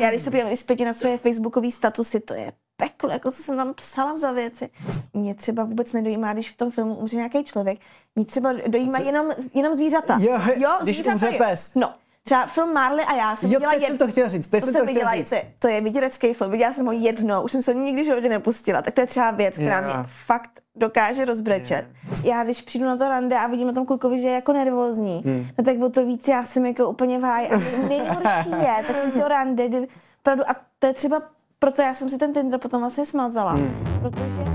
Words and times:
Já 0.00 0.10
když 0.10 0.22
se 0.22 0.30
podívám 0.30 0.56
zpětě 0.56 0.84
na 0.84 0.92
své 0.92 1.18
facebookové 1.18 1.70
statusy, 1.70 2.20
to 2.20 2.34
je 2.34 2.52
peklo, 2.76 3.10
jako 3.10 3.30
co 3.30 3.42
jsem 3.42 3.56
tam 3.56 3.74
psala 3.74 4.18
za 4.18 4.32
věci. 4.32 4.70
Mě 5.14 5.34
třeba 5.34 5.64
vůbec 5.64 5.92
nedojímá, 5.92 6.32
když 6.32 6.50
v 6.50 6.56
tom 6.56 6.70
filmu 6.70 6.94
umře 6.94 7.16
nějaký 7.16 7.44
člověk. 7.44 7.78
Mě 8.16 8.24
třeba 8.24 8.52
dojímá 8.66 8.98
jenom, 8.98 9.26
jenom 9.54 9.74
zvířata. 9.74 10.18
Jo, 10.20 10.40
jo 10.56 10.70
když 10.82 10.96
zvířata 10.96 11.12
umře 11.12 11.38
pes. 11.38 11.74
No, 11.74 11.92
třeba 12.22 12.46
film 12.46 12.72
Marley 12.72 13.04
a 13.08 13.14
já 13.16 13.36
jsem 13.36 13.50
Jo, 13.50 13.58
viděla 13.58 13.72
teď 13.72 13.86
jsem 13.86 13.98
to 13.98 14.08
chtěla 14.08 14.28
říct, 14.28 14.46
teď 14.48 14.64
jsem 14.64 14.72
jsem 14.74 14.86
to 14.86 14.90
chtěla 14.92 15.10
viděla, 15.10 15.16
říct. 15.16 15.28
To, 15.30 15.34
je- 15.36 15.52
to 15.58 15.68
je 15.68 15.80
vyděračský 15.80 16.34
film, 16.34 16.50
viděla 16.50 16.72
jsem 16.72 16.86
ho 16.86 16.92
jednou, 16.92 17.42
už 17.42 17.52
jsem 17.52 17.62
se 17.62 17.72
ho 17.74 17.80
nikdy 17.80 18.04
životě 18.04 18.28
nepustila, 18.28 18.82
tak 18.82 18.94
to 18.94 19.00
je 19.00 19.06
třeba 19.06 19.30
věc, 19.30 19.54
která 19.54 19.78
Jo. 19.78 19.84
mě 19.84 19.94
fakt 20.26 20.50
dokáže 20.76 21.24
rozbrečet. 21.24 21.86
Já 22.22 22.44
když 22.44 22.60
přijdu 22.62 22.84
na 22.86 22.96
to 22.96 23.08
rande 23.08 23.36
a 23.38 23.46
vidím 23.46 23.66
na 23.66 23.72
tom 23.72 23.86
klukovi, 23.86 24.20
že 24.20 24.26
je 24.28 24.34
jako 24.34 24.52
nervózní, 24.52 25.22
Hmm. 25.24 25.46
no 25.58 25.64
tak 25.64 25.80
o 25.82 25.88
to 25.90 26.06
víc 26.06 26.28
já 26.28 26.44
jsem 26.44 26.66
jako 26.66 26.88
úplně 26.88 27.18
v 27.18 27.22
háji. 27.22 27.48
A 27.48 27.58
nejhorší 27.88 28.50
je 28.50 28.84
takový 28.86 29.12
to 29.22 29.28
rande, 29.28 29.68
kdy 29.68 29.88
opravdu, 30.20 30.44
a 30.50 30.56
to 30.78 30.86
je 30.86 30.92
třeba 30.92 31.20
proto 31.58 31.82
já 31.82 31.94
jsem 31.94 32.10
si 32.10 32.18
ten 32.18 32.32
Tinder 32.32 32.60
potom 32.60 32.80
vlastně 32.80 33.06
smazala, 33.06 33.52
Hmm. 33.52 33.74
protože 34.02 34.46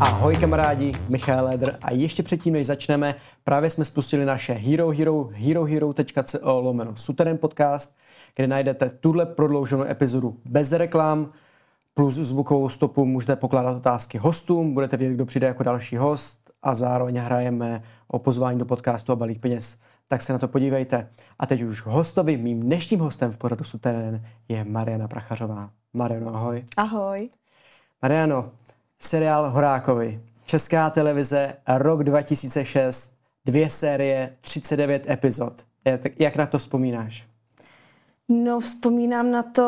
Ahoj 0.00 0.36
kamarádi, 0.36 0.92
Michal 1.08 1.44
Leder 1.44 1.78
a 1.82 1.92
ještě 1.92 2.22
předtím, 2.22 2.52
než 2.52 2.66
začneme, 2.66 3.14
právě 3.44 3.70
jsme 3.70 3.84
spustili 3.84 4.24
naše 4.24 4.52
Hero 4.52 4.88
Hero, 4.90 5.28
herohero.co 5.32 6.60
lomeno 6.60 6.96
Suterén 6.96 7.38
podcast, 7.38 7.94
kde 8.38 8.46
najdete 8.46 8.88
tuhle 8.88 9.26
prodlouženou 9.26 9.84
epizodu 9.84 10.40
bez 10.44 10.72
reklam, 10.72 11.28
plus 11.94 12.14
zvukovou 12.14 12.68
stopu 12.68 13.04
můžete 13.04 13.36
pokládat 13.36 13.76
otázky 13.76 14.18
hostům, 14.18 14.74
budete 14.74 14.96
vědět, 14.96 15.14
kdo 15.14 15.26
přijde 15.26 15.46
jako 15.46 15.62
další 15.62 15.96
host 15.96 16.50
a 16.62 16.74
zároveň 16.74 17.16
hrajeme 17.16 17.82
o 18.08 18.18
pozvání 18.18 18.58
do 18.58 18.64
podcastu 18.64 19.12
a 19.12 19.16
balík 19.16 19.40
peněz. 19.40 19.78
Tak 20.08 20.22
se 20.22 20.32
na 20.32 20.38
to 20.38 20.48
podívejte. 20.48 21.08
A 21.38 21.46
teď 21.46 21.62
už 21.62 21.82
hostovi, 21.86 22.36
mým 22.36 22.60
dnešním 22.60 23.00
hostem 23.00 23.32
v 23.32 23.38
pořadu 23.38 23.64
Suterén 23.64 24.24
je 24.48 24.64
Mariana 24.64 25.08
Prachařová. 25.08 25.70
Mariano, 25.92 26.34
ahoj. 26.34 26.64
ahoj. 26.76 27.30
Mariano, 28.02 28.44
seriál 28.98 29.50
Horákovi, 29.50 30.20
Česká 30.44 30.90
televize, 30.90 31.54
rok 31.68 32.04
2006, 32.04 33.14
dvě 33.44 33.70
série, 33.70 34.36
39 34.40 35.10
epizod. 35.10 35.62
Jak 36.18 36.36
na 36.36 36.46
to 36.46 36.58
vzpomínáš? 36.58 37.28
No, 38.30 38.60
vzpomínám 38.60 39.30
na 39.30 39.42
to 39.42 39.62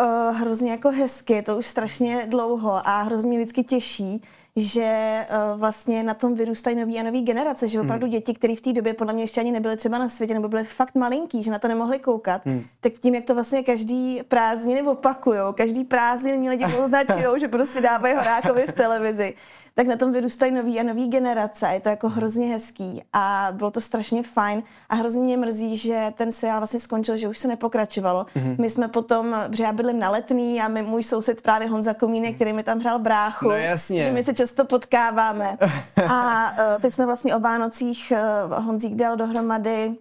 uh, 0.00 0.36
hrozně 0.36 0.70
jako 0.70 0.90
hezky, 0.90 1.32
je 1.32 1.42
to 1.42 1.58
už 1.58 1.66
strašně 1.66 2.26
dlouho 2.28 2.88
a 2.88 3.02
hrozně 3.02 3.28
mě 3.28 3.38
vždycky 3.38 3.64
těší, 3.64 4.22
že 4.56 5.20
uh, 5.30 5.60
vlastně 5.60 6.02
na 6.02 6.14
tom 6.14 6.34
vyrůstají 6.34 6.76
nový 6.76 6.98
a 6.98 7.02
nový 7.02 7.22
generace, 7.22 7.68
že 7.68 7.80
opravdu 7.80 8.06
děti, 8.06 8.34
které 8.34 8.56
v 8.56 8.60
té 8.60 8.72
době 8.72 8.94
podle 8.94 9.12
mě 9.12 9.22
ještě 9.22 9.40
ani 9.40 9.52
nebyly 9.52 9.76
třeba 9.76 9.98
na 9.98 10.08
světě, 10.08 10.34
nebo 10.34 10.48
byly 10.48 10.64
fakt 10.64 10.94
malinký, 10.94 11.42
že 11.42 11.50
na 11.50 11.58
to 11.58 11.68
nemohli 11.68 11.98
koukat, 11.98 12.42
tak 12.80 12.92
tím, 12.92 13.14
jak 13.14 13.24
to 13.24 13.34
vlastně 13.34 13.62
každý 13.62 14.20
prázdniny 14.28 14.82
opakujou, 14.82 15.52
každý 15.52 15.84
prázdniny 15.84 16.38
mě 16.38 16.50
lidi 16.50 16.64
označují, 16.84 17.40
že 17.40 17.48
prostě 17.48 17.80
dávají 17.80 18.14
Horákovi 18.14 18.66
v 18.66 18.72
televizi, 18.72 19.34
tak 19.74 19.86
na 19.86 19.96
tom 19.96 20.12
vyrůstají 20.12 20.52
nový 20.52 20.80
a 20.80 20.82
nový 20.82 21.08
generace. 21.08 21.68
Je 21.72 21.80
to 21.80 21.88
jako 21.88 22.08
hrozně 22.08 22.46
hezký 22.46 23.02
a 23.12 23.48
bylo 23.52 23.70
to 23.70 23.80
strašně 23.80 24.22
fajn 24.22 24.62
a 24.88 24.94
hrozně 24.94 25.22
mě 25.22 25.36
mrzí, 25.36 25.76
že 25.76 26.12
ten 26.16 26.32
seriál 26.32 26.60
vlastně 26.60 26.80
skončil, 26.80 27.16
že 27.16 27.28
už 27.28 27.38
se 27.38 27.48
nepokračovalo. 27.48 28.26
Mm-hmm. 28.36 28.56
My 28.60 28.70
jsme 28.70 28.88
potom, 28.88 29.36
protože 29.48 29.64
já 29.64 29.72
bydlím 29.72 29.98
na 29.98 30.10
letný 30.10 30.60
a 30.60 30.68
my, 30.68 30.82
můj 30.82 31.04
soused 31.04 31.42
právě 31.42 31.68
Honza 31.68 31.94
Komínek, 31.94 32.34
který 32.34 32.52
mi 32.52 32.62
tam 32.62 32.80
hrál 32.80 32.98
bráchu. 32.98 33.48
No 33.48 33.54
jasně. 33.54 34.04
Že 34.04 34.12
my 34.12 34.24
se 34.24 34.34
často 34.34 34.64
potkáváme. 34.64 35.58
A 36.08 36.50
uh, 36.50 36.82
teď 36.82 36.94
jsme 36.94 37.06
vlastně 37.06 37.36
o 37.36 37.40
Vánocích, 37.40 38.12
uh, 38.48 38.64
Honzík 38.64 38.94
dal 38.94 39.16
dohromady 39.16 39.96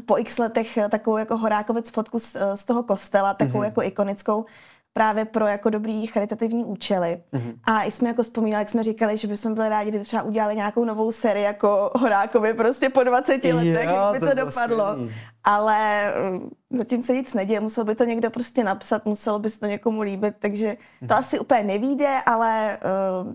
po 0.00 0.18
x 0.18 0.38
letech 0.38 0.78
takovou 0.90 1.16
jako 1.16 1.36
horákovec 1.36 1.90
fotku 1.90 2.18
z, 2.18 2.34
eh, 2.34 2.56
z 2.56 2.64
toho 2.64 2.82
kostela, 2.82 3.34
takovou 3.34 3.60
mm-hmm. 3.60 3.64
jako 3.64 3.82
ikonickou 3.82 4.44
právě 4.92 5.24
pro 5.24 5.46
jako 5.46 5.70
dobrý 5.70 6.06
charitativní 6.06 6.64
účely. 6.64 7.22
Mm-hmm. 7.32 7.54
A 7.64 7.82
i 7.82 7.90
jsme 7.90 8.08
jako 8.08 8.22
vzpomínali, 8.22 8.60
jak 8.60 8.68
jsme 8.68 8.84
říkali, 8.84 9.18
že 9.18 9.28
bychom 9.28 9.54
byli 9.54 9.68
rádi, 9.68 9.90
kdyby 9.90 10.04
třeba 10.04 10.22
udělali 10.22 10.56
nějakou 10.56 10.84
novou 10.84 11.12
sérii 11.12 11.44
jako 11.44 11.90
Horákovi 11.94 12.54
prostě 12.54 12.88
po 12.88 13.02
20 13.02 13.44
Jo, 13.44 13.56
letech, 13.56 13.84
jak 13.84 14.12
by 14.12 14.20
to 14.20 14.26
to, 14.26 14.34
dopadlo. 14.34 14.92
skvělý. 14.92 15.14
Ale 15.44 16.06
eh, 16.06 16.40
zatím 16.70 17.02
se 17.02 17.12
nic 17.12 17.34
neděje, 17.34 17.60
musel 17.60 17.84
by 17.84 17.94
to 17.94 18.04
někdo 18.04 18.30
prostě 18.30 18.64
napsat, 18.64 19.06
muselo 19.06 19.38
by 19.38 19.50
se 19.50 19.60
to 19.60 19.66
někomu 19.66 20.00
líbit, 20.02 20.34
takže 20.38 20.76
to 21.08 21.14
asi 21.14 21.38
úplně 21.38 21.62
nevíde, 21.62 22.18
ale 22.26 22.78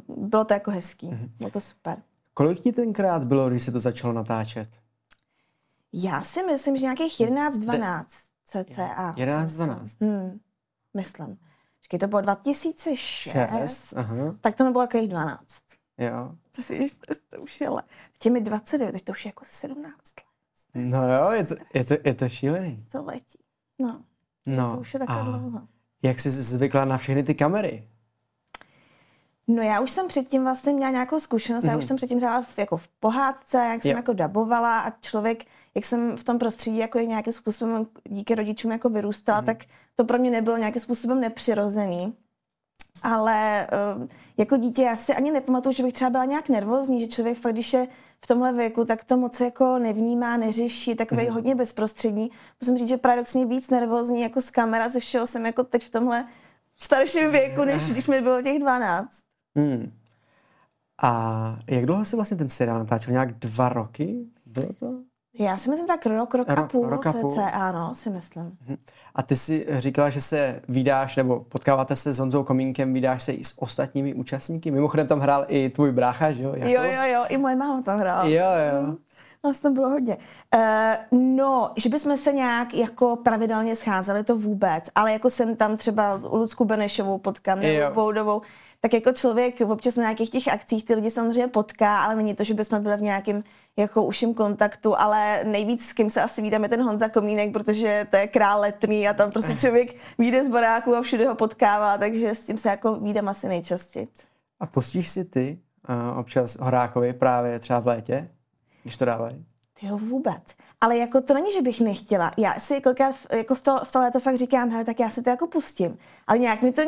uh, 0.08 0.28
bylo 0.30 0.46
to 0.46 0.54
jako 0.54 0.72
hezký, 0.72 1.08
mm-hmm. 1.08 1.30
bylo 1.38 1.52
to 1.52 1.62
super. 1.62 1.98
Kolik 2.34 2.60
ti 2.60 2.72
tenkrát 2.72 3.24
bylo, 3.24 3.50
když 3.50 3.64
se 3.64 3.72
to 3.72 3.80
začalo 3.80 4.14
natáčet? 4.14 4.70
Já 5.94 6.22
si 6.22 6.44
myslím, 6.44 6.78
že 6.78 6.82
nějakých 6.82 7.20
11-12 7.20 8.06
cca. 8.48 9.14
11, 9.18 9.54
12. 9.54 10.02
Hmm, 10.02 10.40
myslím. 10.94 11.38
Počkej, 11.88 12.00
to 12.00 12.08
bylo 12.08 12.22
2006, 12.22 13.00
Šest, 13.00 13.94
aha. 13.98 14.16
tak 14.42 14.56
to 14.56 14.64
nebylo 14.64 14.84
takových 14.84 15.10
12. 15.10 15.42
Jo. 15.98 16.32
To, 16.52 16.62
si, 16.64 16.88
to, 17.08 17.14
to 17.30 17.42
už 17.42 17.62
je 17.62 17.70
le. 17.70 17.84
Těmi 18.20 18.42
29, 18.42 18.92
takže 18.92 19.06
to 19.06 19.12
už 19.12 19.26
je 19.26 19.30
jako 19.30 19.46
17 19.48 19.94
let. 19.96 20.24
No 20.76 21.14
jo, 21.14 21.32
je 21.32 21.46
to, 21.46 21.56
je 21.74 21.84
to, 21.86 21.94
je 22.04 22.14
to 22.14 22.30
šílený. 22.30 22.86
To 22.92 23.04
letí. 23.04 23.40
No, 23.80 24.02
No, 24.46 24.76
to 24.76 24.82
už 24.82 24.94
je 24.94 25.00
takhle 25.00 25.24
dlouho. 25.24 25.62
jak 26.04 26.20
jsi 26.20 26.32
zvykla 26.32 26.86
na 26.86 26.98
všechny 26.98 27.24
ty 27.24 27.36
kamery? 27.36 27.88
No 29.48 29.62
já 29.64 29.80
už 29.80 29.92
jsem 29.92 30.08
předtím 30.08 30.44
vlastně 30.44 30.74
měla 30.74 30.92
nějakou 30.92 31.20
zkušenost, 31.20 31.64
mm-hmm. 31.64 31.72
já 31.72 31.78
už 31.78 31.86
jsem 31.86 31.98
předtím 31.98 32.20
hrála 32.20 32.42
v, 32.42 32.58
jako 32.58 32.78
v 32.78 32.88
pohádce, 32.88 33.58
jak 33.58 33.82
jsem 33.82 33.92
Jo. 33.92 33.98
jako 33.98 34.14
dabovala 34.14 34.80
a 34.82 34.90
člověk, 35.02 35.46
jak 35.78 35.86
jsem 35.86 36.18
v 36.18 36.24
tom 36.24 36.40
prostředí 36.40 36.78
jako 36.78 37.00
nějakým 37.00 37.34
způsobem 37.34 37.86
díky 38.04 38.36
rodičům 38.36 38.72
jako 38.72 38.90
vyrůstala, 38.90 39.42
mm-hmm. 39.42 39.46
tak 39.46 39.58
to 39.96 40.04
pro 40.04 40.18
mě 40.18 40.32
nebylo 40.32 40.58
nějakým 40.58 40.82
způsobem 40.82 41.22
nepřirozený. 41.22 42.14
Ale 43.04 43.68
uh, 43.98 44.08
jako 44.38 44.58
dítě 44.58 44.84
já 44.84 44.96
si 44.96 45.14
ani 45.14 45.32
nepamatuju, 45.32 45.74
že 45.74 45.84
bych 45.84 45.94
třeba 45.94 46.10
byla 46.10 46.26
nějak 46.26 46.50
nervózní, 46.50 47.00
že 47.02 47.08
člověk 47.08 47.38
fakt, 47.38 47.54
když 47.54 47.74
je 47.74 47.88
v 48.24 48.28
tomhle 48.28 48.54
věku, 48.54 48.86
tak 48.86 49.04
to 49.04 49.18
moc 49.18 49.40
jako 49.40 49.80
nevnímá, 49.80 50.38
neřeší, 50.38 50.92
je 50.92 50.96
takový 50.96 51.22
mm-hmm. 51.22 51.32
hodně 51.32 51.56
bezprostřední. 51.56 52.32
Musím 52.62 52.78
říct, 52.78 52.90
že 52.90 52.98
paradoxně 52.98 53.46
víc 53.46 53.70
nervózní 53.70 54.22
jako 54.22 54.42
z 54.42 54.50
kamera 54.50 54.90
ze 54.90 55.00
všeho 55.00 55.28
jsem 55.28 55.46
jako 55.46 55.64
teď 55.64 55.84
v 55.84 55.90
tomhle 55.90 56.28
starším 56.78 57.32
věku, 57.32 57.64
než 57.64 57.90
když 57.90 58.08
mi 58.08 58.22
bylo 58.22 58.42
těch 58.42 58.60
12. 58.60 59.10
Hmm. 59.56 59.92
A 61.02 61.60
jak 61.70 61.86
dlouho 61.86 62.06
se 62.06 62.16
vlastně 62.16 62.38
ten 62.38 62.50
seriál 62.50 62.80
natáčel? 62.80 63.12
Nějak 63.12 63.40
dva 63.40 63.70
roky? 63.70 64.26
Bylo 64.46 64.74
to? 64.74 65.07
Já 65.40 65.58
si 65.58 65.70
myslím 65.70 65.88
tak 65.88 66.06
rok, 66.06 66.34
rok 66.34 66.50
a 66.50 66.68
půl, 66.68 66.90
rok 66.90 67.08
a 67.08 67.14
půl. 67.14 67.34
cca, 67.34 67.50
ano, 67.50 67.96
si 67.96 68.10
myslím. 68.10 68.58
A 69.16 69.24
ty 69.24 69.36
si 69.36 69.66
říkala, 69.70 70.10
že 70.10 70.22
se 70.22 70.62
vydáš, 70.70 71.16
nebo 71.16 71.40
potkáváte 71.40 71.96
se 71.96 72.14
s 72.14 72.20
Honzou 72.20 72.44
Komínkem, 72.44 72.94
vydáš 72.94 73.24
se 73.24 73.32
i 73.32 73.44
s 73.44 73.62
ostatními 73.62 74.14
účastníky. 74.14 74.72
Mimochodem 74.72 75.08
tam 75.08 75.20
hrál 75.20 75.46
i 75.48 75.70
tvůj 75.70 75.92
brácha, 75.92 76.32
že 76.32 76.44
jo? 76.44 76.50
Jakub? 76.56 76.76
Jo, 76.76 76.84
jo, 76.84 77.02
jo, 77.14 77.26
i 77.30 77.38
moje 77.38 77.56
máma 77.56 77.82
tam 77.82 78.00
hrála. 78.00 78.26
Jo, 78.26 78.46
jo. 78.74 78.96
Nás 79.44 79.60
tam 79.60 79.74
bylo 79.74 79.90
hodně. 79.90 80.18
Uh, 80.56 81.20
no, 81.20 81.72
že 81.78 81.90
bychom 81.90 82.18
se 82.18 82.34
nějak 82.34 82.74
jako 82.74 83.16
pravidelně 83.16 83.76
scházeli, 83.76 84.24
to 84.24 84.38
vůbec, 84.38 84.84
ale 84.96 85.14
jako 85.14 85.30
jsem 85.30 85.56
tam 85.56 85.78
třeba 85.78 86.22
Lucku 86.32 86.66
Benešovou 86.66 87.18
potkám, 87.18 87.60
nebo 87.60 87.96
Boudovou, 87.96 88.42
tak 88.82 88.94
jako 88.94 89.12
člověk 89.12 89.62
občas 89.62 89.96
na 89.96 90.04
nějakých 90.04 90.30
těch 90.30 90.48
akcích 90.48 90.86
ty 90.86 90.96
lidi 90.96 91.12
samozřejmě 91.12 91.48
potká, 91.48 92.00
ale 92.00 92.16
není 92.16 92.36
to, 92.36 92.44
že 92.44 92.54
bychom 92.54 92.84
byli 92.84 92.98
v 92.98 93.02
nějakém 93.02 93.44
jako 93.78 94.04
uším 94.04 94.34
kontaktu, 94.34 95.00
ale 95.00 95.44
nejvíc 95.44 95.86
s 95.86 95.94
kým 95.94 96.10
se 96.10 96.22
asi 96.22 96.42
vídáme 96.42 96.70
ten 96.70 96.84
Honza 96.84 97.10
Komínek, 97.10 97.54
protože 97.54 98.08
to 98.10 98.18
je 98.18 98.28
král 98.28 98.62
letný 98.62 99.08
a 99.08 99.14
tam 99.14 99.32
prostě 99.32 99.56
člověk 99.56 99.96
vyjde 100.18 100.46
z 100.46 100.50
baráku 100.50 100.96
a 100.96 101.02
všude 101.02 101.28
ho 101.28 101.36
potkává, 101.36 101.98
takže 101.98 102.36
s 102.36 102.46
tím 102.46 102.58
se 102.58 102.70
jako 102.70 102.96
vídám 102.96 103.30
asi 103.30 103.48
nejčastěji. 103.48 104.08
A 104.60 104.66
pustíš 104.66 105.10
si 105.10 105.26
ty 105.26 105.60
uh, 105.90 106.20
občas 106.20 106.58
Horákovi 106.60 107.14
právě 107.14 107.60
třeba 107.60 107.80
v 107.80 107.88
létě, 107.88 108.30
když 108.84 108.98
to 108.98 109.06
dávají? 109.06 109.46
Jo, 109.82 109.98
vůbec. 109.98 110.44
Ale 110.82 110.98
jako 110.98 111.22
to 111.22 111.34
není, 111.34 111.54
že 111.54 111.62
bych 111.62 111.82
nechtěla. 111.82 112.32
Já 112.38 112.54
si 112.60 112.82
kolikrát 112.82 113.16
v- 113.16 113.28
jako 113.32 113.56
v, 113.56 113.62
to, 113.62 113.80
v 113.84 113.92
tohle 113.92 114.12
to 114.12 114.20
fakt 114.20 114.36
říkám, 114.38 114.70
hele, 114.70 114.84
tak 114.86 115.00
já 115.00 115.10
si 115.10 115.22
to 115.24 115.30
jako 115.30 115.48
pustím. 115.48 115.98
Ale 116.28 116.40
nějak 116.40 116.62
mi 116.62 116.72
to, 116.72 116.82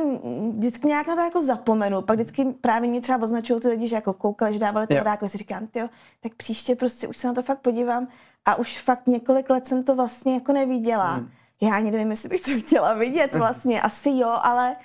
vždycky 0.58 0.88
nějak 0.88 1.08
na 1.08 1.16
to 1.16 1.22
jako 1.22 1.42
zapomenu. 1.44 2.02
Pak 2.02 2.16
vždycky 2.20 2.46
právě 2.62 2.90
mě 2.90 3.02
třeba 3.02 3.24
označují 3.24 3.62
ty 3.62 3.68
lidi, 3.70 3.88
že 3.88 3.96
jako 3.96 4.14
koukali, 4.14 4.54
že 4.54 4.60
dávali 4.60 4.88
to 4.88 4.94
horáku. 4.96 5.28
Si 5.28 5.38
říkám, 5.38 5.68
jo, 5.76 5.90
tak 6.24 6.34
příště 6.36 6.76
prostě 6.76 7.08
už 7.08 7.18
se 7.18 7.28
na 7.28 7.34
to 7.34 7.44
fakt 7.44 7.60
podívám. 7.60 8.08
A 8.46 8.56
už 8.56 8.80
fakt 8.80 9.08
několik 9.08 9.50
let 9.50 9.68
jsem 9.68 9.84
to 9.84 9.96
vlastně 9.96 10.34
jako 10.34 10.54
neviděla. 10.54 11.14
Hmm. 11.14 11.30
Já 11.62 11.76
ani 11.76 11.92
nevím, 11.92 12.12
jestli 12.12 12.30
bych 12.30 12.42
to 12.42 12.52
chtěla 12.60 12.94
vidět 12.94 13.36
vlastně. 13.38 13.82
Asi 13.82 14.10
jo, 14.10 14.38
ale 14.42 14.76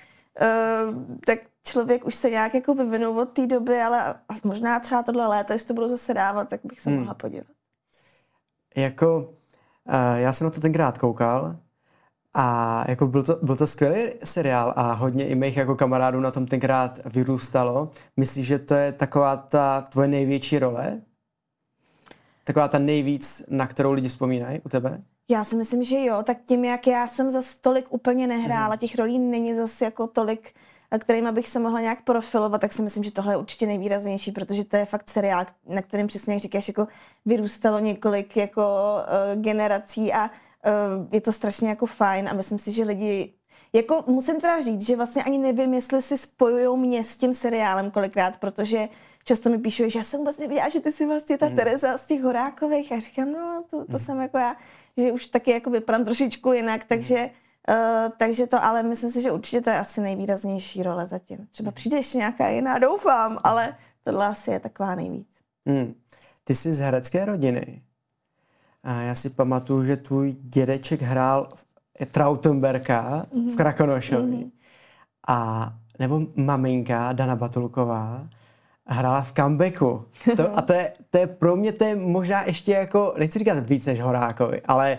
uh, 0.41 1.17
tak 1.25 1.39
člověk 1.63 2.05
už 2.05 2.15
se 2.15 2.29
nějak 2.29 2.53
jako 2.53 2.73
vyvinul 2.73 3.19
od 3.19 3.29
té 3.29 3.47
doby, 3.47 3.81
ale 3.81 4.15
možná 4.43 4.79
třeba 4.79 5.03
tohle 5.03 5.27
léto, 5.27 5.53
jestli 5.53 5.67
to 5.67 5.73
budu 5.73 5.87
zase 5.87 6.13
dávat, 6.13 6.49
tak 6.49 6.59
bych 6.63 6.79
se 6.81 6.89
Hmm. 6.89 6.99
mohla 6.99 7.13
podívat. 7.13 7.47
Jako, 8.75 9.17
uh, 9.19 9.93
já 10.15 10.33
jsem 10.33 10.45
na 10.45 10.51
to 10.51 10.61
tenkrát 10.61 10.97
koukal 10.97 11.55
a 12.33 12.85
jako 12.87 13.07
byl 13.07 13.23
to, 13.23 13.39
byl 13.43 13.55
to 13.55 13.67
skvělý 13.67 14.11
seriál 14.23 14.73
a 14.75 14.93
hodně 14.93 15.27
i 15.27 15.35
mých 15.35 15.57
jako 15.57 15.75
kamarádů 15.75 16.19
na 16.19 16.31
tom 16.31 16.45
tenkrát 16.47 16.99
vyrůstalo. 17.05 17.91
Myslíš, 18.17 18.47
že 18.47 18.59
to 18.59 18.73
je 18.73 18.91
taková 18.91 19.37
ta 19.37 19.81
tvoje 19.81 20.07
největší 20.07 20.59
role? 20.59 21.01
taková 22.45 22.67
ta 22.67 22.79
nejvíc, 22.79 23.43
na 23.49 23.67
kterou 23.67 23.91
lidi 23.91 24.07
vzpomínají 24.07 24.59
u 24.65 24.69
tebe? 24.69 24.99
Já 25.29 25.43
si 25.43 25.55
myslím, 25.55 25.83
že 25.83 26.05
jo, 26.05 26.23
tak 26.23 26.37
tím, 26.45 26.65
jak 26.65 26.87
já 26.87 27.07
jsem 27.07 27.31
za 27.31 27.41
tolik 27.61 27.93
úplně 27.93 28.27
nehrála, 28.27 28.75
mm. 28.75 28.77
těch 28.77 28.95
rolí 28.95 29.19
není 29.19 29.55
zase 29.55 29.85
jako 29.85 30.07
tolik, 30.07 30.53
kterým 30.99 31.33
bych 31.33 31.47
se 31.47 31.59
mohla 31.59 31.81
nějak 31.81 32.03
profilovat, 32.03 32.61
tak 32.61 32.73
si 32.73 32.81
myslím, 32.81 33.03
že 33.03 33.11
tohle 33.11 33.33
je 33.33 33.37
určitě 33.37 33.67
nejvýraznější, 33.67 34.31
protože 34.31 34.63
to 34.63 34.77
je 34.77 34.85
fakt 34.85 35.09
seriál, 35.09 35.45
na 35.67 35.81
kterém 35.81 36.07
přesně, 36.07 36.33
jak 36.33 36.41
říkáš, 36.41 36.67
jako 36.67 36.87
vyrůstalo 37.25 37.79
několik 37.79 38.37
jako 38.37 38.61
uh, 38.61 39.41
generací 39.41 40.13
a 40.13 40.23
uh, 40.25 40.31
je 41.11 41.21
to 41.21 41.31
strašně 41.31 41.69
jako 41.69 41.85
fajn 41.85 42.29
a 42.29 42.33
myslím 42.33 42.59
si, 42.59 42.71
že 42.71 42.83
lidi 42.83 43.33
jako 43.73 44.03
musím 44.07 44.41
teda 44.41 44.61
říct, 44.61 44.87
že 44.87 44.95
vlastně 44.95 45.23
ani 45.23 45.37
nevím, 45.37 45.73
jestli 45.73 46.01
si 46.01 46.17
spojují 46.17 46.79
mě 46.79 47.03
s 47.03 47.17
tím 47.17 47.33
seriálem 47.33 47.91
kolikrát, 47.91 48.37
protože 48.37 48.89
často 49.23 49.49
mi 49.49 49.57
píšou, 49.57 49.89
že 49.89 49.99
já 49.99 50.03
jsem 50.03 50.19
vůbec 50.19 50.37
nevěděla, 50.37 50.69
že 50.69 50.79
ty 50.79 50.91
jsi 50.91 51.05
vlastně 51.05 51.37
ta 51.37 51.49
mm. 51.49 51.55
Tereza 51.55 51.97
z 51.97 52.07
těch 52.07 52.23
Horákových 52.23 52.91
a 52.91 52.99
říkám, 52.99 53.31
no 53.31 53.63
to, 53.69 53.85
to 53.85 53.97
mm. 53.97 53.99
jsem 53.99 54.21
jako 54.21 54.37
já, 54.37 54.55
že 54.97 55.11
už 55.11 55.25
taky 55.25 55.51
jako 55.51 55.69
vypadám 55.69 56.05
trošičku 56.05 56.53
jinak, 56.53 56.85
takže 56.85 57.29
Uh, 57.69 58.11
takže 58.17 58.47
to, 58.47 58.63
ale 58.63 58.83
myslím 58.83 59.11
si, 59.11 59.21
že 59.21 59.31
určitě 59.31 59.61
to 59.61 59.69
je 59.69 59.79
asi 59.79 60.01
nejvýraznější 60.01 60.83
role 60.83 61.07
zatím. 61.07 61.47
Třeba 61.51 61.71
přijde 61.71 61.97
ještě 61.97 62.17
nějaká 62.17 62.49
jiná, 62.49 62.79
doufám, 62.79 63.37
ale 63.43 63.75
tohle 64.03 64.27
asi 64.27 64.51
je 64.51 64.59
taková 64.59 64.95
nejvíc. 64.95 65.27
Hmm. 65.65 65.93
Ty 66.43 66.55
jsi 66.55 66.73
z 66.73 66.79
herecké 66.79 67.25
rodiny. 67.25 67.81
A 68.83 69.01
já 69.01 69.15
si 69.15 69.29
pamatuju, 69.29 69.83
že 69.83 69.97
tvůj 69.97 70.35
dědeček 70.41 71.01
hrál 71.01 71.47
Trautenberka 72.11 73.25
mm-hmm. 73.25 73.41
v 73.41 73.45
mhm. 73.45 73.55
Krakonošovi. 73.55 74.31
Mm-hmm. 74.31 74.51
A 75.27 75.69
nebo 75.99 76.21
maminka 76.35 77.13
Dana 77.13 77.35
Batulková 77.35 78.27
hrála 78.87 79.21
v 79.21 79.33
comebacku. 79.33 80.05
To, 80.37 80.57
a 80.57 80.61
to 80.61 80.73
je, 80.73 80.91
to 81.09 81.17
je 81.17 81.27
pro 81.27 81.55
mě 81.55 81.71
to 81.71 81.83
je 81.83 81.95
možná 81.95 82.43
ještě 82.43 82.71
jako, 82.71 83.13
nechci 83.17 83.39
říkat 83.39 83.69
víc 83.69 83.85
než 83.85 83.99
Horákovi, 83.99 84.61
ale 84.61 84.97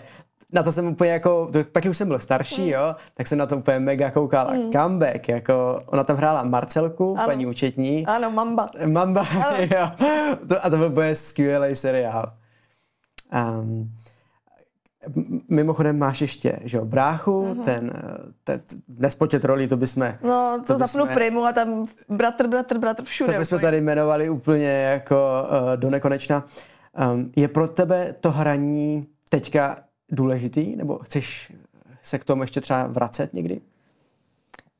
na 0.53 0.63
to 0.63 0.71
jsem 0.71 0.87
úplně 0.87 1.11
jako, 1.11 1.49
to, 1.53 1.63
taky 1.63 1.89
už 1.89 1.97
jsem 1.97 2.07
byl 2.07 2.19
starší, 2.19 2.61
mm. 2.61 2.67
jo, 2.67 2.95
tak 3.13 3.27
jsem 3.27 3.37
na 3.37 3.45
to 3.45 3.57
úplně 3.57 3.79
mega 3.79 4.11
koukal. 4.11 4.53
Mm. 4.53 4.71
Comeback, 4.71 5.29
jako, 5.29 5.81
ona 5.85 6.03
tam 6.03 6.17
hrála 6.17 6.43
Marcelku, 6.43 7.15
ano. 7.17 7.27
paní 7.27 7.45
účetní. 7.45 8.05
Ano, 8.05 8.31
Mamba. 8.31 8.69
Mamba, 8.91 9.25
ano. 9.45 9.57
jo. 9.71 9.91
To, 10.47 10.65
a 10.65 10.69
to 10.69 10.77
byl 10.77 10.87
úplně 10.87 11.15
skvělý 11.15 11.75
seriál. 11.75 12.33
Um, 13.59 13.93
Mimochodem 15.49 15.99
máš 15.99 16.21
ještě, 16.21 16.59
že 16.63 16.77
jo, 16.77 16.85
bráchu, 16.85 17.43
uh-huh. 17.43 17.63
ten, 17.63 17.91
ten 18.43 18.61
nespočet 18.87 19.43
rolí, 19.43 19.67
to 19.67 19.77
bychom... 19.77 20.13
No, 20.23 20.63
to, 20.67 20.73
to 20.73 20.79
zapnu 20.79 21.07
primu 21.13 21.45
a 21.45 21.53
tam 21.53 21.87
bratr, 22.09 22.47
bratr, 22.47 22.77
bratr 22.77 23.03
všude. 23.03 23.33
To 23.33 23.39
bychom 23.39 23.59
tady 23.59 23.77
jmenovali 23.77 24.29
úplně 24.29 24.69
jako 24.69 25.15
uh, 25.15 25.77
do 25.77 25.89
nekonečna. 25.89 26.43
Um, 27.11 27.31
je 27.35 27.47
pro 27.47 27.67
tebe 27.67 28.13
to 28.19 28.31
hraní 28.31 29.07
teďka 29.29 29.75
důležitý, 30.11 30.75
nebo 30.75 30.97
chceš 30.97 31.53
se 32.01 32.19
k 32.19 32.23
tomu 32.23 32.43
ještě 32.43 32.61
třeba 32.61 32.87
vracet 32.87 33.33
někdy? 33.33 33.61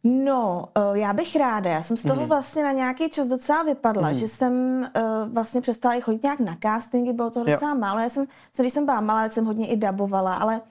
No, 0.03 0.65
eh, 0.75 1.00
já 1.00 1.13
bych 1.13 1.35
ráda. 1.35 1.69
Já 1.69 1.83
jsem 1.83 1.97
z 1.97 2.03
toho 2.03 2.21
mm. 2.21 2.27
vlastně 2.27 2.63
na 2.63 2.71
nějaký 2.71 3.09
čas 3.09 3.27
docela 3.27 3.63
vypadla, 3.63 4.09
mm. 4.09 4.15
že 4.15 4.27
jsem 4.27 4.53
uh, 4.95 5.33
vlastně 5.33 5.62
přestala 5.62 6.00
chodit 6.00 6.24
nějak 6.24 6.39
na 6.39 6.57
castingy, 6.62 7.13
bylo 7.13 7.29
to 7.29 7.44
docela 7.44 7.71
jo. 7.71 7.77
málo. 7.77 8.00
Já 8.00 8.09
jsem, 8.09 8.25
když 8.57 8.74
jsem 8.74 8.85
byla 8.85 9.01
malá, 9.01 9.29
jsem 9.29 9.45
hodně 9.45 9.68
i 9.68 9.77
dabovala, 9.77 10.35
ale 10.35 10.62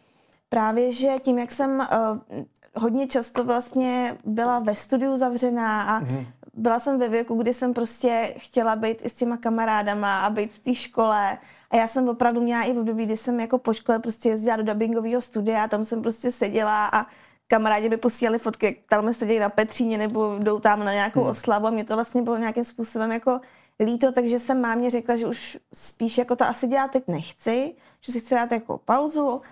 právě, 0.49 0.93
že 0.93 1.09
tím, 1.20 1.38
jak 1.38 1.52
jsem 1.52 1.79
uh, 1.79 2.43
hodně 2.75 3.06
často 3.06 3.44
vlastně 3.44 4.17
byla 4.25 4.59
ve 4.59 4.75
studiu 4.75 5.17
zavřená 5.17 5.82
a 5.82 5.99
mm. 6.00 6.26
byla 6.55 6.81
jsem 6.81 6.99
ve 6.99 7.09
věku, 7.09 7.35
kdy 7.35 7.55
jsem 7.55 7.75
prostě 7.75 8.35
chtěla 8.38 8.76
být 8.76 8.99
i 9.02 9.11
s 9.11 9.14
těma 9.14 9.37
kamarádama 9.37 10.20
a 10.20 10.31
být 10.31 10.52
v 10.52 10.59
té 10.59 10.75
škole, 10.75 11.38
a 11.71 11.77
já 11.77 11.89
jsem 11.89 12.09
opravdu 12.09 12.41
měla 12.41 12.63
i 12.63 12.73
v 12.73 12.79
období, 12.79 13.05
kdy 13.05 13.17
jsem 13.17 13.41
jako 13.41 13.59
po 13.59 13.73
škole 13.75 13.99
prostě 13.99 14.29
jezdila 14.29 14.57
do 14.57 14.63
dubbingového 14.63 15.23
studia 15.23 15.65
a 15.65 15.69
tam 15.69 15.85
jsem 15.85 16.03
prostě 16.03 16.33
seděla 16.33 16.87
a 16.93 17.07
kamarádi 17.49 17.89
by 17.89 17.97
posílali 17.97 18.39
fotky, 18.39 18.67
jak 18.67 18.77
tam 18.89 19.15
sedějí 19.15 19.39
na 19.39 19.49
Petříně 19.49 19.99
nebo 19.99 20.39
jdou 20.39 20.61
tam 20.61 20.85
na 20.85 20.93
nějakou 20.93 21.21
hmm. 21.21 21.31
oslavu 21.31 21.67
a 21.67 21.71
mě 21.71 21.85
to 21.85 21.95
vlastně 21.95 22.23
bylo 22.23 22.37
nějakým 22.37 22.65
způsobem 22.65 23.13
jako 23.13 23.41
líto, 23.81 24.13
takže 24.13 24.41
jsem 24.41 24.61
mámě 24.61 24.91
řekla, 24.91 25.17
že 25.17 25.27
už 25.27 25.59
spíš 25.75 26.19
jako 26.19 26.37
to 26.37 26.45
asi 26.45 26.67
dělat 26.67 26.91
teď 26.91 27.09
nechci, 27.09 27.75
že 28.01 28.12
si 28.12 28.21
chci 28.21 28.35
dát 28.35 28.53
jako 28.53 28.81
pauzu 28.85 29.43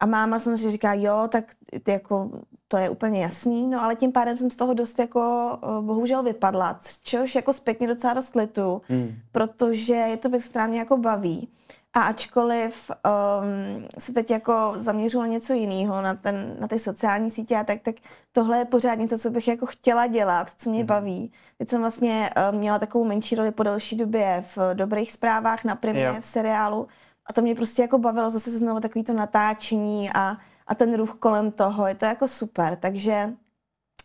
a 0.00 0.06
máma 0.06 0.40
samozřejmě 0.40 0.70
říká, 0.70 0.94
jo, 0.94 1.28
tak 1.28 1.44
jako, 1.88 2.30
to 2.68 2.76
je 2.76 2.90
úplně 2.90 3.22
jasný, 3.22 3.66
no 3.66 3.82
ale 3.82 3.96
tím 3.96 4.12
pádem 4.12 4.36
jsem 4.36 4.50
z 4.50 4.56
toho 4.56 4.74
dost 4.74 4.98
jako 4.98 5.58
bohužel 5.80 6.22
vypadla, 6.22 6.80
čehož 7.02 7.34
jako 7.34 7.52
zpětně 7.52 7.88
docela 7.88 8.14
dost 8.14 8.34
litu, 8.34 8.82
hmm. 8.88 9.14
protože 9.32 9.94
je 9.94 10.16
to 10.16 10.28
věc, 10.28 10.44
která 10.44 10.66
mě 10.66 10.78
jako 10.78 10.96
baví. 10.96 11.48
A 11.96 12.00
ačkoliv 12.00 12.90
um, 12.90 13.88
se 13.98 14.12
teď 14.12 14.30
jako 14.30 14.72
zaměřuji 14.76 15.20
na 15.20 15.26
něco 15.26 15.52
jiného, 15.52 16.02
na, 16.02 16.14
ten, 16.14 16.56
na 16.60 16.68
ty 16.68 16.78
sociální 16.78 17.30
sítě 17.30 17.56
a 17.56 17.64
tak, 17.64 17.80
tak 17.82 17.94
tohle 18.32 18.58
je 18.58 18.64
pořád 18.64 18.94
něco, 18.94 19.18
co 19.18 19.30
bych 19.30 19.48
jako 19.48 19.66
chtěla 19.66 20.06
dělat, 20.06 20.48
co 20.58 20.70
mě 20.70 20.80
mm. 20.80 20.86
baví. 20.86 21.32
Teď 21.58 21.68
jsem 21.70 21.80
vlastně 21.80 22.30
um, 22.50 22.58
měla 22.58 22.78
takovou 22.78 23.04
menší 23.04 23.34
roli 23.34 23.52
po 23.52 23.62
delší 23.62 23.96
době 23.96 24.44
v 24.56 24.74
dobrých 24.74 25.12
zprávách 25.12 25.64
na 25.64 25.76
primě, 25.76 26.20
v 26.20 26.26
seriálu 26.26 26.88
a 27.26 27.32
to 27.32 27.42
mě 27.42 27.54
prostě 27.54 27.82
jako 27.82 27.98
bavilo 27.98 28.30
zase 28.30 28.50
znovu 28.50 28.80
takový 28.80 29.04
to 29.04 29.12
natáčení 29.12 30.10
a, 30.14 30.36
a 30.66 30.74
ten 30.74 30.96
ruch 30.96 31.14
kolem 31.14 31.50
toho, 31.50 31.86
je 31.86 31.94
to 31.94 32.04
jako 32.04 32.28
super, 32.28 32.76
takže 32.76 33.32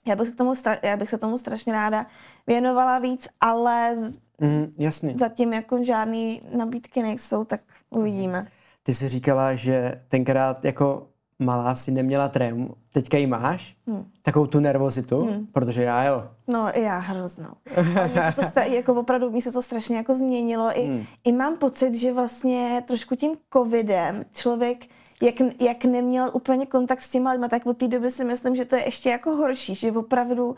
já 0.07 0.15
bych, 0.15 0.27
se 0.27 0.35
tomu, 0.35 0.53
já 0.83 0.97
bych 0.97 1.09
se 1.09 1.17
tomu 1.17 1.37
strašně 1.37 1.73
ráda 1.73 2.05
věnovala 2.47 2.99
víc, 2.99 3.27
ale 3.41 3.95
Mm, 4.39 4.73
jasně. 4.77 5.15
Zatím 5.19 5.53
jako 5.53 5.83
žádný 5.83 6.41
nabídky 6.57 7.01
nejsou, 7.01 7.43
tak 7.43 7.61
uvidíme. 7.89 8.45
Ty 8.83 8.93
jsi 8.93 9.07
říkala, 9.07 9.55
že 9.55 10.01
tenkrát 10.07 10.65
jako 10.65 11.07
malá 11.39 11.75
si 11.75 11.91
neměla 11.91 12.29
trému, 12.29 12.69
teďka 12.91 13.17
ji 13.17 13.27
máš? 13.27 13.75
Hmm. 13.87 14.05
Takovou 14.21 14.47
tu 14.47 14.59
nervozitu? 14.59 15.25
Hmm. 15.25 15.45
Protože 15.45 15.83
já 15.83 16.03
jo. 16.03 16.29
No 16.47 16.71
já 16.75 16.97
hroznou. 16.97 17.51
se 17.73 18.33
to 18.35 18.47
sta- 18.49 18.63
jako 18.75 18.93
opravdu 18.93 19.31
mi 19.31 19.41
se 19.41 19.51
to 19.51 19.61
strašně 19.61 19.97
jako 19.97 20.15
změnilo. 20.15 20.79
I, 20.79 20.85
hmm. 20.85 21.05
I 21.23 21.31
mám 21.31 21.57
pocit, 21.57 21.93
že 21.93 22.13
vlastně 22.13 22.83
trošku 22.87 23.15
tím 23.15 23.31
covidem 23.53 24.25
člověk 24.33 24.85
jak, 25.21 25.35
jak 25.59 25.85
neměl 25.85 26.31
úplně 26.33 26.65
kontakt 26.65 27.01
s 27.01 27.09
těma 27.09 27.31
lidma, 27.31 27.47
tak 27.47 27.65
od 27.65 27.77
té 27.77 27.87
doby 27.87 28.11
si 28.11 28.25
myslím, 28.25 28.55
že 28.55 28.65
to 28.65 28.75
je 28.75 28.85
ještě 28.85 29.09
jako 29.09 29.35
horší, 29.35 29.75
že 29.75 29.91
opravdu 29.91 30.55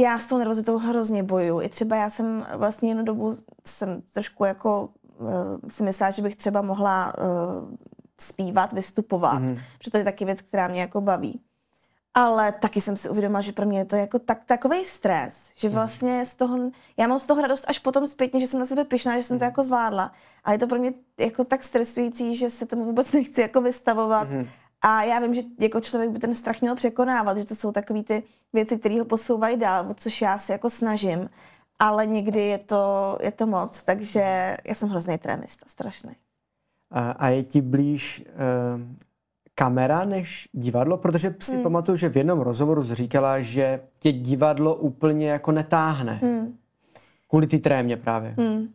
já 0.00 0.18
s 0.18 0.26
tou 0.26 0.38
nervozitou 0.38 0.78
hrozně 0.78 1.22
bojuju. 1.22 1.60
I 1.60 1.68
třeba 1.68 1.96
já 1.96 2.10
jsem 2.10 2.46
vlastně 2.56 2.90
jednu 2.90 3.04
dobu 3.04 3.36
jsem 3.66 4.02
trošku 4.14 4.44
jako 4.44 4.88
uh, 5.18 5.28
si 5.68 5.82
myslela, 5.82 6.10
že 6.10 6.22
bych 6.22 6.36
třeba 6.36 6.62
mohla 6.62 7.12
uh, 7.18 7.74
zpívat, 8.20 8.72
vystupovat, 8.72 9.42
mm-hmm. 9.42 9.60
protože 9.78 9.90
to 9.90 9.98
je 9.98 10.04
taky 10.04 10.24
věc, 10.24 10.40
která 10.40 10.68
mě 10.68 10.80
jako 10.80 11.00
baví. 11.00 11.40
Ale 12.14 12.52
taky 12.52 12.80
jsem 12.80 12.96
si 12.96 13.08
uvědomila, 13.08 13.40
že 13.40 13.52
pro 13.52 13.66
mě 13.66 13.78
je 13.78 13.84
to 13.84 13.96
jako 13.96 14.18
tak, 14.18 14.44
takový 14.44 14.84
stres, 14.84 15.50
že 15.56 15.68
mhm. 15.68 15.74
vlastně 15.74 16.26
z 16.26 16.34
toho, 16.34 16.58
já 16.96 17.06
mám 17.06 17.20
z 17.20 17.24
toho 17.24 17.42
radost 17.42 17.64
až 17.68 17.78
potom 17.78 18.06
zpětně, 18.06 18.40
že 18.40 18.46
jsem 18.46 18.60
na 18.60 18.66
sebe 18.66 18.84
pyšná, 18.84 19.16
že 19.16 19.22
jsem 19.22 19.38
to 19.38 19.44
mhm. 19.44 19.50
jako 19.50 19.64
zvládla. 19.64 20.12
Ale 20.44 20.54
je 20.54 20.58
to 20.58 20.66
pro 20.66 20.78
mě 20.78 20.92
jako 21.18 21.44
tak 21.44 21.64
stresující, 21.64 22.36
že 22.36 22.50
se 22.50 22.66
tomu 22.66 22.84
vůbec 22.84 23.12
nechci 23.12 23.40
jako 23.40 23.60
vystavovat. 23.60 24.28
Mm-hmm. 24.28 24.48
A 24.82 25.02
já 25.02 25.20
vím, 25.20 25.34
že 25.34 25.42
jako 25.58 25.80
člověk 25.80 26.10
by 26.10 26.18
ten 26.18 26.34
strach 26.34 26.60
měl 26.60 26.76
překonávat, 26.76 27.36
že 27.36 27.44
to 27.44 27.54
jsou 27.54 27.72
takové 27.72 28.02
ty 28.02 28.22
věci, 28.52 28.78
které 28.78 28.98
ho 28.98 29.04
posouvají 29.04 29.56
dál, 29.56 29.90
o 29.90 29.94
což 29.94 30.22
já 30.22 30.38
se 30.38 30.52
jako 30.52 30.70
snažím. 30.70 31.30
Ale 31.78 32.06
někdy 32.06 32.40
je 32.40 32.58
to, 32.58 33.18
je 33.22 33.32
to 33.32 33.46
moc, 33.46 33.82
takže 33.82 34.56
já 34.64 34.74
jsem 34.74 34.88
hrozný 34.88 35.18
trénista, 35.18 35.66
strašný. 35.68 36.10
A, 36.90 37.10
a 37.10 37.28
je 37.28 37.42
ti 37.42 37.60
blíž 37.60 38.24
uh, 38.26 38.80
kamera 39.54 40.04
než 40.04 40.48
divadlo? 40.52 40.96
Protože 40.96 41.34
si 41.40 41.54
hmm. 41.54 41.62
pamatuju, 41.62 41.96
že 41.96 42.08
v 42.08 42.16
jednom 42.16 42.40
rozhovoru 42.40 42.82
říkala, 42.82 43.40
že 43.40 43.80
tě 43.98 44.12
divadlo 44.12 44.74
úplně 44.74 45.30
jako 45.30 45.52
netáhne. 45.52 46.12
Hmm. 46.12 46.56
Kvůli 47.28 47.46
ty 47.46 47.58
trémě 47.58 47.96
právě. 47.96 48.34
Hmm. 48.38 48.68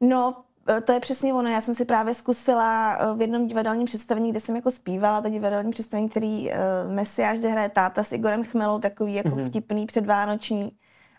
No, 0.00 0.36
to 0.84 0.92
je 0.92 1.00
přesně 1.00 1.34
ono. 1.34 1.48
Já 1.48 1.60
jsem 1.60 1.74
si 1.74 1.84
právě 1.84 2.14
zkusila 2.14 2.96
eh, 2.96 3.14
v 3.16 3.20
jednom 3.20 3.46
divadelním 3.46 3.86
představení, 3.86 4.30
kde 4.30 4.40
jsem 4.40 4.56
jako 4.56 4.70
zpívala, 4.70 5.22
to 5.22 5.28
divadelní 5.28 5.70
představení, 5.70 6.08
který 6.08 6.50
uh, 6.50 6.56
Mesiáš, 6.94 7.38
kde 7.38 7.48
hraje 7.48 7.68
táta 7.68 8.04
s 8.04 8.12
Igorem 8.12 8.44
Chmelou, 8.44 8.78
takový 8.78 9.14
jako 9.14 9.28
mm-hmm. 9.28 9.48
vtipný 9.48 9.86
předvánoční. 9.86 10.72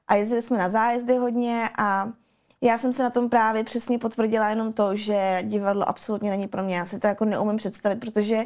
A 0.07 0.15
jezdili 0.15 0.41
jsme 0.41 0.57
na 0.57 0.69
zájezdy 0.69 1.17
hodně 1.17 1.69
a 1.77 2.11
já 2.61 2.77
jsem 2.77 2.93
se 2.93 3.03
na 3.03 3.09
tom 3.09 3.29
právě 3.29 3.63
přesně 3.63 3.99
potvrdila 3.99 4.49
jenom 4.49 4.73
to, 4.73 4.95
že 4.95 5.39
divadlo 5.43 5.89
absolutně 5.89 6.29
není 6.29 6.47
pro 6.47 6.63
mě. 6.63 6.75
Já 6.75 6.85
si 6.85 6.99
to 6.99 7.07
jako 7.07 7.25
neumím 7.25 7.57
představit, 7.57 7.99
protože 7.99 8.37
Eh, 8.37 8.45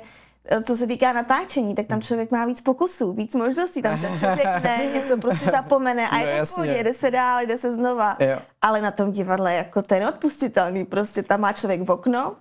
co 0.66 0.78
se 0.78 0.88
týká 0.88 1.14
natáčení, 1.14 1.76
tak 1.76 1.88
tam 1.88 2.02
člověk 2.02 2.32
má 2.32 2.46
víc 2.46 2.62
pokusů, 2.62 3.14
víc 3.14 3.36
možností, 3.36 3.82
tam 3.82 3.98
se 3.98 4.08
přeřekne, 4.08 4.90
něco 4.94 5.18
prostě 5.18 5.46
zapomene 5.52 6.10
a 6.10 6.18
no, 6.18 6.26
je 6.26 6.42
to 6.56 6.64
jde 6.64 6.94
se 6.94 7.12
dál, 7.12 7.42
jde 7.42 7.58
se 7.58 7.74
znova. 7.74 8.18
Jo. 8.20 8.40
Ale 8.62 8.82
na 8.82 8.92
tom 8.92 9.12
divadle 9.12 9.54
jako 9.54 9.82
ten 9.82 10.08
odpustitelný, 10.08 10.86
prostě 10.86 11.24
tam 11.24 11.42
má 11.42 11.54
člověk 11.54 11.82
v 11.82 11.92
okno 11.92 12.36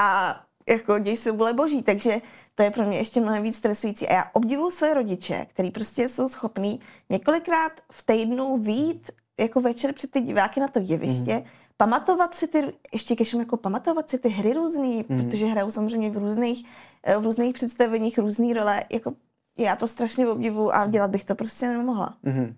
a 0.00 0.40
jako 0.68 0.98
děj 0.98 1.16
se 1.16 1.32
vůle 1.32 1.52
boží, 1.52 1.82
takže 1.82 2.20
to 2.54 2.62
je 2.62 2.70
pro 2.70 2.84
mě 2.84 2.98
ještě 2.98 3.20
mnohem 3.20 3.42
víc 3.42 3.56
stresující. 3.56 4.08
A 4.08 4.12
já 4.12 4.24
obdivuju 4.32 4.70
své 4.70 4.94
rodiče, 4.94 5.46
který 5.48 5.70
prostě 5.70 6.08
jsou 6.08 6.28
schopní 6.28 6.80
několikrát 7.10 7.72
v 7.92 8.06
týdnu 8.06 8.58
vít 8.58 9.10
jako 9.40 9.60
večer 9.60 9.92
před 9.92 10.10
ty 10.10 10.20
diváky 10.20 10.60
na 10.60 10.68
to 10.68 10.78
jeviště, 10.82 11.34
mm 11.34 11.44
pamatovat 11.76 12.34
si 12.34 12.48
ty, 12.48 12.72
ještě 12.92 13.16
kešem 13.16 13.40
jako 13.40 13.56
pamatovat 13.56 14.10
si 14.10 14.18
ty 14.18 14.28
hry 14.28 14.52
různý, 14.52 15.04
mm. 15.08 15.24
protože 15.24 15.46
hrajou 15.46 15.70
samozřejmě 15.70 16.10
v 16.10 16.16
různých, 16.16 16.66
eh, 17.02 17.16
v 17.16 17.24
různých 17.24 17.54
představeních 17.54 18.18
různé 18.18 18.54
role, 18.54 18.84
jako 18.92 19.14
já 19.58 19.76
to 19.76 19.88
strašně 19.88 20.28
obdivu 20.28 20.74
a 20.74 20.86
dělat 20.86 21.10
bych 21.10 21.24
to 21.24 21.34
prostě 21.34 21.68
nemohla. 21.68 22.16
Mm. 22.22 22.54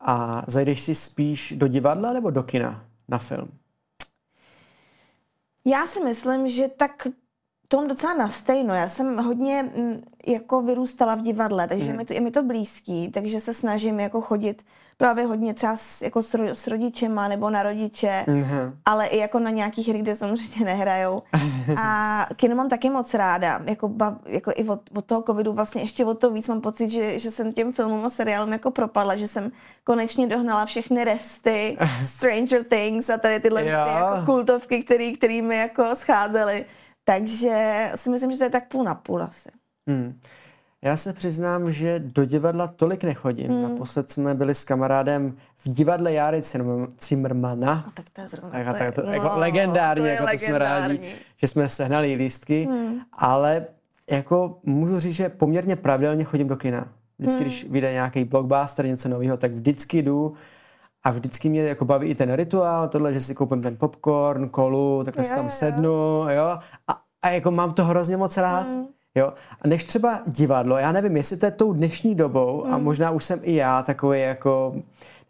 A 0.00 0.44
zajdeš 0.46 0.80
si 0.80 0.94
spíš 0.94 1.54
do 1.56 1.68
divadla 1.68 2.12
nebo 2.12 2.30
do 2.30 2.42
kina 2.42 2.84
na 3.08 3.18
film? 3.18 3.48
Já 5.64 5.86
si 5.86 6.04
myslím, 6.04 6.48
že 6.48 6.68
tak 6.68 7.06
to 7.70 7.76
mám 7.76 7.88
docela 7.88 8.14
na 8.14 8.28
stejno. 8.28 8.74
Já 8.74 8.88
jsem 8.88 9.16
hodně 9.16 9.62
mm, 9.62 10.02
jako 10.26 10.62
vyrůstala 10.62 11.14
v 11.14 11.22
divadle, 11.22 11.68
takže 11.68 11.90
mm. 11.90 11.96
mi 11.96 12.04
to, 12.04 12.12
je 12.12 12.20
mi 12.20 12.30
to 12.30 12.42
blízký, 12.42 13.10
takže 13.10 13.40
se 13.40 13.54
snažím 13.54 14.00
jako 14.00 14.20
chodit 14.20 14.62
právě 14.96 15.24
hodně 15.24 15.54
třeba 15.54 15.76
s, 15.76 16.02
jako 16.02 16.22
s, 16.22 16.34
ro, 16.34 16.48
s 16.48 16.66
rodičema 16.66 17.28
nebo 17.28 17.50
na 17.50 17.62
rodiče, 17.62 18.24
mm-hmm. 18.28 18.72
ale 18.84 19.06
i 19.06 19.18
jako 19.18 19.38
na 19.38 19.50
nějakých 19.50 19.88
hry, 19.88 19.98
kde 19.98 20.16
samozřejmě 20.16 20.64
nehrajou. 20.64 21.22
A 21.76 22.26
kino 22.36 22.56
mám 22.56 22.68
taky 22.68 22.90
moc 22.90 23.14
ráda, 23.14 23.60
jako, 23.66 23.88
bav, 23.88 24.14
jako 24.26 24.52
i 24.56 24.68
od, 24.68 24.80
od 24.96 25.04
toho 25.04 25.22
covidu 25.22 25.52
vlastně 25.52 25.82
ještě 25.82 26.04
o 26.04 26.14
to 26.14 26.30
víc 26.30 26.48
mám 26.48 26.60
pocit, 26.60 26.88
že, 26.88 27.18
že 27.18 27.30
jsem 27.30 27.52
těm 27.52 27.72
filmům 27.72 28.04
a 28.04 28.10
seriálům 28.10 28.52
jako 28.52 28.70
propadla, 28.70 29.16
že 29.16 29.28
jsem 29.28 29.52
konečně 29.84 30.26
dohnala 30.26 30.66
všechny 30.66 31.04
resty, 31.04 31.78
Stranger 32.02 32.64
Things 32.64 33.10
a 33.10 33.18
tady 33.18 33.40
tyhle 33.40 33.62
ty 33.62 33.68
jako 33.68 34.26
kultovky, 34.26 34.82
který 35.16 35.42
mi 35.42 35.56
jako 35.56 35.84
scházely. 35.96 36.64
Takže 37.10 37.90
si 37.94 38.10
myslím, 38.10 38.32
že 38.32 38.38
to 38.38 38.44
je 38.44 38.50
tak 38.50 38.68
půl 38.68 38.84
na 38.84 38.94
půl 38.94 39.22
asi. 39.22 39.48
Hmm. 39.86 40.20
Já 40.82 40.96
se 40.96 41.12
přiznám, 41.12 41.72
že 41.72 41.98
do 41.98 42.24
divadla 42.24 42.66
tolik 42.66 43.04
nechodím. 43.04 43.50
Hmm. 43.50 43.62
Naposled 43.62 44.10
jsme 44.10 44.34
byli 44.34 44.54
s 44.54 44.64
kamarádem 44.64 45.36
v 45.56 45.68
divadle 45.70 46.12
Jary 46.12 46.42
Zimmermana. 47.00 47.82
No, 47.86 47.92
tak 47.94 48.06
to 48.12 48.20
je 48.20 48.28
zrovna. 48.28 48.50
Tak, 48.50 48.78
tak 48.78 48.94
to, 48.94 49.02
no, 49.06 49.12
jako 49.12 49.30
legendární, 49.34 50.02
to 50.02 50.08
jako 50.08 50.24
legendární. 50.24 50.98
to 50.98 51.04
jsme 51.04 51.08
rádi, 51.08 51.16
že 51.36 51.48
jsme 51.48 51.68
sehnali 51.68 52.14
lístky, 52.14 52.64
hmm. 52.64 53.00
ale 53.12 53.66
jako 54.10 54.58
můžu 54.64 55.00
říct, 55.00 55.14
že 55.14 55.28
poměrně 55.28 55.76
pravidelně 55.76 56.24
chodím 56.24 56.48
do 56.48 56.56
kina. 56.56 56.88
Vždycky, 57.18 57.40
hmm. 57.40 57.44
když 57.44 57.64
vyjde 57.64 57.92
nějaký 57.92 58.24
blockbuster, 58.24 58.86
něco 58.86 59.08
nového, 59.08 59.36
tak 59.36 59.52
vždycky 59.52 60.02
jdu 60.02 60.34
a 61.04 61.10
vždycky 61.10 61.48
mě 61.48 61.62
jako 61.62 61.84
baví 61.84 62.08
i 62.08 62.14
ten 62.14 62.34
rituál, 62.34 62.88
tohle, 62.88 63.12
že 63.12 63.20
si 63.20 63.34
koupím 63.34 63.62
ten 63.62 63.76
popcorn, 63.76 64.48
kolu, 64.48 65.04
takhle 65.04 65.24
si 65.24 65.34
tam 65.34 65.50
sednu, 65.50 66.26
jo. 66.28 66.58
A, 66.88 67.02
a 67.22 67.28
jako 67.28 67.50
mám 67.50 67.74
to 67.74 67.84
hrozně 67.84 68.16
moc 68.16 68.36
rád. 68.36 68.66
Mm. 68.68 68.86
Jo? 69.14 69.32
A 69.62 69.68
než 69.68 69.84
třeba 69.84 70.20
divadlo, 70.26 70.76
já 70.76 70.92
nevím, 70.92 71.16
jestli 71.16 71.36
to 71.36 71.46
je 71.46 71.52
tou 71.52 71.72
dnešní 71.72 72.14
dobou 72.14 72.64
mm. 72.66 72.74
a 72.74 72.78
možná 72.78 73.10
už 73.10 73.24
jsem 73.24 73.40
i 73.42 73.54
já 73.54 73.82
takový 73.82 74.20
jako, 74.20 74.74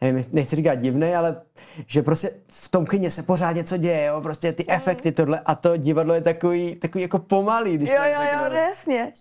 nevím, 0.00 0.24
nechci 0.32 0.56
říkat 0.56 0.74
divný, 0.74 1.14
ale 1.14 1.42
že 1.86 2.02
prostě 2.02 2.30
v 2.48 2.68
tom 2.68 2.86
kyně 2.86 3.10
se 3.10 3.22
pořád 3.22 3.52
něco 3.52 3.76
děje, 3.76 4.06
jo? 4.06 4.20
prostě 4.20 4.52
ty 4.52 4.62
mm. 4.62 4.74
efekty 4.74 5.12
tohle 5.12 5.40
a 5.44 5.54
to 5.54 5.76
divadlo 5.76 6.14
je 6.14 6.20
takový, 6.20 6.76
takový 6.76 7.02
jako 7.02 7.18
pomalý, 7.18 7.78
když 7.78 7.90
jo, 7.90 7.96
jo, 7.96 8.22
jo, 8.32 8.54
jasně. 8.54 9.12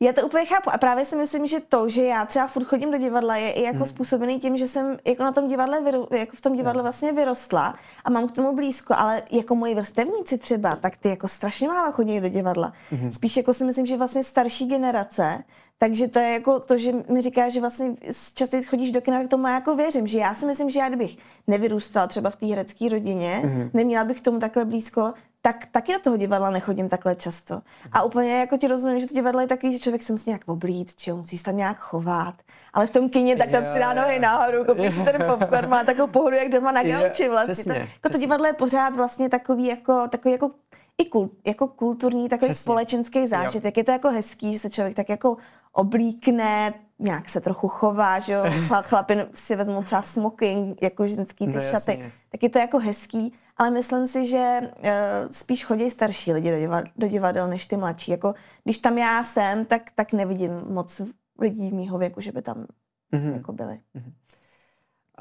Já 0.00 0.12
to 0.12 0.26
úplně 0.26 0.46
chápu 0.46 0.70
a 0.70 0.78
právě 0.78 1.04
si 1.04 1.16
myslím, 1.16 1.46
že 1.46 1.60
to, 1.60 1.88
že 1.88 2.04
já 2.04 2.26
třeba 2.26 2.46
furt 2.46 2.64
chodím 2.64 2.90
do 2.90 2.98
divadla, 2.98 3.36
je 3.36 3.52
i 3.52 3.62
jako 3.62 3.76
hmm. 3.76 3.86
způsobený 3.86 4.40
tím, 4.40 4.56
že 4.56 4.68
jsem 4.68 4.98
jako 5.04 5.22
na 5.22 5.32
tom 5.32 5.48
divadle, 5.48 5.80
vyru, 5.80 6.08
jako 6.10 6.36
v 6.36 6.40
tom 6.40 6.56
divadle 6.56 6.82
vlastně 6.82 7.12
vyrostla 7.12 7.74
a 8.04 8.10
mám 8.10 8.28
k 8.28 8.32
tomu 8.32 8.56
blízko, 8.56 8.94
ale 8.96 9.22
jako 9.30 9.54
moji 9.54 9.74
vrstevníci 9.74 10.38
třeba, 10.38 10.76
tak 10.76 10.96
ty 10.96 11.08
jako 11.08 11.28
strašně 11.28 11.68
málo 11.68 11.92
chodí 11.92 12.20
do 12.20 12.28
divadla. 12.28 12.72
Hmm. 12.90 13.12
Spíš 13.12 13.36
jako 13.36 13.54
si 13.54 13.64
myslím, 13.64 13.86
že 13.86 13.96
vlastně 13.96 14.24
starší 14.24 14.68
generace, 14.68 15.44
takže 15.78 16.08
to 16.08 16.18
je 16.18 16.32
jako 16.32 16.60
to, 16.60 16.78
že 16.78 16.92
mi 17.08 17.22
říká, 17.22 17.48
že 17.48 17.60
vlastně 17.60 17.94
častěji 18.34 18.62
chodíš 18.62 18.92
do 18.92 19.00
kina, 19.00 19.18
tak 19.20 19.28
tomu 19.28 19.48
jako 19.48 19.76
věřím, 19.76 20.06
že 20.06 20.18
já 20.18 20.34
si 20.34 20.46
myslím, 20.46 20.70
že 20.70 20.78
já 20.78 20.88
kdybych 20.88 21.16
nevyrůstala 21.46 22.06
třeba 22.06 22.30
v 22.30 22.36
té 22.36 22.46
herecké 22.46 22.88
rodině, 22.88 23.42
mm-hmm. 23.44 23.70
neměla 23.74 24.04
bych 24.04 24.20
k 24.20 24.24
tomu 24.24 24.38
takhle 24.38 24.64
blízko, 24.64 25.12
tak 25.42 25.66
taky 25.66 25.92
do 25.92 25.98
toho 25.98 26.16
divadla 26.16 26.50
nechodím 26.50 26.88
takhle 26.88 27.14
často. 27.14 27.60
A 27.92 28.02
úplně 28.02 28.40
jako 28.40 28.56
ti 28.56 28.68
rozumím, 28.68 29.00
že 29.00 29.06
to 29.06 29.14
divadlo 29.14 29.40
je 29.40 29.46
takový, 29.46 29.72
že 29.72 29.78
člověk 29.78 30.02
se 30.02 30.12
musí 30.12 30.30
nějak 30.30 30.42
oblít, 30.46 30.94
či 30.94 31.12
musí 31.12 31.38
se 31.38 31.44
tam 31.44 31.56
nějak 31.56 31.78
chovat. 31.78 32.34
Ale 32.72 32.86
v 32.86 32.90
tom 32.90 33.08
kině 33.08 33.36
tak 33.36 33.50
tam 33.50 33.66
si 33.66 33.78
dá 33.78 33.94
nohy 33.94 34.18
nahoru, 34.18 34.64
koupí 34.64 34.92
si 34.92 35.04
ten 35.04 35.24
popcorn, 35.26 35.68
má 35.68 35.84
takovou 35.84 36.12
pohodu, 36.12 36.36
jak 36.36 36.48
doma 36.48 36.72
na 36.72 36.82
gauči 36.82 37.28
vlastně. 37.28 37.52
Přesně, 37.52 37.74
to, 37.74 37.80
jako 37.80 38.08
to 38.12 38.18
divadlo 38.18 38.46
je 38.46 38.52
pořád 38.52 38.96
vlastně 38.96 39.28
takový 39.28 39.66
jako, 39.66 40.08
takový 40.08 40.32
jako 40.32 40.50
i 40.98 41.04
kult, 41.04 41.32
jako 41.46 41.68
kulturní, 41.68 42.28
takový 42.28 42.50
Přesně. 42.50 42.62
společenský 42.62 43.26
zážitek. 43.26 43.76
Jo. 43.76 43.80
Je 43.80 43.84
to 43.84 43.90
jako 43.92 44.10
hezký, 44.10 44.52
že 44.52 44.58
se 44.58 44.70
člověk 44.70 44.94
tak 44.94 45.08
jako 45.08 45.36
oblíkne, 45.72 46.74
nějak 46.98 47.28
se 47.28 47.40
trochu 47.40 47.68
chová, 47.68 48.18
že 48.18 48.32
jo, 48.32 48.44
chlapin 48.82 49.26
si 49.34 49.56
vezmou 49.56 49.82
třeba 49.82 50.02
smoking, 50.02 50.82
jako 50.82 51.06
ženský 51.06 51.46
ty 51.46 51.52
no, 51.52 51.60
šaty, 51.60 51.90
jasně. 51.90 52.12
tak 52.32 52.42
je 52.42 52.48
to 52.48 52.58
jako 52.58 52.78
hezký 52.78 53.34
ale 53.56 53.70
myslím 53.70 54.06
si, 54.06 54.26
že 54.26 54.60
uh, 54.60 54.88
spíš 55.30 55.64
chodí 55.64 55.90
starší 55.90 56.32
lidi 56.32 56.50
do, 56.50 56.58
divadel, 56.58 56.92
do 56.96 57.08
divadel 57.08 57.48
než 57.48 57.66
ty 57.66 57.76
mladší. 57.76 58.10
Jako, 58.10 58.34
když 58.64 58.78
tam 58.78 58.98
já 58.98 59.24
jsem, 59.24 59.64
tak, 59.64 59.82
tak 59.94 60.12
nevidím 60.12 60.52
moc 60.68 61.00
lidí 61.38 61.72
mýho 61.72 61.98
věku, 61.98 62.20
že 62.20 62.32
by 62.32 62.42
tam 62.42 62.66
mm-hmm. 63.12 63.32
jako 63.32 63.52
byli. 63.52 63.80
Mm-hmm. 63.94 64.12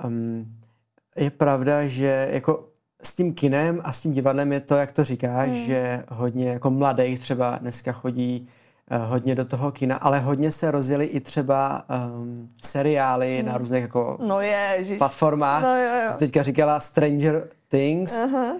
Um, 0.07 0.45
je 1.17 1.31
pravda, 1.31 1.87
že 1.87 2.29
jako 2.31 2.69
s 3.01 3.15
tím 3.15 3.33
kinem 3.33 3.81
a 3.83 3.91
s 3.91 4.01
tím 4.01 4.13
divadlem 4.13 4.53
je 4.53 4.59
to, 4.59 4.75
jak 4.75 4.91
to 4.91 5.03
říkáš, 5.03 5.49
mm. 5.49 5.55
že 5.55 6.03
hodně 6.09 6.49
jako 6.49 6.71
mladých 6.71 7.19
třeba 7.19 7.57
dneska 7.57 7.91
chodí 7.91 8.41
uh, 8.41 8.64
hodně 8.91 9.35
do 9.35 9.45
toho 9.45 9.71
kina, 9.71 9.95
ale 9.95 10.19
hodně 10.19 10.51
se 10.51 10.71
rozjeli 10.71 11.05
i 11.05 11.19
třeba 11.19 11.83
um, 12.15 12.49
seriály 12.63 13.39
mm. 13.41 13.47
na 13.49 13.57
různých 13.57 13.81
jako 13.81 14.17
no 14.21 14.41
je, 14.41 14.85
platformách. 14.97 15.63
No 15.63 15.77
jo, 15.77 16.01
jo. 16.03 16.11
Jsi 16.11 16.19
teďka 16.19 16.43
říkala 16.43 16.79
Stranger 16.79 17.47
Things. 17.67 18.17
Uh-huh. 18.17 18.53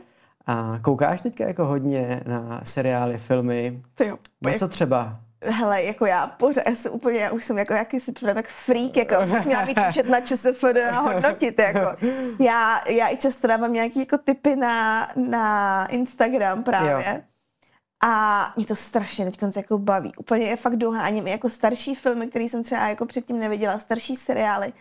A 0.48 0.80
koukáš 0.82 1.22
teďka 1.22 1.48
jako 1.48 1.66
hodně 1.66 2.22
na 2.26 2.62
seriály, 2.64 3.18
filmy? 3.18 3.82
jo. 4.06 4.16
Na 4.42 4.54
co 4.54 4.68
třeba? 4.68 5.20
Hele, 5.44 5.84
jako 5.84 6.06
já 6.06 6.28
pořád, 6.28 6.64
já 6.68 6.76
jsem 6.76 6.92
úplně, 6.94 7.20
já 7.20 7.32
už 7.32 7.46
jsem 7.46 7.58
jako 7.58 7.74
jakýsi 7.74 8.14
člověk 8.14 8.48
freak, 8.48 8.98
jako 8.98 9.16
měla 9.46 9.66
být 9.66 9.80
učet 9.90 10.10
na 10.10 10.22
ČSFD 10.22 10.78
a 10.92 11.00
hodnotit, 11.00 11.60
jako. 11.60 12.06
Já, 12.40 12.90
já 12.90 13.10
i 13.10 13.18
často 13.18 13.48
dávám 13.48 13.74
nějaký 13.74 14.00
jako 14.00 14.18
typy 14.18 14.56
na, 14.56 15.08
na 15.30 15.86
Instagram 15.86 16.64
právě. 16.64 17.06
Jo. 17.14 17.22
A 18.08 18.54
mě 18.56 18.66
to 18.66 18.76
strašně 18.76 19.26
teď 19.26 19.40
jako 19.56 19.78
baví. 19.78 20.12
Úplně 20.18 20.46
je 20.46 20.56
fakt 20.56 20.76
doháním 20.76 21.28
jako 21.28 21.50
starší 21.50 21.96
filmy, 21.96 22.28
které 22.28 22.46
jsem 22.46 22.64
třeba 22.64 22.88
jako 22.88 23.06
předtím 23.06 23.40
neviděla, 23.40 23.80
starší 23.80 24.16
seriály. 24.16 24.74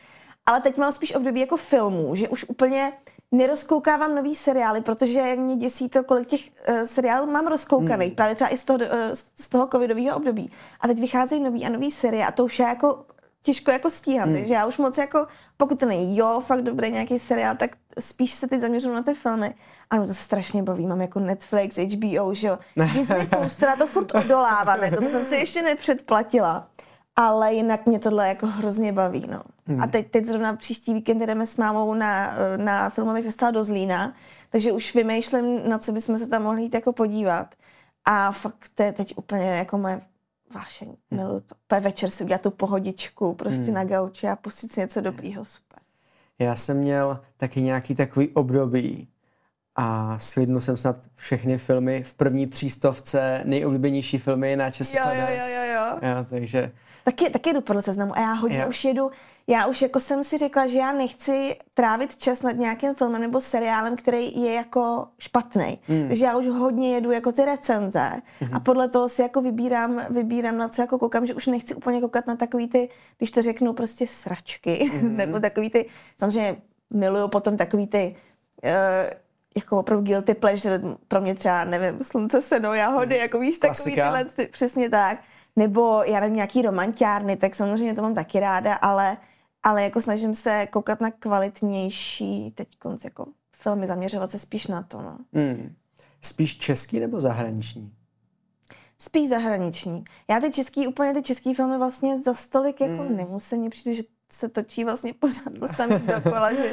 Ale 0.47 0.61
teď 0.61 0.76
mám 0.76 0.93
spíš 0.93 1.14
období 1.14 1.40
jako 1.40 1.57
filmů, 1.57 2.16
že 2.16 2.28
už 2.28 2.45
úplně 2.49 2.93
nerozkoukávám 3.33 4.14
nový 4.14 4.35
seriály, 4.35 4.81
protože 4.81 5.37
mě 5.37 5.57
děsí 5.57 5.88
to, 5.88 6.04
kolik 6.04 6.28
těch 6.28 6.40
uh, 6.40 6.87
seriálů 6.87 7.31
mám 7.31 7.47
rozkoukaných, 7.47 8.09
hmm. 8.09 8.16
právě 8.16 8.35
třeba 8.35 8.52
i 8.52 8.59
z 8.59 8.64
toho, 8.64 8.78
uh, 8.78 8.87
z 9.37 9.49
toho 9.49 9.69
covidového 9.73 10.16
období. 10.16 10.52
A 10.81 10.88
teď 10.88 11.00
vycházejí 11.00 11.43
nový 11.43 11.66
a 11.66 11.69
nový 11.69 11.90
série 11.90 12.26
a 12.26 12.33
to 12.33 12.45
už 12.45 12.59
je 12.59 12.66
jako 12.66 13.04
těžko 13.43 13.71
jako 13.71 13.90
stíhat, 13.90 14.28
hmm. 14.28 14.45
že 14.45 14.54
já 14.54 14.66
už 14.66 14.78
moc 14.78 14.99
jako, 14.99 15.26
pokud 15.57 15.81
to 15.81 15.87
není 15.87 16.16
jo, 16.16 16.43
fakt 16.47 16.62
dobrý 16.62 16.90
nějaký 16.90 17.19
seriál, 17.19 17.57
tak 17.57 17.71
spíš 17.98 18.34
se 18.34 18.48
teď 18.48 18.60
zaměřuju 18.60 18.94
na 18.94 19.02
ty 19.02 19.14
filmy. 19.14 19.54
Ano, 19.90 20.06
to 20.06 20.14
strašně 20.14 20.62
baví, 20.62 20.86
mám 20.86 21.00
jako 21.00 21.20
Netflix, 21.20 21.76
HBO, 21.76 22.34
že 22.34 22.46
jo. 22.46 22.58
Disney 22.94 23.26
Plus, 23.26 23.56
teda 23.56 23.76
to 23.76 23.86
furt 23.86 24.14
odoláváme, 24.14 24.90
to 24.90 25.02
jsem 25.10 25.24
se 25.24 25.36
ještě 25.36 25.62
nepředplatila 25.62 26.68
ale 27.16 27.54
jinak 27.54 27.86
mě 27.86 27.98
tohle 27.98 28.28
jako 28.28 28.46
hrozně 28.46 28.92
baví, 28.92 29.26
no. 29.30 29.42
Hmm. 29.66 29.82
A 29.82 29.86
teď, 29.86 30.10
teď 30.10 30.24
zrovna 30.24 30.56
příští 30.56 30.94
víkend 30.94 31.18
jdeme 31.18 31.46
s 31.46 31.56
mámou 31.56 31.94
na, 31.94 32.34
na 32.56 32.90
filmový 32.90 33.22
festival 33.22 33.52
do 33.52 33.64
Zlína, 33.64 34.14
takže 34.50 34.72
už 34.72 34.94
vymýšlím, 34.94 35.68
na 35.68 35.78
co 35.78 35.92
bychom 35.92 36.18
se 36.18 36.26
tam 36.26 36.42
mohli 36.42 36.62
jít 36.62 36.74
jako 36.74 36.92
podívat. 36.92 37.54
A 38.04 38.32
fakt 38.32 38.68
to 38.74 38.82
je 38.82 38.92
teď 38.92 39.14
úplně 39.16 39.50
jako 39.50 39.78
moje 39.78 40.00
vášení. 40.54 40.96
Hmm. 41.10 41.20
Miluji 41.20 41.40
to. 41.40 41.80
večer 41.80 42.10
si 42.10 42.24
udělat 42.24 42.42
tu 42.42 42.50
pohodičku, 42.50 43.34
prostě 43.34 43.64
hmm. 43.64 43.74
na 43.74 43.84
gauči 43.84 44.28
a 44.28 44.36
pustit 44.36 44.72
si 44.72 44.80
něco 44.80 45.00
dobrýho, 45.00 45.44
super. 45.44 45.63
Já 46.38 46.56
jsem 46.56 46.76
měl 46.76 47.20
taky 47.36 47.60
nějaký 47.60 47.94
takový 47.94 48.28
období 48.28 49.08
a 49.76 50.18
shlídnul 50.20 50.60
jsem 50.60 50.76
snad 50.76 50.96
všechny 51.14 51.58
filmy 51.58 52.02
v 52.02 52.14
první 52.14 52.46
třístovce, 52.46 53.42
nejoblíbenější 53.44 54.18
filmy 54.18 54.56
na 54.56 54.70
ČSFD. 54.70 54.94
Jo, 54.94 55.10
jo, 55.12 55.26
jo, 55.30 55.46
jo, 55.46 55.74
jo. 55.74 55.98
jo 56.02 56.26
takže 56.30 56.72
Taky, 57.04 57.30
taky 57.30 57.52
jdu 57.52 57.60
podle 57.60 57.82
seznamu 57.82 58.16
a 58.16 58.20
já 58.20 58.32
hodně 58.32 58.58
jo. 58.58 58.68
už 58.68 58.84
jedu, 58.84 59.10
já 59.46 59.66
už 59.66 59.82
jako 59.82 60.00
jsem 60.00 60.24
si 60.24 60.38
řekla, 60.38 60.66
že 60.66 60.78
já 60.78 60.92
nechci 60.92 61.56
trávit 61.74 62.16
čas 62.16 62.42
nad 62.42 62.52
nějakým 62.52 62.94
filmem 62.94 63.20
nebo 63.20 63.40
seriálem, 63.40 63.96
který 63.96 64.42
je 64.42 64.52
jako 64.52 65.06
špatný. 65.18 65.78
Mm. 65.88 66.08
Takže 66.08 66.24
já 66.24 66.36
už 66.36 66.46
hodně 66.46 66.94
jedu 66.94 67.10
jako 67.10 67.32
ty 67.32 67.44
recenze 67.44 68.10
mm. 68.40 68.54
a 68.54 68.60
podle 68.60 68.88
toho 68.88 69.08
si 69.08 69.22
jako 69.22 69.40
vybírám, 69.40 70.02
vybírám 70.10 70.56
na 70.56 70.68
co 70.68 70.82
jako 70.82 70.98
koukám, 70.98 71.26
že 71.26 71.34
už 71.34 71.46
nechci 71.46 71.74
úplně 71.74 72.00
koukat 72.00 72.26
na 72.26 72.36
takový 72.36 72.68
ty, 72.68 72.88
když 73.18 73.30
to 73.30 73.42
řeknu 73.42 73.72
prostě 73.72 74.06
sračky, 74.06 74.90
mm. 75.02 75.16
nebo 75.16 75.40
takový 75.40 75.70
ty, 75.70 75.88
samozřejmě 76.18 76.56
miluju 76.90 77.28
potom 77.28 77.56
takový 77.56 77.86
ty 77.86 78.16
uh, 78.64 78.70
jako 79.56 79.78
opravdu 79.78 80.04
guilty 80.04 80.34
pleasure, 80.34 80.80
pro 81.08 81.20
mě 81.20 81.34
třeba, 81.34 81.64
nevím, 81.64 82.04
slunce, 82.04 82.42
seno, 82.42 82.74
jahody, 82.74 83.14
mm. 83.14 83.20
jako 83.20 83.38
víš, 83.38 83.58
takový 83.58 83.94
tyhle, 83.94 84.24
ty, 84.24 84.46
přesně 84.46 84.90
tak 84.90 85.18
nebo 85.56 86.02
já 86.06 86.20
nevím, 86.20 86.36
nějaký 86.36 86.62
romantiárny, 86.62 87.36
tak 87.36 87.54
samozřejmě 87.54 87.94
to 87.94 88.02
mám 88.02 88.14
taky 88.14 88.40
ráda, 88.40 88.74
ale, 88.74 89.16
ale 89.64 89.83
jako 89.83 90.02
snažím 90.02 90.35
se 90.35 90.66
koukat 90.71 91.00
na 91.00 91.11
kvalitnější 91.11 92.50
teď 92.50 92.68
jako 93.04 93.26
filmy, 93.56 93.87
zaměřovat 93.87 94.30
se 94.30 94.38
spíš 94.38 94.66
na 94.66 94.83
to. 94.83 95.02
No. 95.02 95.18
Hmm. 95.33 95.75
Spíš 96.23 96.59
český 96.59 97.00
nebo 97.00 97.21
zahraniční? 97.21 97.92
Spíš 98.99 99.28
zahraniční. 99.28 100.04
Já 100.30 100.40
ty 100.40 100.50
český, 100.52 100.87
úplně 100.87 101.14
ty 101.14 101.23
český 101.23 101.54
filmy 101.54 101.78
vlastně 101.78 102.21
za 102.23 102.35
stolik 102.35 102.80
jako 102.80 103.02
Hmm. 103.02 103.16
nemusím, 103.16 103.59
mně 103.59 103.71
přijde, 103.71 103.94
že 103.97 104.02
se 104.33 104.49
točí 104.49 104.85
vlastně 104.85 105.12
pořád 105.14 105.59
to 105.61 105.68
samé 105.68 105.99
dokola, 105.99 106.54
že, 106.54 106.73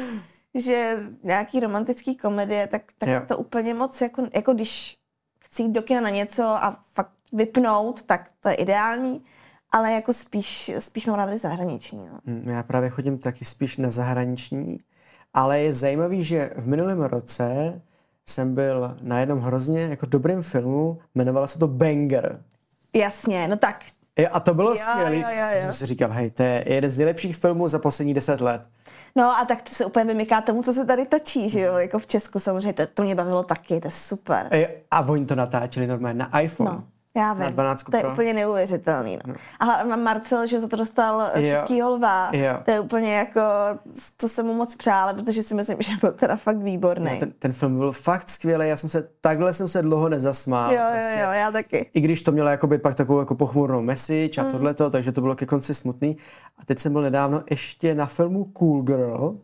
že 0.56 0.98
nějaký 1.24 1.60
romantický 1.60 2.18
komedie, 2.18 2.68
tak, 2.68 2.84
tak 2.98 3.10
Jo. 3.10 3.22
to 3.28 3.38
úplně 3.38 3.74
moc, 3.74 4.02
jako, 4.02 4.28
jako 4.34 4.54
když 4.54 4.98
chci 5.40 5.64
jít 5.64 5.72
do 5.72 5.82
kina 5.82 6.02
na 6.02 6.10
něco 6.10 6.44
a 6.44 6.84
fakt 6.94 7.12
vypnout, 7.34 8.04
tak 8.04 8.32
to 8.40 8.50
je 8.50 8.56
ideální, 8.56 9.24
ale 9.72 9.92
jako 9.92 10.14
spíš, 10.14 10.72
spíš 10.80 11.06
mám 11.06 11.16
ráda 11.16 11.38
zahraniční. 11.38 11.98
No. 12.12 12.20
Hmm, 12.26 12.50
Já 12.50 12.64
právě 12.64 12.90
chodím 12.90 13.18
taky 13.18 13.46
spíš 13.46 13.78
na 13.78 13.90
zahraniční, 13.90 14.80
ale 15.34 15.60
je 15.60 15.74
zajímavý, 15.74 16.24
že 16.24 16.50
v 16.58 16.68
minulém 16.68 17.02
roce 17.02 17.82
jsem 18.26 18.56
byl 18.56 18.98
na 19.02 19.20
jednom 19.20 19.40
hrozně 19.40 19.82
jako 19.82 20.06
dobrém 20.06 20.44
filmu, 20.44 21.00
jmenovalo 21.16 21.48
se 21.48 21.60
to 21.60 21.68
Banger. 21.68 22.44
Jasně, 22.96 23.48
no 23.48 23.58
tak 23.58 23.86
A 24.32 24.40
to 24.40 24.54
bylo 24.54 24.76
skvělé. 24.76 25.52
jsem 25.62 25.72
si 25.72 25.86
říkal, 25.86 26.12
hej, 26.12 26.32
to 26.32 26.44
je 26.44 26.64
jeden 26.68 26.92
z 26.92 26.98
nejlepších 26.98 27.38
filmů 27.38 27.68
za 27.68 27.80
poslední 27.80 28.14
deset 28.14 28.42
let. 28.42 28.62
No 29.16 29.38
a 29.38 29.46
tak 29.46 29.62
to 29.62 29.76
se 29.76 29.86
úplně 29.86 30.06
vymyká 30.06 30.42
tomu, 30.42 30.64
co 30.64 30.74
se 30.74 30.86
tady 30.86 31.06
točí, 31.06 31.50
že 31.50 31.60
jo, 31.60 31.74
jako 31.76 32.00
v 32.00 32.08
Česku 32.08 32.40
samozřejmě, 32.40 32.74
to, 32.74 32.88
to 32.88 33.04
mě 33.04 33.16
bavilo 33.16 33.44
taky, 33.44 33.80
to 33.82 33.88
je 33.88 33.92
super. 33.92 34.50
A 34.92 35.02
oni 35.02 35.26
to 35.26 35.36
natáčeli 35.36 35.88
normálně 35.88 36.20
na 36.20 36.40
iPhone. 36.40 36.72
No, 36.72 36.84
já 37.18 37.34
vím. 37.34 37.44
Na 37.44 37.50
12 37.50 37.84
to 37.84 37.96
je 37.98 38.02
Pro. 38.04 38.12
úplně 38.12 38.34
neuvěřitelný. 38.34 39.20
No. 39.28 39.34
Ale 39.60 39.98
Marcel, 39.98 40.48
že 40.48 40.60
za 40.60 40.68
to 40.68 40.76
dostal 40.76 41.32
Jo. 41.36 41.42
jo. 41.48 41.56
český 41.60 41.82
holva, 41.82 42.30
Jo. 42.34 42.58
to 42.66 42.72
je 42.72 42.80
úplně 42.80 43.14
jako, 43.16 43.42
to 44.18 44.30
jsem 44.30 44.46
mu 44.46 44.54
moc 44.54 44.76
přála, 44.76 45.14
protože 45.14 45.44
si 45.44 45.56
myslím, 45.56 45.78
že 45.82 45.92
byl 46.02 46.12
teda 46.12 46.36
fakt 46.36 46.58
výborný. 46.58 47.20
Ten, 47.20 47.32
ten 47.32 47.54
film 47.54 47.78
byl 47.78 47.92
fakt 47.92 48.30
skvělý, 48.30 48.68
já 48.70 48.78
jsem 48.78 48.90
se, 48.90 49.10
takhle 49.22 49.54
jsem 49.54 49.68
se 49.68 49.82
dlouho 49.82 50.10
nezasmál. 50.10 50.72
jo, 50.74 50.78
jo, 50.80 50.86
prostě. 50.92 51.20
jo, 51.24 51.32
já 51.32 51.52
taky. 51.52 51.90
I 51.94 52.02
když 52.02 52.22
to 52.22 52.32
mělo 52.32 52.50
jakoby 52.50 52.78
pak 52.78 52.96
takovou 52.96 53.20
jako 53.20 53.36
pochmurnou 53.36 53.82
message 53.82 54.42
Mm. 54.42 54.48
a 54.48 54.52
tohleto, 54.52 54.90
takže 54.90 55.12
to 55.12 55.22
bylo 55.22 55.36
ke 55.36 55.46
konci 55.46 55.74
smutný. 55.74 56.18
A 56.60 56.66
teď 56.66 56.80
jsem 56.80 56.94
byl 56.94 57.02
nedávno 57.02 57.42
ještě 57.50 57.96
na 57.96 58.06
filmu 58.06 58.44
Cool 58.46 58.82
Girl. 58.82 59.36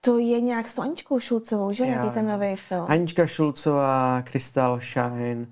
To 0.00 0.18
je 0.18 0.40
nějak 0.40 0.68
s 0.68 0.78
Aničkou 0.78 1.20
Šulcovou, 1.20 1.72
že? 1.72 1.82
Jo, 1.84 1.90
Nějaký 1.90 2.10
ten 2.10 2.24
jo. 2.28 2.32
nový 2.32 2.56
film. 2.56 2.86
Anička 2.88 3.26
Šulcová, 3.26 4.22
Crystal 4.22 4.80
Shine, 4.80 5.46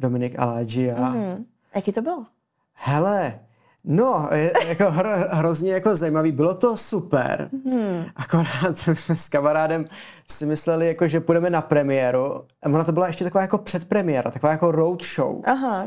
Dominik 0.00 0.38
Aladžia. 0.38 1.04
Hmm. 1.04 1.44
Jaký 1.74 1.92
to 1.92 2.02
bylo? 2.02 2.26
Hele, 2.72 3.40
no, 3.84 4.28
jako 4.66 4.90
hro, 4.90 5.10
hrozně 5.30 5.72
jako 5.72 5.96
zajímavý, 5.96 6.32
bylo 6.32 6.54
to 6.54 6.76
super, 6.76 7.50
hmm. 7.64 8.04
akorát 8.16 8.78
jsme 8.94 9.16
s 9.16 9.28
kamarádem 9.28 9.86
si 10.30 10.46
mysleli, 10.46 10.86
jako, 10.86 11.08
že 11.08 11.20
půjdeme 11.20 11.50
na 11.50 11.62
premiéru, 11.62 12.34
a 12.62 12.66
ona 12.66 12.84
to 12.84 12.92
byla 12.92 13.06
ještě 13.06 13.24
taková 13.24 13.42
jako 13.42 13.58
předpremiéra, 13.58 14.30
taková 14.30 14.52
jako 14.52 14.72
road 14.72 15.04
show. 15.04 15.40
Aha. 15.44 15.86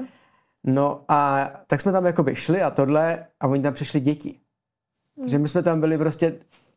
No 0.63 1.01
a 1.07 1.51
tak 1.67 1.81
jsme 1.81 1.91
tam 1.91 2.05
jakoby 2.05 2.35
šli 2.35 2.61
a 2.61 2.71
tohle 2.71 3.25
a 3.39 3.47
oni 3.47 3.61
tam 3.63 3.73
přišli 3.73 3.99
děti. 3.99 4.39
Že 5.25 5.39
my 5.39 5.47
jsme 5.47 5.63
tam 5.63 5.79
byli 5.79 5.97
prostě 5.97 6.33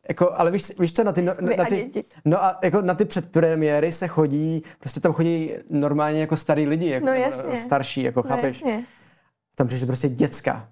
jako, 0.09 0.31
ale 0.33 0.51
víš, 0.51 0.71
víš 0.79 0.93
co, 0.93 1.03
na 1.03 1.11
ty, 1.11 1.21
no, 1.21 1.33
na 1.57 1.65
ty, 1.65 1.91
no 2.25 2.43
a 2.43 2.59
jako 2.63 2.81
na 2.81 2.93
ty 2.93 3.05
předpremiéry 3.05 3.93
se 3.93 4.07
chodí, 4.07 4.61
prostě 4.79 4.99
tam 4.99 5.13
chodí 5.13 5.53
normálně 5.69 6.21
jako 6.21 6.37
starý 6.37 6.67
lidi, 6.67 6.89
jako 6.89 7.05
No 7.05 7.13
jasně. 7.13 7.57
starší, 7.57 8.03
jako 8.03 8.21
No, 8.25 8.29
chápeš? 8.29 8.61
jasně. 8.61 8.83
tam 9.55 9.67
přišli 9.67 9.87
prostě 9.87 10.09
děcka. 10.09 10.67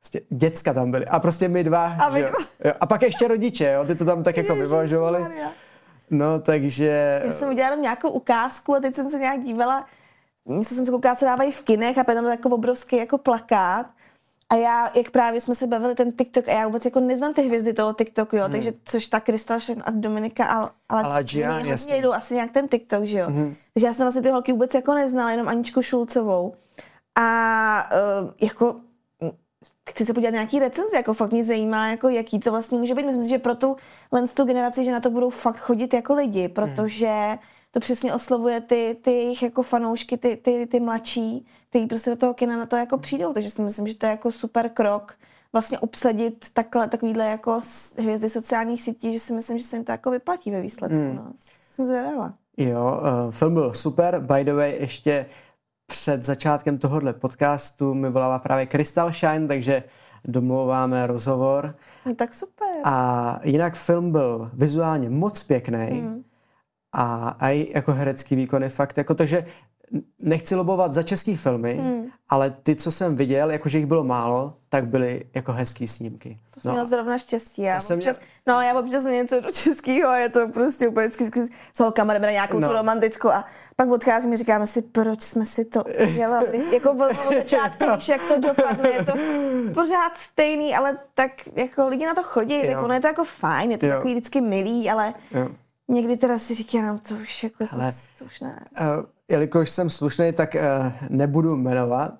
Prostě 0.00 0.20
děcka 0.30 0.74
tam 0.74 0.90
byly. 0.90 1.04
A 1.06 1.20
prostě 1.20 1.48
my 1.48 1.64
dva. 1.64 1.84
A 1.84 2.18
jo. 2.18 2.28
dva. 2.28 2.38
Jo. 2.64 2.72
A 2.80 2.86
pak 2.86 3.02
ještě 3.02 3.28
rodiče, 3.28 3.70
jo, 3.72 3.84
ty 3.84 3.94
to 3.94 4.04
tam 4.04 4.22
tak 4.24 4.36
jako 4.36 4.54
vyvažovali. 4.54 5.26
No, 6.10 6.38
takže... 6.38 7.20
Já 7.24 7.32
jsem 7.32 7.48
udělala 7.48 7.76
nějakou 7.76 8.08
ukázku 8.10 8.74
a 8.74 8.80
teď 8.80 8.94
jsem 8.94 9.10
se 9.10 9.18
nějak 9.18 9.40
dívala, 9.40 9.86
myslím, 10.48 10.76
jsem 10.76 10.84
se 10.86 10.90
koukala, 10.92 11.16
co 11.16 11.24
dávají 11.24 11.52
v 11.52 11.62
kinech 11.62 11.98
a 11.98 12.04
pak 12.04 12.14
tam 12.14 12.24
byl 12.24 12.30
jako 12.30 12.48
obrovský 12.48 12.96
jako 12.96 13.18
plakát. 13.18 13.86
A 14.52 14.54
já, 14.54 14.90
jak 14.94 15.10
právě 15.10 15.40
jsme 15.40 15.54
se 15.54 15.66
bavili 15.66 15.94
ten 15.94 16.12
TikTok, 16.12 16.48
a 16.48 16.52
já 16.52 16.66
vůbec 16.66 16.84
jako 16.84 17.00
neznám 17.00 17.34
ty 17.34 17.42
hvězdy 17.42 17.72
toho 17.72 17.92
TikToku, 17.92 18.36
jo, 18.36 18.42
hmm. 18.42 18.52
takže 18.52 18.72
což 18.84 19.06
ta 19.06 19.20
Krystal 19.20 19.60
Shen 19.60 19.82
a 19.86 19.90
Dominika 19.90 20.46
Al, 20.46 20.70
ale 20.88 21.02
Aladžia, 21.02 21.56
oni 21.56 21.68
jasně. 21.68 21.96
jdou 21.96 22.12
asi 22.12 22.34
nějak 22.34 22.50
ten 22.50 22.68
TikTok, 22.68 23.04
že 23.04 23.18
jo. 23.18 23.26
Hmm. 23.26 23.54
Takže 23.74 23.86
já 23.86 23.94
jsem 23.94 24.04
vlastně 24.04 24.22
ty 24.22 24.30
holky 24.30 24.52
vůbec 24.52 24.74
jako 24.74 24.94
neznala, 24.94 25.30
jenom 25.30 25.48
Aničku 25.48 25.82
Šulcovou. 25.82 26.54
A 27.18 27.88
uh, 28.22 28.30
jako 28.40 28.76
chci 29.90 30.06
se 30.06 30.14
podívat 30.14 30.30
nějaký 30.30 30.58
recenze, 30.58 30.96
jako 30.96 31.14
fakt 31.14 31.32
mě 31.32 31.44
zajímá, 31.44 31.88
jako 31.88 32.08
jaký 32.08 32.40
to 32.40 32.50
vlastně 32.50 32.78
může 32.78 32.94
být. 32.94 33.06
Myslím 33.06 33.22
si, 33.22 33.28
že 33.28 33.38
pro 33.38 33.54
tu, 33.54 33.76
len 34.12 34.28
tu 34.28 34.44
generaci, 34.44 34.84
že 34.84 34.92
na 34.92 35.00
to 35.00 35.10
budou 35.10 35.30
fakt 35.30 35.58
chodit 35.58 35.94
jako 35.94 36.14
lidi, 36.14 36.48
protože 36.48 37.38
to 37.76 37.80
přesně 37.80 38.14
oslovuje 38.14 38.60
ty, 38.60 38.96
ty 39.02 39.10
jejich 39.10 39.42
jako 39.42 39.62
fanoušky, 39.62 40.16
ty, 40.16 40.36
ty, 40.36 40.66
ty 40.66 40.80
mladší, 40.80 41.46
kteří 41.70 41.86
prostě 41.86 42.10
do 42.10 42.16
toho 42.16 42.34
kina 42.34 42.56
na 42.56 42.66
to 42.66 42.76
jako 42.76 42.98
přijdou, 42.98 43.32
takže 43.32 43.50
si 43.50 43.62
myslím, 43.62 43.86
že 43.86 43.94
to 43.94 44.06
je 44.06 44.10
jako 44.10 44.32
super 44.32 44.68
krok 44.68 45.14
vlastně 45.52 45.78
obsadit 45.78 46.46
takhle, 46.52 46.88
takovýhle 46.88 47.26
jako 47.26 47.60
hvězdy 47.98 48.30
sociálních 48.30 48.82
sítí, 48.82 49.12
že 49.12 49.20
si 49.20 49.32
myslím, 49.32 49.58
že 49.58 49.64
se 49.64 49.76
jim 49.76 49.84
to 49.84 49.92
jako 49.92 50.10
vyplatí 50.10 50.50
ve 50.50 50.60
výsledku. 50.60 50.98
Mm. 50.98 51.16
No. 51.16 51.32
Jsem 51.72 51.84
zvědavá. 51.84 52.32
Jo, 52.56 53.00
uh, 53.00 53.30
film 53.30 53.54
byl 53.54 53.72
super. 53.72 54.20
By 54.20 54.44
the 54.44 54.52
way, 54.52 54.76
ještě 54.80 55.26
před 55.86 56.24
začátkem 56.24 56.78
tohohle 56.78 57.12
podcastu 57.12 57.94
mi 57.94 58.10
volala 58.10 58.38
právě 58.38 58.66
Crystal 58.66 59.12
Shine, 59.12 59.48
takže 59.48 59.82
domlouváme 60.24 61.06
rozhovor. 61.06 61.74
No, 62.06 62.14
tak 62.14 62.34
super. 62.34 62.68
A 62.84 63.38
jinak 63.44 63.74
film 63.74 64.12
byl 64.12 64.48
vizuálně 64.52 65.10
moc 65.10 65.42
pěkný 65.42 65.86
Hmm. 65.86 66.24
A, 66.96 67.36
a 67.40 67.50
i 67.50 67.66
jako 67.74 67.92
herecký 67.92 68.36
výkon 68.36 68.62
je 68.62 68.68
fakt 68.68 68.98
jako 68.98 69.14
to, 69.14 69.26
že 69.26 69.44
nechci 70.22 70.54
lobovat 70.54 70.94
za 70.94 71.02
český 71.02 71.36
filmy, 71.36 71.74
Hmm. 71.74 72.06
ale 72.28 72.50
ty, 72.50 72.76
co 72.76 72.90
jsem 72.90 73.16
viděl, 73.16 73.50
jakože 73.50 73.78
jich 73.78 73.86
bylo 73.86 74.04
málo, 74.04 74.54
tak 74.68 74.86
byly 74.88 75.24
jako 75.34 75.52
hezký 75.52 75.88
snímky. 75.88 76.38
To 76.54 76.60
jsem 76.60 76.70
měla 76.70 76.86
zrovna 76.86 77.18
štěstí. 77.18 77.62
Já 77.62 77.80
jsem 77.80 77.98
občas, 77.98 78.16
měl- 78.16 78.28
No, 78.56 78.60
já 78.62 78.78
občas 78.78 79.04
něco 79.04 79.40
do 79.40 79.50
českého 79.52 80.08
a 80.10 80.16
je 80.16 80.28
to 80.28 80.48
prostě 80.52 80.88
úplně 80.88 81.08
vždycky, 81.08 81.40
s 81.74 81.80
holkama 81.80 82.12
jdeme 82.12 82.26
na 82.26 82.32
nějakou 82.32 82.54
No. 82.54 82.60
no. 82.60 82.68
tu 82.68 82.74
romantickou 82.74 83.28
a 83.28 83.44
pak 83.76 83.88
odcházím 83.88 84.32
a 84.32 84.36
říkáme 84.36 84.66
si, 84.66 84.82
proč 84.82 85.22
jsme 85.22 85.46
si 85.46 85.64
to 85.64 85.82
dělali. 86.14 86.64
jako 86.72 86.90
od 86.92 87.10
od 87.28 87.34
začátku, 87.34 87.84
víš, 87.96 88.08
jak 88.08 88.20
to 88.28 88.40
dopadne, 88.40 88.88
je 88.90 89.04
to 89.04 89.12
pořád 89.74 90.16
stejný, 90.16 90.74
ale 90.74 90.98
tak 91.14 91.30
jako 91.56 91.88
lidi 91.88 92.06
na 92.06 92.14
to 92.14 92.22
chodí, 92.22 92.54
Jo. 92.56 92.62
tak 92.74 92.84
ono 92.84 92.94
je 92.94 93.00
to 93.00 93.06
jako 93.06 93.24
fajn, 93.24 93.70
je 93.70 93.78
to 93.78 93.86
Jo. 93.86 93.94
takový 93.96 94.14
vždycky 94.14 94.40
milý, 94.40 94.90
ale 94.90 95.14
Jo. 95.30 95.48
Někdy 95.88 96.16
teda 96.16 96.38
si 96.38 96.54
říkám, 96.54 96.98
to 96.98 97.14
už 97.14 97.42
jako, 97.44 97.66
to, 97.66 97.76
Hele. 97.76 97.94
to 98.18 98.24
už 98.24 98.40
ne. 98.40 98.64
Uh, 98.80 98.86
jelikož 99.30 99.70
jsem 99.70 99.90
slušný, 99.90 100.32
tak 100.32 100.54
uh, 100.54 100.60
nebudu 101.10 101.56
jmenovat. 101.56 102.14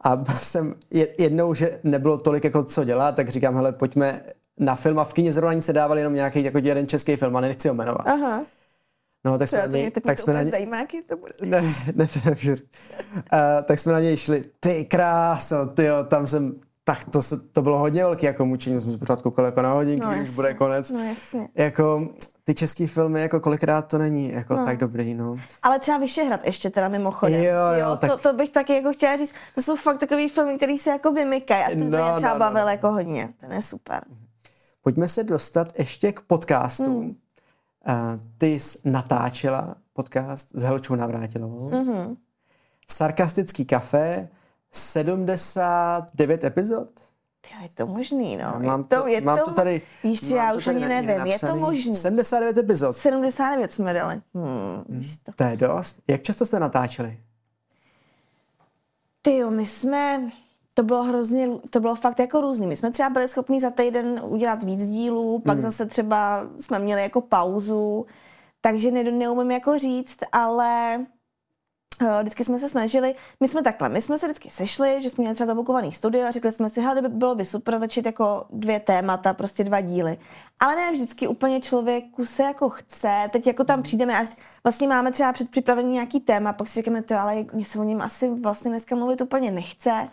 A 0.00 0.16
byl 0.16 0.34
jsem 0.34 0.74
je- 0.90 1.22
jednou, 1.22 1.54
že 1.54 1.78
nebylo 1.84 2.18
tolik 2.18 2.44
jako 2.44 2.64
co 2.64 2.84
dělat, 2.84 3.16
tak 3.16 3.28
říkám, 3.28 3.54
hele, 3.54 3.72
pojďme 3.72 4.20
na 4.58 4.74
film 4.74 4.98
a 4.98 5.04
v 5.04 5.12
kině 5.12 5.32
zrovna 5.32 5.60
se 5.60 5.72
dával 5.72 5.98
jenom 5.98 6.14
nějaký 6.14 6.44
jako 6.44 6.58
jeden 6.62 6.86
český 6.86 7.16
film 7.16 7.36
a 7.36 7.40
nechci 7.40 7.68
ho 7.68 7.74
jmenovat. 7.74 8.06
Aha, 8.06 8.42
No, 9.24 9.38
tak 9.38 9.50
to, 9.50 9.56
jsme 9.56 9.62
to 9.62 9.68
na 9.68 9.76
něj, 9.78 9.90
tak 9.90 10.16
to 10.16 10.22
jsme 10.22 10.34
na 10.34 10.42
něj, 10.42 10.50
zajímá, 10.50 10.78
to 11.08 11.16
bude. 11.16 11.32
ne, 11.46 11.74
ne, 11.94 12.06
to. 12.06 12.30
Uh, 12.30 12.56
tak 13.64 13.78
jsme 13.78 13.92
na 13.92 14.00
něj 14.00 14.16
šli, 14.16 14.42
ty 14.60 14.84
kráso, 14.84 15.66
ty 15.66 15.84
jo, 15.84 16.04
tam 16.04 16.26
jsem, 16.26 16.54
tak 16.88 17.04
to, 17.04 17.22
se, 17.22 17.40
to 17.40 17.62
bylo 17.62 17.78
hodně 17.78 18.02
velký 18.02 18.26
jako 18.26 18.46
mučení, 18.46 18.80
jsme 18.80 18.92
se 18.92 18.98
pořád 18.98 19.22
koukali 19.22 19.48
jako 19.48 19.62
na 19.62 19.72
hodinky, 19.72 20.04
No, 20.04 20.10
když 20.10 20.20
jasně. 20.20 20.34
bude 20.34 20.54
konec. 20.54 20.90
No 20.90 21.00
jasně. 21.00 21.48
Jako 21.54 22.08
ty 22.44 22.54
český 22.54 22.86
filmy, 22.86 23.20
jako 23.20 23.40
kolikrát 23.40 23.82
to 23.82 23.98
není 23.98 24.32
jako 24.32 24.54
no. 24.54 24.64
tak 24.64 24.78
dobrý, 24.78 25.14
no. 25.14 25.36
Ale 25.62 25.78
třeba 25.78 25.98
Vyšehrad 25.98 26.46
ještě 26.46 26.70
teda 26.70 26.88
mimochodem. 26.88 27.42
Jo, 27.42 27.54
jo, 27.80 27.90
to, 27.90 27.96
tak- 27.96 28.22
to, 28.22 28.32
bych 28.32 28.50
taky 28.50 28.72
jako 28.74 28.92
chtěla 28.92 29.16
říct. 29.16 29.32
To 29.54 29.62
jsou 29.62 29.76
fakt 29.76 29.98
takový 29.98 30.28
filmy, 30.28 30.56
který 30.56 30.78
se 30.78 30.90
jako 30.90 31.12
vymykají 31.12 31.64
a 31.64 31.68
ten 31.68 31.90
No, 31.90 31.98
no, 31.98 32.04
mě 32.04 32.12
třeba 32.16 32.32
no, 32.32 32.34
no, 32.34 32.38
bavil 32.38 32.64
no. 32.64 32.70
jako 32.70 32.92
hodně. 32.92 33.28
Ten 33.40 33.52
je 33.52 33.62
super. 33.62 34.04
Pojďme 34.82 35.08
se 35.08 35.24
dostat 35.24 35.78
ještě 35.78 36.12
k 36.12 36.20
podcastu. 36.20 36.84
Hmm. 37.00 37.08
Uh, 37.08 37.14
ty 38.38 38.60
jsi 38.60 38.78
natáčela 38.84 39.74
podcast 39.92 40.48
s 40.54 40.62
Helčou 40.62 40.94
Navrátilovou. 40.94 41.70
Mm-hmm. 41.70 42.16
Sarkastický 42.90 43.64
kafe, 43.64 44.28
79 44.72 46.44
epizod. 46.44 46.88
Je 47.62 47.68
to 47.74 47.86
možný, 47.86 48.36
no. 48.36 48.52
Je 48.60 48.66
mám 48.66 48.84
to, 48.84 49.08
je 49.08 49.20
mám 49.20 49.38
to 49.38 49.50
tady, 49.52 49.82
Víš, 50.04 50.22
mám 50.22 50.36
já 50.36 50.52
to 50.52 50.58
už 50.58 50.66
ani 50.66 50.88
nevím. 50.88 51.26
Je 51.26 51.38
to 51.38 51.56
možný. 51.56 51.94
79 51.94 52.58
epizod. 52.58 52.96
79 52.96 53.72
jsme 53.72 53.94
dali. 53.94 54.20
Hmm, 54.34 54.84
víš 54.88 55.18
to. 55.22 55.32
To 55.36 55.44
je 55.44 55.56
dost. 55.56 56.00
Jak 56.08 56.22
často 56.22 56.46
jste 56.46 56.60
natáčeli? 56.60 57.18
Ty 59.22 59.36
jo, 59.36 59.50
my 59.50 59.66
jsme, 59.66 60.30
to 60.74 60.82
bylo 60.82 61.02
hrozně, 61.02 61.48
to 61.70 61.80
bylo 61.80 61.94
fakt 61.94 62.18
jako 62.18 62.40
různý. 62.40 62.66
My 62.66 62.76
jsme 62.76 62.90
třeba 62.90 63.10
byli 63.10 63.28
schopni 63.28 63.60
za 63.60 63.70
týden 63.70 64.20
udělat 64.24 64.64
víc 64.64 64.84
dílů, 64.88 65.38
pak 65.38 65.54
Hmm. 65.54 65.62
zase 65.62 65.86
třeba 65.86 66.46
jsme 66.60 66.78
měli 66.78 67.02
jako 67.02 67.20
pauzu, 67.20 68.06
takže 68.60 68.90
ne, 68.90 69.04
neumím 69.04 69.50
jako 69.50 69.78
říct, 69.78 70.18
ale 70.32 71.00
vždycky 72.20 72.44
jsme 72.44 72.58
se 72.58 72.68
snažili, 72.68 73.14
my 73.40 73.48
jsme 73.48 73.62
takhle, 73.62 73.88
my 73.88 74.02
jsme 74.02 74.18
se 74.18 74.26
vždycky 74.26 74.50
sešli, 74.50 75.02
že 75.02 75.10
jsme 75.10 75.22
měli 75.22 75.34
třeba 75.34 75.46
zabukovaný 75.46 75.92
studio 75.92 76.26
a 76.26 76.30
řekli 76.30 76.52
jsme 76.52 76.70
si, 76.70 76.80
hele, 76.80 77.02
by 77.02 77.08
bylo 77.08 77.34
by 77.34 77.44
super 77.44 77.78
začít 77.78 78.06
jako 78.06 78.44
dvě 78.50 78.80
témata, 78.80 79.34
prostě 79.34 79.64
dva 79.64 79.80
díly. 79.80 80.18
Ale 80.60 80.76
ne 80.76 80.92
vždycky 80.92 81.28
úplně 81.28 81.60
člověku 81.60 82.26
se 82.26 82.42
jako 82.42 82.68
chce, 82.68 83.28
teď 83.32 83.46
jako 83.46 83.64
tam 83.64 83.82
přijdeme 83.82 84.18
a 84.18 84.26
vlastně 84.64 84.88
máme 84.88 85.12
třeba 85.12 85.32
předpřipravený 85.32 85.92
nějaký 85.92 86.20
téma, 86.20 86.52
pak 86.52 86.68
si 86.68 86.74
říkáme 86.74 87.02
to, 87.02 87.18
ale 87.18 87.44
mě 87.52 87.64
se 87.64 87.78
o 87.78 87.84
něm 87.84 88.02
asi 88.02 88.28
vlastně 88.28 88.70
dneska 88.70 88.96
mluvit 88.96 89.20
úplně 89.20 89.50
nechce. 89.50 90.08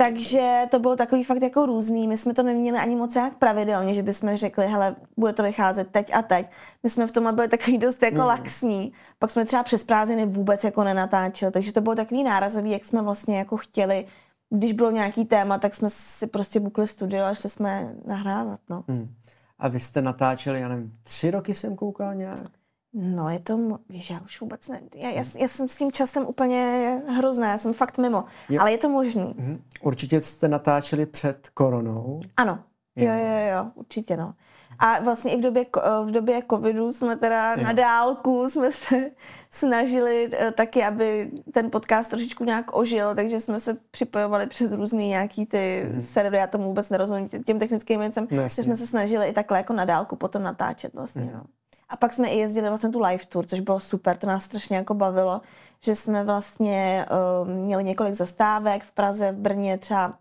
Takže 0.00 0.62
to 0.70 0.78
bylo 0.78 0.96
takový 0.96 1.24
fakt 1.24 1.42
jako 1.42 1.66
různý. 1.66 2.08
My 2.08 2.18
jsme 2.18 2.34
to 2.34 2.42
neměli 2.42 2.78
ani 2.78 2.96
moc 2.96 3.16
jak 3.16 3.34
pravidelně, 3.34 3.94
že 3.94 4.02
bychom 4.02 4.36
řekli, 4.36 4.66
hele, 4.66 4.96
bude 5.16 5.32
to 5.32 5.42
vycházet 5.42 5.90
teď 5.90 6.14
a 6.14 6.22
teď. 6.22 6.50
My 6.82 6.90
jsme 6.90 7.06
v 7.06 7.12
tom 7.12 7.34
byli 7.34 7.48
takový 7.48 7.78
dost 7.78 8.02
jako 8.02 8.16
mm. 8.16 8.22
laxní. 8.22 8.92
Pak 9.18 9.30
jsme 9.30 9.44
třeba 9.44 9.62
přes 9.62 9.84
prázdniny 9.84 10.26
vůbec 10.26 10.64
jako 10.64 10.84
nenatáčeli, 10.84 11.52
takže 11.52 11.72
to 11.72 11.80
bylo 11.80 11.94
takový 11.94 12.24
nárazový, 12.24 12.70
jak 12.70 12.84
jsme 12.84 13.02
vlastně 13.02 13.38
jako 13.38 13.56
chtěli. 13.56 14.06
Když 14.50 14.72
bylo 14.72 14.90
nějaký 14.90 15.24
téma, 15.24 15.58
tak 15.58 15.74
jsme 15.74 15.90
si 15.90 16.26
prostě 16.26 16.60
bukli 16.60 16.88
studio 16.88 17.24
a 17.24 17.34
šli 17.34 17.50
jsme 17.50 17.94
nahrávat, 18.06 18.60
no. 18.68 18.84
Mm. 18.88 19.14
A 19.58 19.68
vy 19.68 19.80
jste 19.80 20.02
natáčeli, 20.02 20.60
já 20.60 20.68
nevím, 20.68 20.92
tři 21.02 21.30
roky 21.30 21.54
jsem 21.54 21.76
koukal 21.76 22.14
nějak? 22.14 22.59
No, 22.92 23.28
je 23.28 23.38
to, 23.38 23.78
víš, 23.88 24.10
já 24.10 24.20
už 24.20 24.40
vůbec 24.40 24.68
nevím. 24.68 24.88
Já, 24.94 25.10
já, 25.10 25.24
já 25.38 25.48
jsem 25.48 25.68
s 25.68 25.76
tím 25.76 25.92
časem 25.92 26.26
úplně 26.26 27.02
hrozná, 27.08 27.48
já 27.48 27.58
jsem 27.58 27.74
fakt 27.74 27.98
mimo. 27.98 28.24
Jo. 28.48 28.60
Ale 28.60 28.72
je 28.72 28.78
to 28.78 28.88
možný. 28.88 29.34
Mhm. 29.38 29.62
Určitě 29.82 30.20
jste 30.20 30.48
natáčeli 30.48 31.06
před 31.06 31.48
koronou. 31.48 32.20
Ano, 32.36 32.58
jo, 32.96 33.12
jo, 33.12 33.26
jo, 33.26 33.56
jo 33.56 33.70
určitě 33.74 34.16
no. 34.16 34.34
A 34.78 35.00
vlastně 35.00 35.32
i 35.32 35.36
v 35.36 35.40
době, 35.40 35.66
v 36.04 36.10
době 36.10 36.42
covidu 36.50 36.92
jsme 36.92 37.16
teda 37.16 37.54
jo. 37.54 37.62
na 37.62 37.72
dálku 37.72 38.48
jsme 38.48 38.72
se 38.72 39.10
snažili 39.50 40.30
eh, 40.32 40.52
taky, 40.52 40.84
aby 40.84 41.30
ten 41.52 41.70
podcast 41.70 42.10
trošičku 42.10 42.44
nějak 42.44 42.76
ožil, 42.76 43.14
takže 43.14 43.40
jsme 43.40 43.60
se 43.60 43.76
připojovali 43.90 44.46
přes 44.46 44.72
různý 44.72 45.08
nějaký 45.08 45.46
ty 45.46 45.86
mm. 45.94 46.02
servery, 46.02 46.36
já 46.36 46.46
tomu 46.46 46.64
vůbec 46.64 46.90
nerozumím 46.90 47.28
těm 47.28 47.58
technickým 47.58 48.00
věcem, 48.00 48.28
no, 48.30 48.42
že 48.42 48.62
jsme 48.62 48.76
se 48.76 48.86
snažili 48.86 49.26
i 49.26 49.32
takhle 49.32 49.58
jako 49.58 49.72
na 49.72 49.84
dálku 49.84 50.16
potom 50.16 50.42
natáčet 50.42 50.94
vlastně, 50.94 51.22
mm. 51.22 51.32
no. 51.32 51.42
A 51.90 51.96
pak 51.96 52.12
jsme 52.12 52.28
i 52.28 52.38
jezdili 52.38 52.68
vlastně 52.68 52.90
tu 52.90 53.00
live 53.00 53.26
tour, 53.28 53.46
což 53.46 53.60
bylo 53.60 53.80
super, 53.80 54.16
to 54.16 54.26
nás 54.26 54.44
strašně 54.44 54.76
jako 54.76 54.94
bavilo, 54.94 55.40
že 55.80 55.94
jsme 55.94 56.24
vlastně 56.24 57.06
uh, 57.42 57.48
měli 57.48 57.84
několik 57.84 58.14
zastávek 58.14 58.84
v 58.84 58.92
Praze, 58.92 59.32
v 59.32 59.36
Brně 59.36 59.78
třeba, 59.78 60.14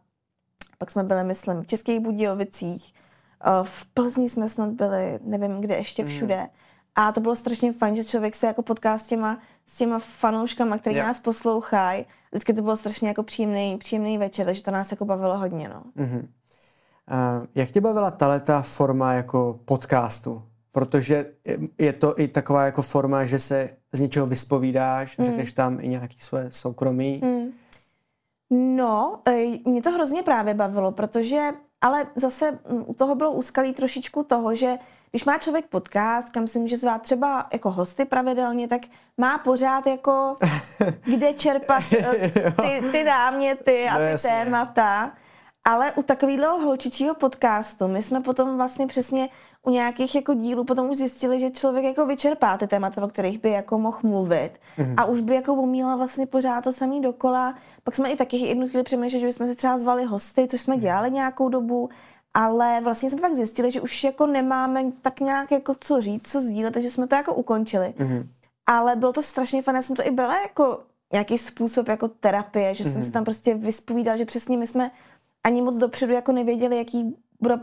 pak 0.77 0.91
jsme 0.91 1.03
byli, 1.03 1.23
myslím, 1.23 1.61
v 1.61 1.67
Českých 1.67 1.99
Budějovicích, 1.99 2.93
uh, 3.47 3.65
v 3.67 3.85
Plzni 3.85 4.29
jsme 4.29 4.49
snad 4.49 4.69
byli, 4.69 5.19
nevím 5.23 5.61
kde 5.61 5.75
ještě 5.75 6.03
hmm. 6.03 6.11
všude. 6.11 6.41
Mm. 6.41 6.49
A 6.95 7.11
to 7.11 7.21
bylo 7.21 7.35
strašně 7.35 7.73
fajn, 7.73 7.95
že 7.95 8.03
člověk 8.03 8.35
se 8.35 8.47
jako 8.47 8.61
potká 8.61 8.97
s 8.97 9.03
těma, 9.03 9.39
s 9.67 9.77
těma 9.77 9.99
fanouškama, 9.99 10.77
který 10.77 10.95
yeah. 10.95 11.07
nás 11.07 11.19
poslouchají. 11.19 12.05
Vždycky 12.31 12.53
to 12.53 12.61
bylo 12.61 12.77
strašně 12.77 13.07
jako 13.07 13.23
příjemný, 13.23 13.77
příjemný 13.77 14.17
večer, 14.17 14.45
takže 14.45 14.63
to 14.63 14.71
nás 14.71 14.91
jako 14.91 15.05
bavilo 15.05 15.37
hodně. 15.37 15.69
No. 15.69 15.83
Mm-hmm. 15.97 16.27
Uh, 17.11 17.45
jak 17.55 17.71
tě 17.71 17.81
bavila 17.81 18.11
ta 18.11 18.61
forma 18.61 19.13
jako 19.13 19.59
podcastu? 19.65 20.48
Protože 20.71 21.25
je 21.77 21.93
to 21.93 22.19
i 22.19 22.27
taková 22.27 22.65
jako 22.65 22.81
forma, 22.81 23.25
že 23.25 23.39
se 23.39 23.69
z 23.91 24.01
něčeho 24.01 24.27
vyspovídáš, 24.27 25.17
mm. 25.17 25.25
řekneš 25.25 25.53
tam 25.53 25.77
i 25.81 25.87
nějaký 25.87 26.19
své 26.19 26.51
soukromí. 26.51 27.21
Mm. 27.23 27.51
No, 28.51 29.19
mě 29.65 29.81
to 29.81 29.91
hrozně 29.91 30.23
právě 30.23 30.53
bavilo, 30.53 30.91
protože, 30.91 31.49
ale 31.81 32.07
zase 32.15 32.59
u 32.69 32.93
toho 32.93 33.15
bylo 33.15 33.31
úskalí 33.31 33.73
trošičku 33.73 34.23
toho, 34.23 34.55
že 34.55 34.77
když 35.11 35.25
má 35.25 35.37
člověk 35.37 35.65
podcast, 35.65 36.29
kam 36.29 36.47
si 36.47 36.59
může 36.59 36.77
zvát 36.77 37.01
třeba 37.01 37.47
jako 37.53 37.71
hosty 37.71 38.05
pravidelně, 38.05 38.67
tak 38.67 38.81
má 39.17 39.37
pořád 39.37 39.87
jako 39.87 40.35
kde 41.03 41.33
čerpat 41.33 41.83
eh, 41.93 42.31
ty, 42.61 42.91
ty 42.91 43.03
náměty 43.03 43.87
a 43.89 43.93
no, 43.93 44.17
ty 44.17 44.21
témata. 44.21 45.11
Ale 45.65 45.91
u 45.91 46.03
takového 46.03 46.59
holčičího 46.59 47.15
podcastu 47.15 47.87
my 47.87 48.03
jsme 48.03 48.21
potom 48.21 48.57
vlastně 48.57 48.87
přesně 48.87 49.29
u 49.65 49.69
nějakých 49.69 50.15
jako 50.15 50.33
dílů 50.33 50.63
potom 50.63 50.89
už 50.89 50.97
zjistili, 50.97 51.39
že 51.39 51.51
člověk 51.51 51.85
jako 51.85 52.05
vyčerpá 52.05 52.57
ty 52.57 52.67
témata, 52.67 53.03
o 53.03 53.07
kterých 53.07 53.41
by 53.41 53.49
jako 53.49 53.79
mohl 53.79 53.99
mluvit 54.03 54.51
mm-hmm. 54.77 54.95
a 54.97 55.05
už 55.05 55.21
by 55.21 55.35
jako 55.35 55.53
umíla 55.53 55.95
vlastně 55.95 56.25
pořád 56.25 56.63
to 56.63 56.73
samý 56.73 57.01
dokola. 57.01 57.55
Pak 57.83 57.95
jsme 57.95 58.11
i 58.11 58.15
taky 58.15 58.37
jednu 58.37 58.67
chvíli 58.67 58.83
přemýšleli, 58.83 59.21
že 59.21 59.27
bychom 59.27 59.47
si 59.47 59.55
třeba 59.55 59.77
zvali 59.77 60.03
hosty, 60.03 60.47
což 60.47 60.61
jsme 60.61 60.77
dělali 60.77 61.11
nějakou 61.11 61.49
dobu, 61.49 61.89
ale 62.33 62.81
vlastně 62.81 63.09
jsme 63.09 63.21
pak 63.21 63.33
zjistili, 63.33 63.71
že 63.71 63.81
už 63.81 64.03
jako 64.03 64.27
nemáme 64.27 64.91
tak 65.01 65.19
nějak 65.19 65.51
jako 65.51 65.75
co 65.79 66.01
říct, 66.01 66.31
co 66.31 66.41
sdílet, 66.41 66.73
takže 66.73 66.91
jsme 66.91 67.07
to 67.07 67.15
jako 67.15 67.33
ukončili. 67.33 67.93
Mm-hmm. 67.97 68.27
Ale 68.65 68.95
bylo 68.95 69.13
to 69.13 69.23
strašně 69.23 69.61
fajn, 69.61 69.75
já 69.75 69.81
jsem 69.81 69.95
to 69.95 70.07
i 70.07 70.11
byla 70.11 70.41
jako 70.41 70.83
nějaký 71.13 71.37
způsob 71.37 71.87
jako 71.87 72.07
terapie, 72.07 72.75
že 72.75 72.83
mm-hmm. 72.83 72.93
jsem 72.93 73.03
se 73.03 73.11
tam 73.11 73.23
prostě 73.23 73.55
vyspovídala, 73.55 74.17
že 74.17 74.25
přesně 74.25 74.57
my 74.57 74.67
jsme 74.67 74.91
ani 75.43 75.61
moc 75.61 75.77
dopředu 75.77 76.13
jako 76.13 76.31
nevěděli, 76.31 76.77
jaký 76.77 77.15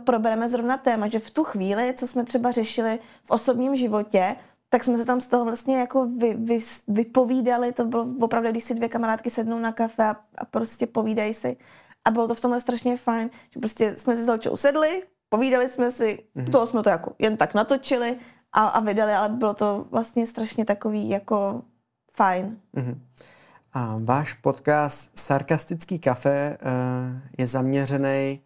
probereme 0.04 0.48
zrovna 0.48 0.76
téma, 0.76 1.08
že 1.08 1.18
v 1.18 1.30
tu 1.30 1.44
chvíli, 1.44 1.94
co 1.96 2.06
jsme 2.06 2.24
třeba 2.24 2.50
řešili 2.50 2.98
v 3.24 3.30
osobním 3.30 3.76
životě, 3.76 4.36
tak 4.68 4.84
jsme 4.84 4.98
se 4.98 5.04
tam 5.04 5.20
z 5.20 5.28
toho 5.28 5.44
vlastně 5.44 5.78
jako 5.78 6.06
vy, 6.06 6.34
vy, 6.34 6.58
vypovídali, 6.88 7.72
to 7.72 7.84
bylo 7.84 8.06
opravdu, 8.20 8.50
když 8.50 8.64
si 8.64 8.74
dvě 8.74 8.88
kamarádky 8.88 9.30
sednou 9.30 9.58
na 9.58 9.72
kafe 9.72 10.04
a, 10.04 10.16
a 10.38 10.44
prostě 10.44 10.86
povídají 10.86 11.34
si. 11.34 11.56
A 12.04 12.10
bylo 12.10 12.28
to 12.28 12.34
v 12.34 12.40
tomhle 12.40 12.60
strašně 12.60 12.96
fajn, 12.96 13.30
že 13.50 13.60
prostě 13.60 13.94
jsme 13.94 14.16
si 14.16 14.22
s 14.22 14.26
Zelčou 14.26 14.56
sedli, 14.56 15.02
povídali 15.28 15.68
jsme 15.68 15.92
si, 15.92 16.24
mm-hmm. 16.36 16.50
toho 16.50 16.66
jsme 16.66 16.82
to 16.82 16.88
jako 16.88 17.12
jen 17.18 17.36
tak 17.36 17.54
natočili 17.54 18.18
a, 18.52 18.66
a 18.66 18.80
vydali, 18.80 19.12
ale 19.12 19.28
bylo 19.28 19.54
to 19.54 19.86
vlastně 19.90 20.26
strašně 20.26 20.64
takový 20.64 21.08
jako 21.08 21.62
fajn. 22.12 22.60
Mm-hmm. 22.74 22.98
A 23.72 23.96
váš 24.04 24.34
podcast 24.34 25.18
Sarkastický 25.18 25.98
kafe 25.98 26.58
uh, 26.62 26.68
je 27.38 27.46
zaměřený 27.46 28.40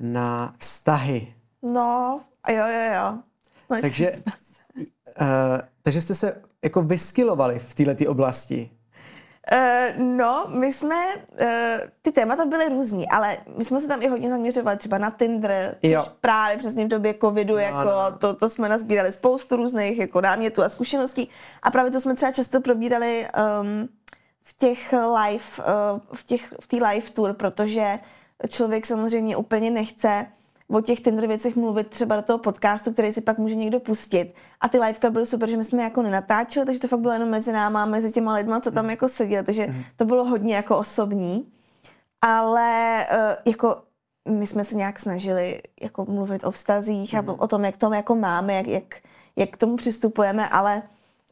na 0.00 0.54
vztahy. 0.58 1.34
No, 1.62 2.20
jo, 2.48 2.66
jo, 2.66 2.94
jo. 2.94 3.18
No, 3.70 3.80
takže, 3.80 4.12
uh, 5.20 5.58
takže 5.82 6.00
jste 6.00 6.14
se 6.14 6.42
jako 6.64 6.82
vyskylovali 6.82 7.58
v 7.58 7.74
této 7.74 8.10
oblasti. 8.10 8.70
Uh, 9.52 10.02
no, 10.04 10.46
my 10.48 10.72
jsme, 10.72 10.96
uh, 11.14 11.46
ty 12.02 12.12
témata 12.12 12.44
byly 12.44 12.68
různý, 12.68 13.08
ale 13.08 13.36
my 13.56 13.64
jsme 13.64 13.80
se 13.80 13.88
tam 13.88 14.02
i 14.02 14.08
hodně 14.08 14.30
zaměřovali 14.30 14.78
třeba 14.78 14.98
na 14.98 15.10
Tinder, 15.10 15.76
jo. 15.82 16.06
právě 16.20 16.58
přesně 16.58 16.84
v 16.84 16.88
době 16.88 17.14
covidu, 17.20 17.54
no, 17.54 17.60
jako 17.60 17.84
no. 17.84 18.18
To, 18.18 18.34
to 18.34 18.50
jsme 18.50 18.68
nazbírali 18.68 19.12
spoustu 19.12 19.56
různých 19.56 19.98
jako 19.98 20.20
námětů 20.20 20.62
a 20.62 20.68
zkušeností 20.68 21.30
a 21.62 21.70
právě 21.70 21.90
to 21.90 22.00
jsme 22.00 22.14
třeba 22.14 22.32
často 22.32 22.60
probírali 22.60 23.26
um, 23.60 23.88
v 24.42 24.56
těch 24.58 24.92
live, 24.92 25.44
uh, 25.58 26.00
v 26.14 26.24
těch, 26.24 26.54
v 26.60 26.66
té 26.66 26.76
live 26.76 27.10
tour, 27.10 27.32
protože 27.32 27.98
člověk 28.48 28.86
samozřejmě 28.86 29.36
úplně 29.36 29.70
nechce 29.70 30.26
o 30.68 30.80
těch 30.80 31.00
Tinder 31.00 31.26
věcech 31.26 31.56
mluvit 31.56 31.88
třeba 31.88 32.16
do 32.16 32.22
toho 32.22 32.38
podcastu, 32.38 32.92
který 32.92 33.12
si 33.12 33.20
pak 33.20 33.38
může 33.38 33.54
někdo 33.54 33.80
pustit. 33.80 34.34
A 34.60 34.68
ty 34.68 34.78
liveka 34.78 35.10
byly 35.10 35.26
super, 35.26 35.48
že 35.48 35.56
my 35.56 35.64
jsme 35.64 35.82
jako 35.82 36.02
nenatáčeli, 36.02 36.66
takže 36.66 36.80
to 36.80 36.88
fakt 36.88 37.00
bylo 37.00 37.12
jenom 37.12 37.28
mezi 37.28 37.52
náma, 37.52 37.86
mezi 37.86 38.12
těma 38.12 38.34
lidma, 38.34 38.60
co 38.60 38.70
tam 38.70 38.90
jako 38.90 39.08
seděli, 39.08 39.44
takže 39.44 39.66
mm. 39.66 39.84
to 39.96 40.04
bylo 40.04 40.24
hodně 40.24 40.56
jako 40.56 40.78
osobní. 40.78 41.52
Ale 42.22 43.06
uh, 43.12 43.52
jako 43.52 43.76
my 44.28 44.46
jsme 44.46 44.64
se 44.64 44.74
nějak 44.74 45.00
snažili 45.00 45.60
jako 45.82 46.04
mluvit 46.04 46.44
o 46.44 46.50
vztazích 46.50 47.14
a 47.14 47.24
o 47.38 47.46
tom, 47.48 47.64
jak 47.64 47.76
to 47.76 47.94
jako 47.94 48.14
máme, 48.14 48.54
jak, 48.54 48.66
jak, 48.66 48.94
jak 49.36 49.50
k 49.50 49.56
tomu 49.56 49.76
přistupujeme, 49.76 50.48
ale 50.48 50.82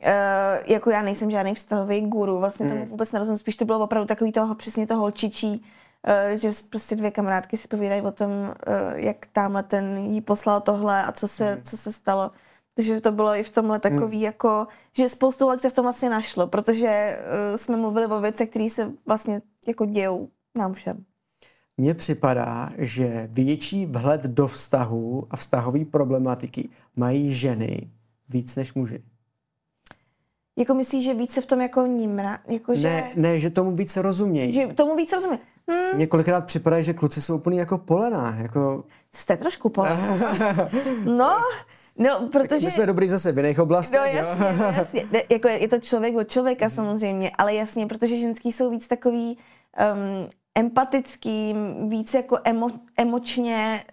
Uh, 0.00 0.72
jako 0.72 0.90
já 0.90 1.02
nejsem 1.02 1.30
žádný 1.30 1.54
vztahový 1.54 2.00
guru, 2.00 2.38
vlastně 2.38 2.68
tomu 2.68 2.86
vůbec 2.86 3.12
nerozumím, 3.12 3.38
spíš 3.38 3.56
to 3.56 3.64
bylo 3.64 3.84
opravdu 3.84 4.06
takový 4.06 4.32
toho, 4.32 4.54
přesně 4.54 4.86
toho 4.86 5.00
holčičí, 5.00 5.64
Eh, 5.64 5.85
že 6.34 6.50
prostě 6.70 6.96
dvě 6.96 7.10
kamarádky 7.10 7.56
si 7.56 7.68
povídají 7.68 8.02
o 8.02 8.10
tom, 8.10 8.30
eh, 8.66 9.00
jak 9.00 9.26
tamhle 9.32 9.62
ten 9.62 9.96
jí 9.98 10.20
poslal 10.20 10.60
tohle 10.60 11.04
a 11.04 11.12
co 11.12 11.28
se, 11.28 11.56
mm. 11.56 11.62
co 11.62 11.76
se 11.76 11.92
stalo. 11.92 12.30
Takže 12.74 13.00
to 13.00 13.12
bylo 13.12 13.34
i 13.34 13.42
v 13.42 13.50
tomhle 13.50 13.78
takový 13.78 14.16
mm. 14.16 14.24
jako, 14.24 14.66
že 14.92 15.08
spoustu 15.08 15.48
let 15.48 15.60
se 15.60 15.70
v 15.70 15.72
tom 15.72 15.84
vlastně 15.84 16.10
našlo, 16.10 16.46
protože 16.46 17.18
uh, 17.18 17.56
jsme 17.56 17.76
mluvili 17.76 18.06
o 18.06 18.20
věcech, 18.20 18.50
které 18.50 18.70
se 18.70 18.92
vlastně 19.06 19.42
jako 19.66 19.86
dějou 19.86 20.28
nám 20.54 20.72
všem. 20.72 21.04
Mně 21.76 21.94
připadá, 21.94 22.70
že 22.78 23.28
větší 23.32 23.86
vhled 23.86 24.22
do 24.22 24.46
vztahu 24.46 25.26
a 25.30 25.36
vztahové 25.36 25.84
problematiky 25.84 26.68
mají 26.96 27.34
ženy 27.34 27.90
víc 28.28 28.56
než 28.56 28.74
muži. 28.74 29.02
Jako 30.58 30.74
myslíš, 30.74 31.04
že 31.04 31.14
více 31.14 31.40
v 31.40 31.46
tom 31.46 31.60
jako 31.60 31.86
nímra? 31.86 32.38
Jako, 32.48 32.74
že... 32.74 32.88
Ne, 32.88 33.10
ne, 33.16 33.38
že 33.38 33.50
tomu 33.50 33.76
více 33.76 34.02
rozumějí. 34.02 34.52
Že 34.52 34.66
tomu 34.66 34.96
víc 34.96 35.12
rozumějí. 35.12 35.40
Hmm. 35.70 35.98
Několikrát 35.98 36.46
připadá, 36.46 36.80
že 36.80 36.94
kluci 36.94 37.22
jsou 37.22 37.36
úplně 37.36 37.60
jako 37.60 37.78
polená. 37.78 38.36
Jako... 38.42 38.84
Jste 39.12 39.36
trošku 39.36 39.68
polená. 39.68 40.18
no, 41.04 41.38
No, 41.98 42.28
protože... 42.32 42.66
My 42.66 42.70
jsme 42.70 42.86
dobrý 42.86 43.08
zase 43.08 43.32
v 43.32 43.36
jiných 43.36 43.58
oblastech. 43.58 44.00
No 44.00 44.06
jasně, 44.06 44.56
no, 44.58 44.64
jasně. 44.64 45.06
Ne, 45.12 45.22
jako 45.28 45.48
je 45.48 45.68
to 45.68 45.78
člověk 45.78 46.16
od 46.16 46.30
člověka 46.30 46.70
samozřejmě, 46.70 47.30
ale 47.38 47.54
jasně, 47.54 47.86
protože 47.86 48.16
ženský 48.16 48.52
jsou 48.52 48.70
víc 48.70 48.88
takový 48.88 49.38
um, 49.94 50.30
empatický, 50.54 51.54
víc 51.88 52.14
jako 52.14 52.38
emo, 52.44 52.68
emočně, 52.96 53.84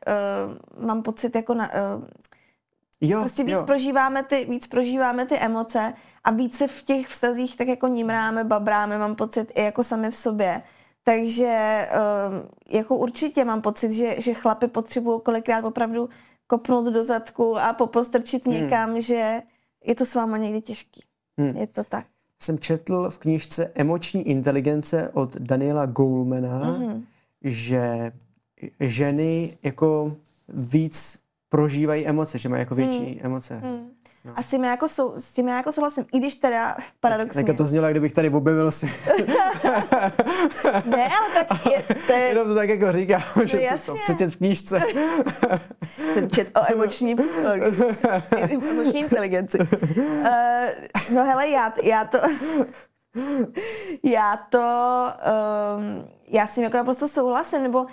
uh, 0.78 0.86
mám 0.86 1.04
pocit 1.04 1.36
jako 1.36 1.54
na... 1.54 1.70
Uh, 1.74 2.04
jo, 3.02 3.20
prostě 3.20 3.44
víc 3.44 3.54
jo. 3.54 3.64
prožíváme 3.66 4.24
ty, 4.24 4.46
víc 4.50 4.68
prožíváme 4.68 5.26
ty 5.26 5.38
emoce 5.38 5.94
a 6.24 6.32
více 6.32 6.68
v 6.68 6.84
těch 6.84 7.08
vztazích 7.08 7.58
tak 7.58 7.68
jako 7.68 7.88
nimráme, 7.88 8.44
babráme, 8.44 8.98
mám 8.98 9.16
pocit 9.16 9.52
i 9.56 9.64
jako 9.64 9.84
sami 9.84 10.12
v 10.12 10.16
sobě. 10.16 10.62
Takže 11.04 11.88
um, 11.92 12.50
jako 12.70 12.96
určitě 12.96 13.46
mám 13.46 13.62
pocit, 13.62 13.94
že, 13.94 14.22
že 14.22 14.34
chlapy 14.34 14.68
potřebují 14.68 15.22
kolikrát 15.22 15.66
opravdu 15.66 16.10
kopnout 16.48 16.94
do 16.94 17.04
zadku 17.04 17.58
a 17.58 17.74
popostrčit 17.74 18.46
hmm. 18.46 18.56
někam, 18.56 19.02
že 19.02 19.42
je 19.86 19.96
to 19.96 20.06
s 20.06 20.16
váma 20.16 20.38
někdy 20.38 20.62
těžký. 20.62 21.04
Hmm. 21.38 21.58
Je 21.58 21.68
to 21.68 21.84
tak. 21.84 22.06
Jsem 22.40 22.60
četl 22.60 23.10
v 23.10 23.20
knižce 23.20 23.72
Emoční 23.76 24.28
inteligence 24.28 25.12
od 25.14 25.36
Daniela 25.36 25.86
Goulmana, 25.86 26.72
hmm. 26.72 27.06
že 27.42 28.12
ženy 28.80 29.58
jako 29.64 30.16
víc 30.48 31.20
prožívají 31.50 32.08
emoce, 32.08 32.38
že 32.38 32.50
mají 32.50 32.60
jako 32.60 32.76
větší 32.76 33.06
hmm. 33.06 33.20
emoce. 33.22 33.56
Hmm. 33.56 33.93
No. 34.26 34.34
A 34.36 34.44
s 34.44 34.48
tím, 34.48 34.64
jako 34.64 34.90
sou, 34.90 35.14
s 35.18 35.30
tím 35.30 35.48
já 35.48 35.58
jako 35.58 35.72
souhlasím, 35.72 36.06
i 36.14 36.20
když 36.20 36.36
teda 36.36 36.78
paradoxně. 37.00 37.44
Tak 37.44 37.58
to 37.58 37.66
znělo, 37.66 37.90
kdybych 37.90 38.12
tady 38.12 38.30
objevil 38.30 38.72
si. 38.72 38.86
ne, 40.86 41.10
ale 41.10 41.46
tak 41.48 41.66
je, 41.66 41.84
to 42.08 42.14
je... 42.14 42.20
Jenom 42.20 42.48
to 42.48 42.56
tak 42.56 42.70
jako 42.70 42.92
říkám, 42.92 43.22
no, 43.36 43.46
že 43.46 43.62
jasně. 43.62 43.94
to 44.08 44.14
chci 44.14 44.28
v 44.28 44.38
knížce. 44.38 44.82
Jsem 46.14 46.30
čet 46.30 46.58
o 46.58 46.74
emoční, 46.74 47.16
emoční 48.50 49.00
inteligenci. 49.00 49.58
Uh, 49.60 50.26
no 51.14 51.26
hele, 51.26 51.50
já, 51.50 51.74
já 51.84 52.06
to... 52.06 52.18
já 54.04 54.38
to... 54.50 54.60
Um, 55.78 56.08
já 56.28 56.48
s 56.48 56.56
tím 56.56 56.64
jako 56.64 56.78
naprosto 56.78 57.08
souhlasím, 57.08 57.64
nebo 57.64 57.86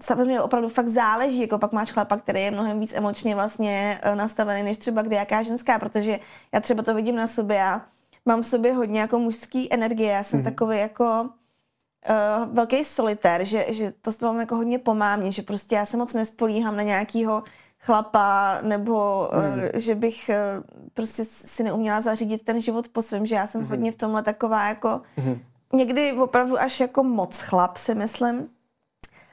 samozřejmě 0.00 0.40
opravdu 0.40 0.68
fakt 0.68 0.88
záleží, 0.88 1.40
jako 1.40 1.58
pak 1.58 1.72
máš 1.72 1.92
chlapa, 1.92 2.16
který 2.16 2.42
je 2.42 2.50
mnohem 2.50 2.80
víc 2.80 2.92
emočně 2.94 3.34
vlastně 3.34 4.00
eh, 4.02 4.16
nastavený, 4.16 4.62
než 4.62 4.78
třeba 4.78 5.02
kde 5.02 5.16
jaká 5.16 5.42
ženská, 5.42 5.78
protože 5.78 6.20
já 6.52 6.60
třeba 6.60 6.82
to 6.82 6.94
vidím 6.94 7.16
na 7.16 7.28
sobě, 7.28 7.56
já 7.56 7.82
mám 8.26 8.42
v 8.42 8.46
sobě 8.46 8.72
hodně 8.72 9.00
jako 9.00 9.18
mužský 9.18 9.72
energie, 9.72 10.12
já 10.12 10.24
jsem 10.24 10.40
mm-hmm. 10.40 10.44
takový 10.44 10.78
jako 10.78 11.22
uh, 11.22 12.54
velký 12.54 12.84
solitér, 12.84 13.44
že, 13.44 13.66
že 13.68 13.92
to 14.02 14.12
s 14.12 14.20
mám 14.20 14.40
jako 14.40 14.56
hodně 14.56 14.78
pomámě, 14.78 15.32
že 15.32 15.42
prostě 15.42 15.74
já 15.74 15.86
se 15.86 15.96
moc 15.96 16.14
nespolíhám 16.14 16.76
na 16.76 16.82
nějakýho 16.82 17.42
chlapa, 17.80 18.58
nebo 18.62 19.28
mm. 19.32 19.62
uh, 19.62 19.68
že 19.74 19.94
bych 19.94 20.30
uh, 20.30 20.64
prostě 20.94 21.24
si 21.24 21.62
neuměla 21.62 22.00
zařídit 22.00 22.44
ten 22.44 22.60
život 22.60 22.88
po 22.88 23.02
svém, 23.02 23.26
že 23.26 23.34
já 23.34 23.46
jsem 23.46 23.60
mm. 23.60 23.66
hodně 23.66 23.92
v 23.92 23.96
tomhle 23.96 24.22
taková 24.22 24.68
jako 24.68 25.00
mm. 25.16 25.40
někdy 25.72 26.12
opravdu 26.12 26.60
až 26.60 26.80
jako 26.80 27.02
moc 27.02 27.40
chlap, 27.40 27.76
si 27.76 27.94
myslím. 27.94 28.48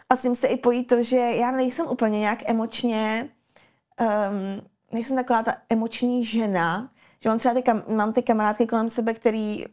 A 0.09 0.15
s 0.15 0.21
tím 0.21 0.35
se 0.35 0.47
i 0.47 0.57
pojí 0.57 0.85
to, 0.85 1.03
že 1.03 1.17
já 1.17 1.51
nejsem 1.51 1.87
úplně 1.87 2.19
nějak 2.19 2.39
emočně, 2.45 3.29
um, 4.01 4.67
nejsem 4.91 5.15
taková 5.15 5.43
ta 5.43 5.55
emoční 5.69 6.25
žena, 6.25 6.89
že 7.19 7.29
mám 7.29 7.39
třeba 7.39 7.53
ty, 7.53 7.61
kam, 7.61 7.83
mám 7.87 8.13
ty 8.13 8.23
kamarádky 8.23 8.67
kolem 8.67 8.89
sebe, 8.89 9.13
který 9.13 9.65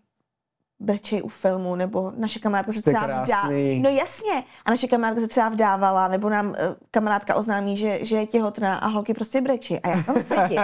brčej 0.80 1.22
u 1.22 1.28
filmu, 1.28 1.76
nebo 1.76 2.12
naše 2.16 2.38
kamarádka 2.38 2.72
se 2.72 2.82
třeba 2.82 3.06
vdá... 3.06 3.48
No 3.82 3.88
jasně, 3.90 4.44
a 4.64 4.70
naše 4.70 4.88
kamarádka 4.88 5.20
se 5.20 5.28
třeba 5.28 5.48
vdávala, 5.48 6.08
nebo 6.08 6.30
nám 6.30 6.48
uh, 6.48 6.54
kamarádka 6.90 7.34
oznámí, 7.34 7.76
že, 7.76 7.98
že 8.02 8.16
je 8.16 8.26
těhotná 8.26 8.76
a 8.76 8.86
holky 8.86 9.14
prostě 9.14 9.40
brečí. 9.40 9.80
A 9.80 9.88
já 9.88 10.02
tam 10.02 10.22
sedím. 10.22 10.58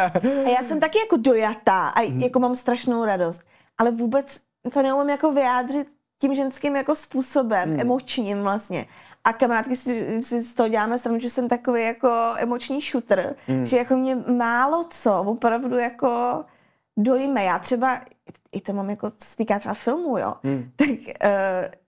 A 0.46 0.48
já 0.48 0.62
jsem 0.62 0.80
taky 0.80 0.98
jako 0.98 1.16
dojatá 1.16 1.88
a 1.88 2.02
mhm. 2.08 2.20
jako 2.20 2.40
mám 2.40 2.56
strašnou 2.56 3.04
radost. 3.04 3.42
Ale 3.78 3.90
vůbec 3.90 4.40
to 4.72 4.82
neumím 4.82 5.10
jako 5.10 5.32
vyjádřit 5.32 5.88
tím 6.22 6.34
ženským 6.34 6.76
jako 6.76 6.96
způsobem, 6.96 7.70
hmm. 7.70 7.80
emočním 7.80 8.42
vlastně. 8.42 8.86
A 9.24 9.32
kamarádky 9.32 9.76
si, 9.76 10.22
si 10.22 10.42
z 10.42 10.54
toho 10.54 10.68
děláme 10.68 10.98
stranu, 10.98 11.18
že 11.18 11.30
jsem 11.30 11.48
takový 11.48 11.82
jako 11.82 12.34
emoční 12.36 12.80
shooter, 12.80 13.34
mm. 13.48 13.66
že 13.66 13.76
jako 13.76 13.96
mě 13.96 14.16
málo 14.16 14.84
co 14.90 15.22
opravdu 15.22 15.78
jako 15.78 16.44
dojme. 16.96 17.44
Já 17.44 17.58
třeba, 17.58 18.00
i 18.52 18.60
to 18.60 18.72
mám 18.72 18.90
jako, 18.90 19.10
co 19.10 19.28
se 19.28 19.36
týká 19.36 19.58
třeba 19.58 19.74
filmu, 19.74 20.18
jo, 20.18 20.34
mm. 20.42 20.70
tak 20.76 20.88
uh, 20.88 20.96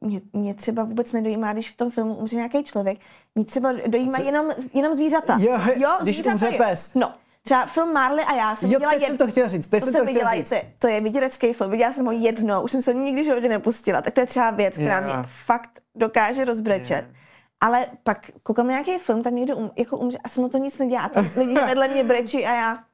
mě, 0.00 0.20
mě 0.32 0.54
třeba 0.54 0.84
vůbec 0.84 1.12
nedojímá, 1.12 1.52
když 1.52 1.70
v 1.70 1.76
tom 1.76 1.90
filmu 1.90 2.14
umře 2.14 2.36
nějaký 2.36 2.64
člověk. 2.64 2.98
Mě 3.34 3.44
třeba 3.44 3.72
dojímá 3.86 4.18
jenom, 4.18 4.50
jenom 4.74 4.94
zvířata. 4.94 5.38
Jo, 5.40 5.60
jo 5.76 5.90
když 6.02 6.16
zvířata 6.16 6.32
umře 6.32 6.58
pes. 6.58 6.94
No, 6.94 7.12
Třeba 7.42 7.66
film 7.66 7.92
Marley 7.92 8.24
a 8.28 8.34
já 8.34 8.56
jsem 8.56 8.70
jo, 8.70 8.78
viděla... 8.78 8.92
teď 8.92 9.06
jsem 9.06 9.16
to 9.16 9.26
chtěla 9.26 9.48
říct, 9.48 9.66
teď 9.66 9.80
to 9.80 9.90
jsem 9.90 10.06
to 10.06 10.12
chtěla 10.12 10.34
říct. 10.34 10.52
To 10.78 10.88
je 10.88 11.00
vyděračský 11.00 11.52
film, 11.52 11.70
viděla 11.70 11.92
jsem 11.92 12.06
ho 12.06 12.12
jednou, 12.12 12.62
už 12.62 12.70
jsem 12.70 12.82
se 12.82 12.94
nikdy 12.94 13.24
životě 13.24 13.48
nepustila, 13.48 14.02
tak 14.02 14.14
to 14.14 14.20
je 14.20 14.26
třeba 14.26 14.50
věc, 14.50 14.74
která 14.74 14.98
yeah. 14.98 15.04
mě 15.04 15.24
fakt 15.26 15.70
dokáže 15.94 16.44
rozbrečet. 16.44 16.90
Yeah. 16.90 17.23
Ale 17.64 17.86
pak 18.02 18.30
koukám 18.42 18.68
nějaký 18.68 18.98
film, 18.98 19.22
tam 19.22 19.34
někdo 19.34 19.56
um, 19.56 19.70
jako 19.76 19.98
umře 19.98 20.18
a 20.24 20.28
se 20.28 20.40
mu 20.40 20.48
to 20.48 20.58
nic 20.58 20.78
nedělá. 20.78 21.08
Tam 21.08 21.30
lidi 21.36 21.54
vedle 21.54 21.88
mě 21.88 22.04
brečí 22.04 22.46
a 22.46 22.54
já 22.54 22.84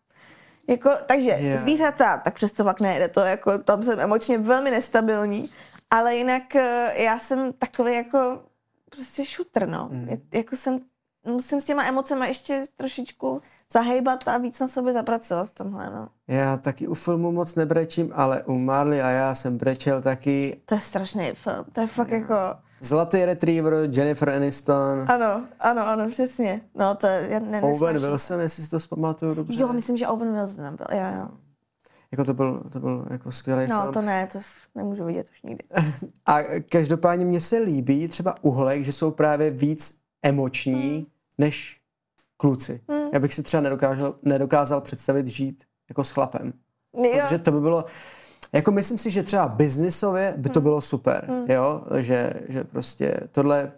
jako, 0.69 0.91
takže 1.07 1.31
yeah. 1.31 1.61
zvířata, 1.61 2.19
tak 2.19 2.35
přes 2.35 2.53
to 2.53 2.65
vlak 2.65 2.81
nejde, 2.81 3.09
to 3.09 3.21
jako, 3.21 3.59
tam 3.59 3.83
jsem 3.83 4.01
emočně 4.01 4.39
velmi 4.39 4.71
nestabilní, 4.71 5.51
ale 5.91 6.17
jinak 6.17 6.57
eh, 6.57 6.93
já 7.03 7.19
jsem 7.19 7.53
takový 7.53 7.95
jako 7.95 8.43
prostě 8.91 9.25
šutr, 9.25 9.69
no. 9.69 9.89
Mm. 9.93 10.09
jako 10.35 10.57
jsem, 10.57 10.79
musím 11.27 11.61
s 11.61 11.65
těma 11.65 11.85
emocema 11.85 12.27
ještě 12.27 12.65
trošičku 12.77 13.43
zahejbat 13.73 14.29
a 14.29 14.39
víc 14.39 14.61
na 14.61 14.69
sobě 14.69 14.93
zapracovat 14.93 15.45
v 15.45 15.51
tomhle, 15.51 15.91
no. 15.91 16.09
Já 16.29 16.57
taky 16.57 16.89
u 16.89 16.95
filmu 16.95 17.33
moc 17.33 17.55
nebrečím, 17.55 18.13
ale 18.15 18.43
u 18.43 18.59
Marley 18.59 19.03
a 19.03 19.11
já 19.11 19.35
jsem 19.35 19.59
brečel 19.59 20.03
taky. 20.03 20.61
To 20.67 20.75
je 20.75 20.81
strašný 20.81 21.33
film, 21.35 21.65
to 21.73 21.81
je 21.81 21.87
fakt 21.87 22.09
yeah. 22.09 22.21
jako 22.21 22.37
Zlatý 22.81 23.25
retriever, 23.25 23.75
Jennifer 23.93 24.29
Aniston. 24.29 25.05
Ano, 25.09 25.47
ano, 25.61 25.87
ano, 25.87 26.11
přesně. 26.11 26.61
No, 26.75 26.95
to 26.95 27.07
je 27.07 27.41
ne, 27.41 27.63
Owen 27.63 27.99
Wilson, 27.99 28.41
jestli 28.41 28.63
si 28.63 28.71
to 28.71 28.81
zpamatuju 28.81 29.35
dobře. 29.35 29.61
Jo, 29.61 29.73
myslím, 29.73 29.97
že 29.97 30.09
Owen 30.09 30.33
Wilson 30.33 30.77
byl, 30.77 30.87
jo, 30.93 31.07
jo. 31.21 31.29
Jako 32.13 32.25
to 32.25 32.35
byl, 32.35 32.63
to 32.73 32.81
byl 32.81 33.07
jako 33.11 33.33
skvělý 33.33 33.63
no, 33.63 33.77
film. 33.77 33.87
No, 33.87 33.93
to 33.93 34.03
ne, 34.03 34.29
to 34.33 34.39
nemůžu 34.75 35.05
vidět 35.05 35.27
už 35.31 35.43
nikdy. 35.43 35.65
A 36.27 36.43
každopádně 36.69 37.25
mně 37.25 37.41
se 37.41 37.59
líbí 37.59 38.09
třeba 38.09 38.35
uhlek, 38.43 38.85
že 38.85 38.93
jsou 38.93 39.11
právě 39.11 39.51
víc 39.51 39.99
emoční 40.23 40.97
hmm. 40.97 41.07
než 41.39 41.81
kluci. 42.37 42.81
Hmm. 42.89 43.09
Já 43.13 43.19
bych 43.19 43.35
si 43.35 43.43
třeba 43.43 43.61
nedokázal, 43.61 44.15
nedokázal 44.23 44.81
představit 44.81 45.27
žít 45.27 45.65
jako 45.89 46.05
s 46.05 46.11
chlapem. 46.11 46.53
Jo. 46.95 47.21
Protože 47.23 47.39
to 47.39 47.53
by 47.53 47.61
bylo, 47.61 47.85
jako 48.53 48.71
myslím 48.73 48.99
si, 48.99 49.11
že 49.11 49.23
třeba 49.23 49.49
biznisově 49.49 50.35
by 50.37 50.49
to 50.49 50.61
hmm. 50.61 50.65
bylo 50.65 50.81
super, 50.81 51.25
hmm. 51.29 51.51
jo, 51.51 51.83
že, 51.99 52.33
že 52.49 52.65
prostě 52.65 53.21
tohle, 53.33 53.73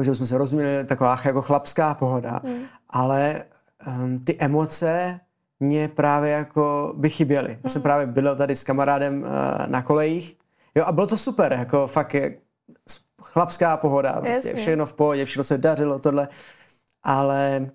že 0.00 0.14
jsme 0.14 0.26
se 0.26 0.38
rozuměli, 0.38 0.84
taková 0.84 1.20
jako 1.24 1.42
chlapská 1.42 1.94
pohoda, 1.94 2.40
hmm. 2.44 2.62
ale 2.90 3.44
um, 3.86 4.18
ty 4.18 4.36
emoce 4.38 5.20
mě 5.60 5.88
právě 5.88 6.30
jako 6.30 6.94
by 6.96 7.10
chyběly. 7.10 7.48
Hmm. 7.48 7.60
Já 7.64 7.70
jsem 7.70 7.80
hmm. 7.80 7.84
právě 7.84 8.06
byl 8.06 8.36
tady 8.36 8.56
s 8.56 8.64
kamarádem 8.64 9.22
uh, 9.22 9.28
na 9.66 9.82
kolejích, 9.82 10.38
jo, 10.74 10.84
a 10.86 10.92
bylo 10.92 11.06
to 11.06 11.18
super, 11.18 11.52
jako 11.52 11.86
fakt 11.86 12.14
je 12.14 12.38
chlapská 13.22 13.76
pohoda, 13.76 14.20
prostě 14.20 14.54
všechno 14.54 14.86
v 14.86 14.94
pohodě, 14.94 15.24
všechno 15.24 15.44
se 15.44 15.58
dařilo, 15.58 15.98
tohle, 15.98 16.28
ale 17.02 17.70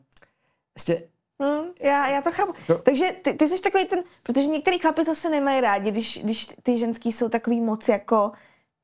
prostě 0.73 1.03
Hmm, 1.43 1.65
já, 1.83 2.07
já 2.07 2.21
to 2.21 2.31
chápu. 2.31 2.53
No. 2.69 2.77
Takže 2.77 3.05
ty, 3.21 3.33
ty 3.33 3.47
jsi 3.47 3.61
takový 3.61 3.85
ten, 3.85 3.99
protože 4.23 4.47
některý 4.47 4.79
chlapi 4.79 5.03
zase 5.03 5.29
nemají 5.29 5.61
rádi, 5.61 5.91
když, 5.91 6.23
když 6.23 6.47
ty 6.63 6.77
ženský 6.77 7.11
jsou 7.11 7.29
takový 7.29 7.61
moc 7.61 7.87
jako 7.87 8.31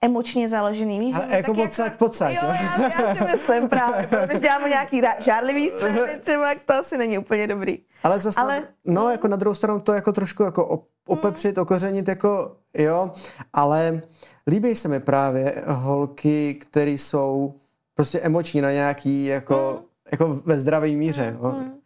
emočně 0.02 0.50
založený. 0.50 1.00
Víš, 1.00 1.15
Ale 1.15 1.28
jako 1.36 1.54
pocať, 1.54 1.86
jako, 1.86 1.98
pocať. 1.98 2.34
Jo, 2.34 2.41
já, 2.43 2.91
já 3.00 3.15
si 3.15 3.24
myslím 3.24 3.69
právě, 3.69 4.08
protože 4.08 4.39
děláme 4.39 4.69
nějaký 4.69 5.02
žárlivý 5.19 5.69
scény, 5.69 6.00
třeba 6.24 6.56
to 6.65 6.74
asi 6.74 6.98
není 6.98 7.17
úplně 7.17 7.48
dobrý. 7.48 7.80
Ale 8.04 8.19
zase, 8.19 8.41
Ale, 8.41 8.63
no, 8.86 9.02
hmm. 9.02 9.12
jako 9.12 9.28
na 9.28 9.38
druhou 9.38 9.56
stranu 9.56 9.80
to 9.80 9.93
jako 9.93 10.12
trošku 10.12 10.43
jako 10.43 10.86
opepřit, 11.08 11.58
hmm. 11.58 11.62
okořenit, 11.62 12.08
jako 12.08 12.56
jo, 12.78 13.12
ale 13.54 14.02
líbí 14.48 14.76
se 14.76 14.88
mi 14.88 15.00
právě 15.00 15.63
holky, 15.67 16.54
které 16.54 16.91
jsou 16.91 17.54
prostě 17.95 18.19
emoční 18.19 18.62
na 18.62 18.72
nějaký 18.72 19.26
jako, 19.26 19.69
hmm. 19.72 19.86
jako 20.12 20.41
ve 20.45 20.60
zdravé 20.60 20.88
míře. 20.88 21.38
Hmm. 21.41 21.65
Jo. 21.65 21.79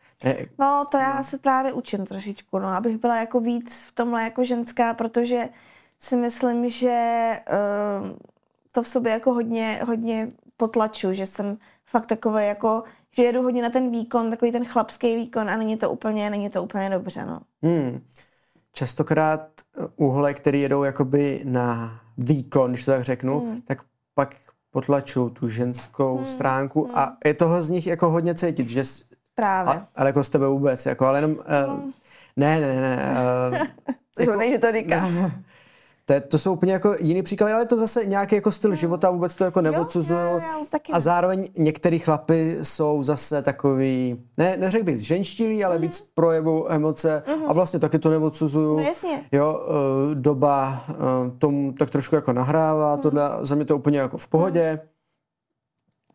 No, 0.59 0.87
to 0.91 0.97
já 0.97 1.23
se 1.23 1.37
právě 1.37 1.73
učím 1.73 2.05
trošičku, 2.05 2.59
no, 2.59 2.67
abych 2.67 2.97
byla 2.97 3.17
jako 3.17 3.39
víc 3.39 3.73
v 3.87 3.91
tomhle 3.91 4.23
jako 4.23 4.45
ženská, 4.45 4.93
protože 4.93 5.49
si 5.99 6.15
myslím, 6.15 6.69
že 6.69 7.29
uh, 8.01 8.09
to 8.71 8.83
v 8.83 8.87
sobě 8.87 9.11
jako 9.11 9.33
hodně, 9.33 9.79
hodně 9.87 10.31
potlaču, 10.57 11.13
že 11.13 11.25
jsem 11.25 11.57
fakt 11.85 12.05
takové 12.05 12.45
jako, 12.45 12.83
že 13.11 13.23
jedu 13.23 13.41
hodně 13.41 13.61
na 13.61 13.69
ten 13.69 13.91
výkon, 13.91 14.29
takový 14.29 14.51
ten 14.51 14.65
chlapský 14.65 15.15
výkon 15.15 15.49
a 15.49 15.57
není 15.57 15.77
to 15.77 15.91
úplně, 15.91 16.29
není 16.29 16.49
to 16.49 16.63
úplně 16.63 16.89
dobře, 16.89 17.25
no. 17.25 17.39
Hmm. 17.63 18.01
Častokrát 18.73 19.47
uhle, 19.95 20.33
který 20.33 20.61
jedou 20.61 20.83
jakoby 20.83 21.41
na 21.45 21.99
výkon, 22.17 22.71
když 22.71 22.85
to 22.85 22.91
tak 22.91 23.03
řeknu, 23.03 23.39
hmm. 23.39 23.61
tak 23.61 23.81
pak 24.15 24.35
potlačují 24.71 25.31
tu 25.31 25.49
ženskou 25.49 26.17
hmm. 26.17 26.25
stránku 26.25 26.83
hmm. 26.83 26.97
a 26.97 27.17
je 27.25 27.33
toho 27.33 27.63
z 27.63 27.69
nich 27.69 27.87
jako 27.87 28.09
hodně 28.09 28.35
cítit, 28.35 28.69
že 28.69 28.83
Právě. 29.35 29.73
A, 29.73 29.87
ale 29.95 30.09
jako 30.09 30.23
s 30.23 30.29
tebe 30.29 30.47
vůbec, 30.47 30.85
jako, 30.85 31.05
ale 31.05 31.17
jenom, 31.17 31.31
uh, 31.31 31.79
ne, 32.35 32.59
ne, 32.59 32.81
ne. 32.81 33.15
Uh, 33.51 33.57
jako, 34.19 34.41
že 34.51 34.57
to 34.57 34.71
říká. 34.71 35.09
To, 36.05 36.13
je, 36.13 36.21
to 36.21 36.37
jsou 36.37 36.53
úplně 36.53 36.73
jako 36.73 36.95
jiný 36.99 37.23
příklady, 37.23 37.53
ale 37.53 37.65
to 37.65 37.77
zase 37.77 38.05
nějaký 38.05 38.35
jako 38.35 38.51
styl 38.51 38.75
života, 38.75 39.09
vůbec 39.09 39.35
to 39.35 39.43
jako 39.43 39.61
neodsuzuju. 39.61 40.41
A 40.91 40.99
zároveň 40.99 41.47
některý 41.57 41.99
chlapy 41.99 42.57
jsou 42.63 43.03
zase 43.03 43.41
takový, 43.41 44.23
ne, 44.37 44.57
neřekl 44.57 44.85
bych 44.85 44.99
ženštilí, 44.99 45.65
ale 45.65 45.75
mm. 45.75 45.81
víc 45.81 46.11
projevu 46.13 46.71
emoce 46.71 47.23
mm. 47.27 47.43
a 47.47 47.53
vlastně 47.53 47.79
taky 47.79 47.99
to 47.99 48.09
neodsuzuju. 48.09 48.77
No 48.77 48.83
jasně. 48.83 49.23
Jo, 49.31 49.65
uh, 49.67 50.15
doba 50.15 50.85
tomu 51.37 51.71
tak 51.71 51.89
trošku 51.89 52.15
jako 52.15 52.33
nahrává, 52.33 52.95
mm. 52.95 53.01
tohle 53.01 53.29
za 53.41 53.55
mě 53.55 53.65
to 53.65 53.77
úplně 53.77 53.99
jako 53.99 54.17
v 54.17 54.27
pohodě. 54.27 54.79
Mm. 54.83 54.92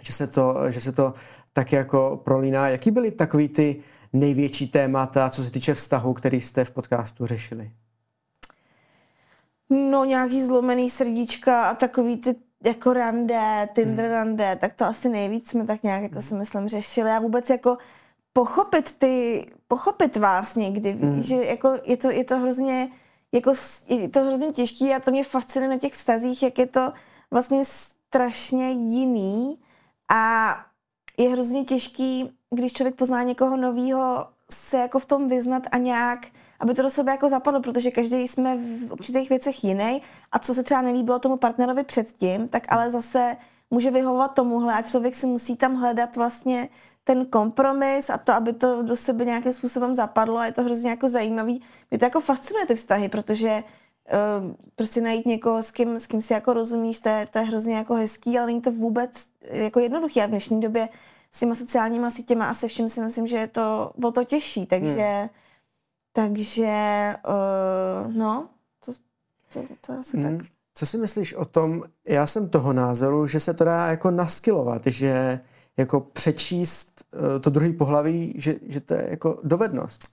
Že 0.03 0.13
se, 0.13 0.27
to, 0.27 0.71
že 0.71 0.81
se 0.81 0.93
to 0.93 1.15
tak 1.53 1.73
jako 1.73 2.21
prolíná. 2.25 2.69
Jaký 2.69 2.91
byly 2.91 3.11
takový 3.11 3.49
ty 3.49 3.83
největší 4.13 4.67
témata, 4.67 5.31
co 5.31 5.45
se 5.45 5.51
týče 5.51 5.75
vztahu, 5.75 6.15
který 6.15 6.41
jste 6.41 6.65
v 6.65 6.71
podcastu 6.71 7.27
řešili? 7.27 7.71
No 9.71 10.05
nějaký 10.05 10.43
zlomený 10.43 10.91
srdíčka 10.91 11.65
a 11.65 11.75
takový 11.75 12.17
ty 12.17 12.37
jako 12.65 12.93
rande, 12.93 13.69
Tinder 13.75 14.05
hmm. 14.05 14.15
rande, 14.15 14.57
tak 14.61 14.73
to 14.73 14.85
asi 14.85 15.09
nejvíc 15.09 15.51
jsme 15.51 15.67
tak 15.67 15.83
nějak 15.83 16.03
jako 16.03 16.23
si 16.23 16.35
myslím 16.35 16.69
řešili 16.69 17.11
a 17.11 17.19
vůbec 17.19 17.51
jako 17.51 17.79
pochopit 18.33 18.99
ty, 18.99 19.47
pochopit 19.69 20.17
vás 20.17 20.55
někdy, 20.55 20.93
hmm. 20.93 21.23
že 21.23 21.35
jako 21.35 21.79
je 21.85 21.97
to, 21.97 22.11
je 22.11 22.25
to 22.25 22.39
hrozně 22.39 22.89
jako 23.33 23.53
je 23.89 24.09
to 24.09 24.25
hrozně 24.25 24.53
těžký 24.53 24.95
a 24.95 25.01
to 25.01 25.11
mě 25.11 25.25
fascinuje 25.25 25.71
na 25.71 25.79
těch 25.79 25.93
vztazích, 25.93 26.43
jak 26.43 26.59
je 26.59 26.67
to 26.67 26.93
vlastně 27.31 27.65
strašně 27.65 28.71
jiný 28.71 29.59
a 30.09 30.55
je 31.18 31.29
hrozně 31.29 31.64
těžký, 31.64 32.31
když 32.55 32.73
člověk 32.73 32.94
pozná 32.94 33.23
někoho 33.23 33.57
nového, 33.57 34.27
se 34.51 34.77
jako 34.77 34.99
v 34.99 35.07
tom 35.07 35.29
vyznat 35.29 35.62
a 35.73 35.79
nějak 35.79 36.27
aby 36.61 36.75
to 36.75 36.83
do 36.83 36.90
sebe 36.90 37.12
jako 37.12 37.29
zapadlo, 37.29 37.61
protože 37.61 37.90
každý 37.90 38.29
jsme 38.29 38.57
v 38.57 38.92
určitých 38.92 39.29
věcech 39.29 39.64
jiný 39.64 40.03
a 40.33 40.38
co 40.38 40.55
se 40.55 40.62
třeba 40.62 40.83
nelíbilo 40.83 41.18
tomu 41.18 41.37
partnerovi 41.37 41.85
předtím, 41.85 42.49
tak 42.49 42.73
ale 42.73 42.90
zase 42.90 43.37
může 43.71 43.90
vyhovovat 43.90 44.35
tomuhle 44.35 44.75
a 44.75 44.83
člověk 44.83 45.14
si 45.14 45.27
musí 45.27 45.57
tam 45.57 45.75
hledat 45.75 46.16
vlastně 46.16 46.68
ten 47.05 47.27
kompromis 47.27 48.11
a 48.11 48.18
to, 48.18 48.33
aby 48.33 48.53
to 48.53 48.83
do 48.83 48.97
sebe 48.97 49.25
nějakým 49.25 49.53
způsobem 49.53 49.94
zapadlo 49.94 50.38
a 50.38 50.47
je 50.47 50.53
to 50.53 50.62
hrozně 50.62 50.90
jako 50.90 51.09
zajímavý. 51.09 51.62
Mě 51.90 51.99
to 51.99 52.05
jako 52.05 52.21
fascinuje 52.21 52.66
ty 52.66 52.75
vztahy, 52.75 53.09
protože 53.09 53.62
prostě 54.77 55.01
najít 55.01 55.27
někoho, 55.27 55.62
s 55.62 55.71
kým, 55.71 55.99
s 55.99 56.07
kým 56.07 56.23
si 56.23 56.33
jako 56.33 56.53
rozumíš, 56.53 57.01
to 57.01 57.09
je, 57.09 57.29
to 57.33 57.38
je 57.38 57.44
hrozně 57.44 57.77
jako 57.77 57.94
hezký, 57.94 58.38
ale 58.38 58.47
není 58.47 58.61
to 58.61 58.73
vůbec 58.73 59.11
jako 59.51 59.81
jednoduché 59.81 60.23
a 60.23 60.27
v 60.27 60.31
dnešní 60.31 60.61
době 60.61 60.88
s 61.33 61.40
těma 61.40 61.55
sociálníma 61.55 62.11
sítěma 62.11 62.51
a 62.51 62.55
se 62.55 62.68
vším 62.68 62.88
si 62.88 63.01
myslím, 63.01 63.27
že 63.27 63.37
je 63.37 63.47
to 63.47 63.92
o 64.05 64.12
to 64.12 64.25
těžší, 64.25 64.66
takže 64.66 65.05
hmm 65.05 65.29
takže, 66.18 67.14
uh, 67.29 68.12
no, 68.12 68.49
to, 68.85 68.92
to, 69.53 69.61
to 69.81 69.92
asi 70.01 70.16
hmm. 70.16 70.38
tak. 70.38 70.47
Co 70.75 70.87
si 70.87 70.99
myslíš 70.99 71.35
o 71.35 71.44
tom, 71.44 71.83
já 72.09 72.27
jsem 72.27 72.49
toho 72.49 72.73
názoru, 72.73 73.27
že 73.27 73.40
se 73.40 73.55
to 73.55 73.64
dá 73.64 73.87
jako 73.87 74.11
naskilovat, 74.11 74.87
že 74.87 75.40
jako 75.77 76.01
přečíst 76.01 77.05
uh, 77.14 77.21
to 77.40 77.51
druhý 77.51 77.73
pohlaví, 77.73 78.35
že, 78.37 78.55
že 78.62 78.81
to 78.81 78.94
je 78.94 79.07
jako 79.11 79.38
dovednost. 79.44 80.09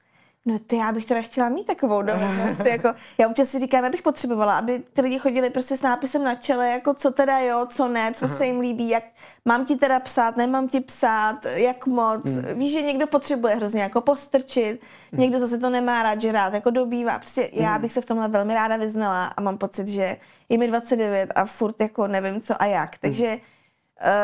No 0.48 0.60
ty 0.60 0.76
já 0.76 0.92
bych 0.92 1.06
teda 1.06 1.22
chtěla 1.22 1.50
mít 1.50 1.68
takovou 1.68 2.02
dovednost. 2.02 2.60
jako, 2.66 2.94
já 3.18 3.28
občas 3.28 3.50
si 3.50 3.60
říkám, 3.60 3.86
abych 3.86 4.02
potřebovala, 4.02 4.58
aby 4.58 4.84
ty 4.94 5.02
lidi 5.02 5.20
chodili 5.20 5.50
prostě 5.50 5.78
s 5.78 5.82
nápisem 5.82 6.24
na 6.24 6.36
čele, 6.36 6.70
jako 6.70 6.94
co 6.94 7.12
teda 7.12 7.40
jo, 7.40 7.68
co 7.70 7.88
ne, 7.88 8.14
co 8.14 8.26
Aha. 8.26 8.36
se 8.36 8.46
jim 8.46 8.60
líbí, 8.60 8.90
jak 8.90 9.04
mám 9.46 9.66
ti 9.66 9.76
teda 9.76 10.00
psát, 10.00 10.38
nemám 10.38 10.68
ti 10.68 10.80
psát, 10.80 11.46
jak 11.46 11.88
moc. 11.88 12.26
Hmm. 12.26 12.60
Víš, 12.60 12.74
že 12.74 12.82
někdo 12.82 13.08
potřebuje 13.08 13.56
hrozně 13.56 13.82
jako 13.82 14.02
postrčit, 14.02 14.82
hmm. 15.12 15.22
někdo 15.22 15.40
zase 15.40 15.58
to 15.58 15.70
nemá 15.70 16.04
rád, 16.04 16.22
že 16.22 16.32
rád 16.32 16.54
jako 16.54 16.70
dobývá. 16.70 17.20
Prostě 17.20 17.42
hmm. 17.54 17.64
já 17.64 17.80
bych 17.80 17.92
se 17.92 18.02
v 18.02 18.06
tomhle 18.06 18.28
velmi 18.28 18.54
ráda 18.54 18.78
vyznala 18.78 19.26
a 19.26 19.42
mám 19.42 19.58
pocit, 19.58 19.88
že 19.88 20.18
je 20.50 20.58
mi 20.58 20.68
29 20.68 21.32
a 21.36 21.46
furt 21.46 21.82
jako 21.82 22.08
nevím 22.08 22.42
co 22.42 22.62
a 22.62 22.66
jak. 22.66 22.98
Takže 22.98 23.28
hmm. 23.28 23.38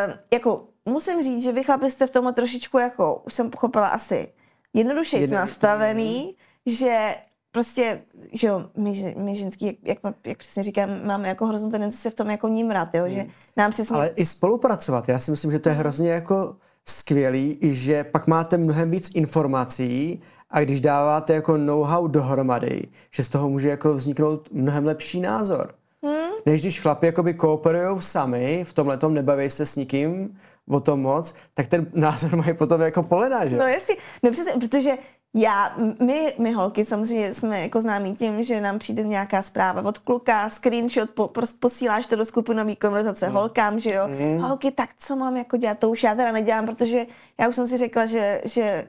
uh, 0.08 0.14
jako 0.32 0.68
musím 0.86 1.24
říct, 1.24 1.44
že 1.44 1.52
vy 1.52 1.64
chlapi 1.64 1.92
jste 1.92 2.08
v 2.08 2.12
tomhle 2.12 2.34
trošičku 2.34 2.78
jako, 2.78 3.22
už 3.26 3.34
jsem 3.34 3.50
pochopila 3.50 3.88
asi 3.88 4.34
jednoduše 4.74 5.18
Jedno... 5.18 5.36
nastavený, 5.36 6.36
že 6.66 7.16
prostě, 7.52 8.02
že 8.34 8.48
jo, 8.48 8.66
my, 8.78 9.16
my 9.18 9.36
ženský, 9.36 9.66
jak, 9.66 9.76
jak, 9.84 10.16
jak 10.26 10.38
přesně 10.38 10.64
říkám, 10.64 11.06
máme 11.06 11.28
jako 11.28 11.46
hroznou 11.46 11.72
tendenci 11.72 11.98
se 11.98 12.10
v 12.10 12.16
tom 12.16 12.30
jako 12.30 12.48
nímrat, 12.48 12.96
jo, 12.96 13.04
že 13.08 13.22
hmm. 13.22 13.32
nám 13.58 13.72
přesně... 13.72 13.96
Ale 13.96 14.08
i 14.08 14.26
spolupracovat, 14.26 15.10
já 15.10 15.20
si 15.20 15.32
myslím, 15.32 15.52
že 15.52 15.60
to 15.60 15.70
je 15.70 15.76
hrozně 15.76 16.10
jako 16.10 16.56
skvělý, 16.88 17.58
že 17.62 18.04
pak 18.04 18.28
máte 18.28 18.58
mnohem 18.58 18.92
víc 18.92 19.12
informací 19.14 20.22
a 20.50 20.62
když 20.62 20.80
dáváte 20.80 21.34
jako 21.34 21.58
know-how 21.58 22.08
dohromady, 22.08 22.82
že 23.12 23.24
z 23.24 23.30
toho 23.30 23.50
může 23.50 23.70
jako 23.70 23.94
vzniknout 23.94 24.50
mnohem 24.52 24.86
lepší 24.86 25.20
názor. 25.20 25.74
Hmm. 26.04 26.32
Než 26.46 26.62
když 26.62 26.82
chlapi 26.82 27.06
jakoby 27.06 27.34
kooperují 27.34 28.02
sami, 28.02 28.64
v 28.64 28.74
tomhle 28.74 28.98
tom 28.98 29.14
nebaví 29.14 29.50
se 29.50 29.66
s 29.66 29.76
nikým 29.76 30.38
o 30.70 30.80
tom 30.80 31.02
moc, 31.02 31.36
tak 31.54 31.68
ten 31.68 31.88
názor 31.94 32.36
mají 32.36 32.54
potom 32.54 32.82
jako 32.82 33.04
polena, 33.04 33.48
že? 33.48 33.58
No 33.58 33.68
jasně, 33.68 33.96
no 34.24 34.32
přesně, 34.32 34.54
protože 34.60 34.98
já, 35.34 35.76
my, 36.02 36.34
my 36.40 36.52
holky 36.52 36.86
samozřejmě 36.86 37.34
jsme 37.34 37.62
jako 37.62 37.82
známí 37.82 38.16
tím, 38.16 38.44
že 38.44 38.62
nám 38.62 38.80
přijde 38.80 39.04
nějaká 39.04 39.42
zpráva 39.42 39.82
od 39.82 39.98
kluka, 39.98 40.50
screenshot, 40.50 41.10
po, 41.10 41.32
posíláš 41.60 42.08
to 42.08 42.16
do 42.16 42.26
skupinové 42.26 42.76
konverzace 42.76 43.28
mm. 43.28 43.34
holkám, 43.34 43.80
že 43.80 43.92
jo. 43.94 44.08
Mm. 44.08 44.40
Holky, 44.40 44.72
tak 44.72 44.90
co 44.98 45.16
mám 45.16 45.38
jako 45.38 45.58
dělat? 45.58 45.80
To 45.80 45.90
už 45.90 46.04
já 46.04 46.16
teda 46.16 46.32
nedělám, 46.32 46.66
protože 46.66 47.06
já 47.40 47.48
už 47.48 47.56
jsem 47.56 47.68
si 47.68 47.78
řekla, 47.78 48.06
že, 48.06 48.42
že 48.46 48.88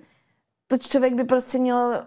to 0.67 0.79
člověk 0.79 1.15
by 1.15 1.25
prostě 1.25 1.59
měl 1.59 2.07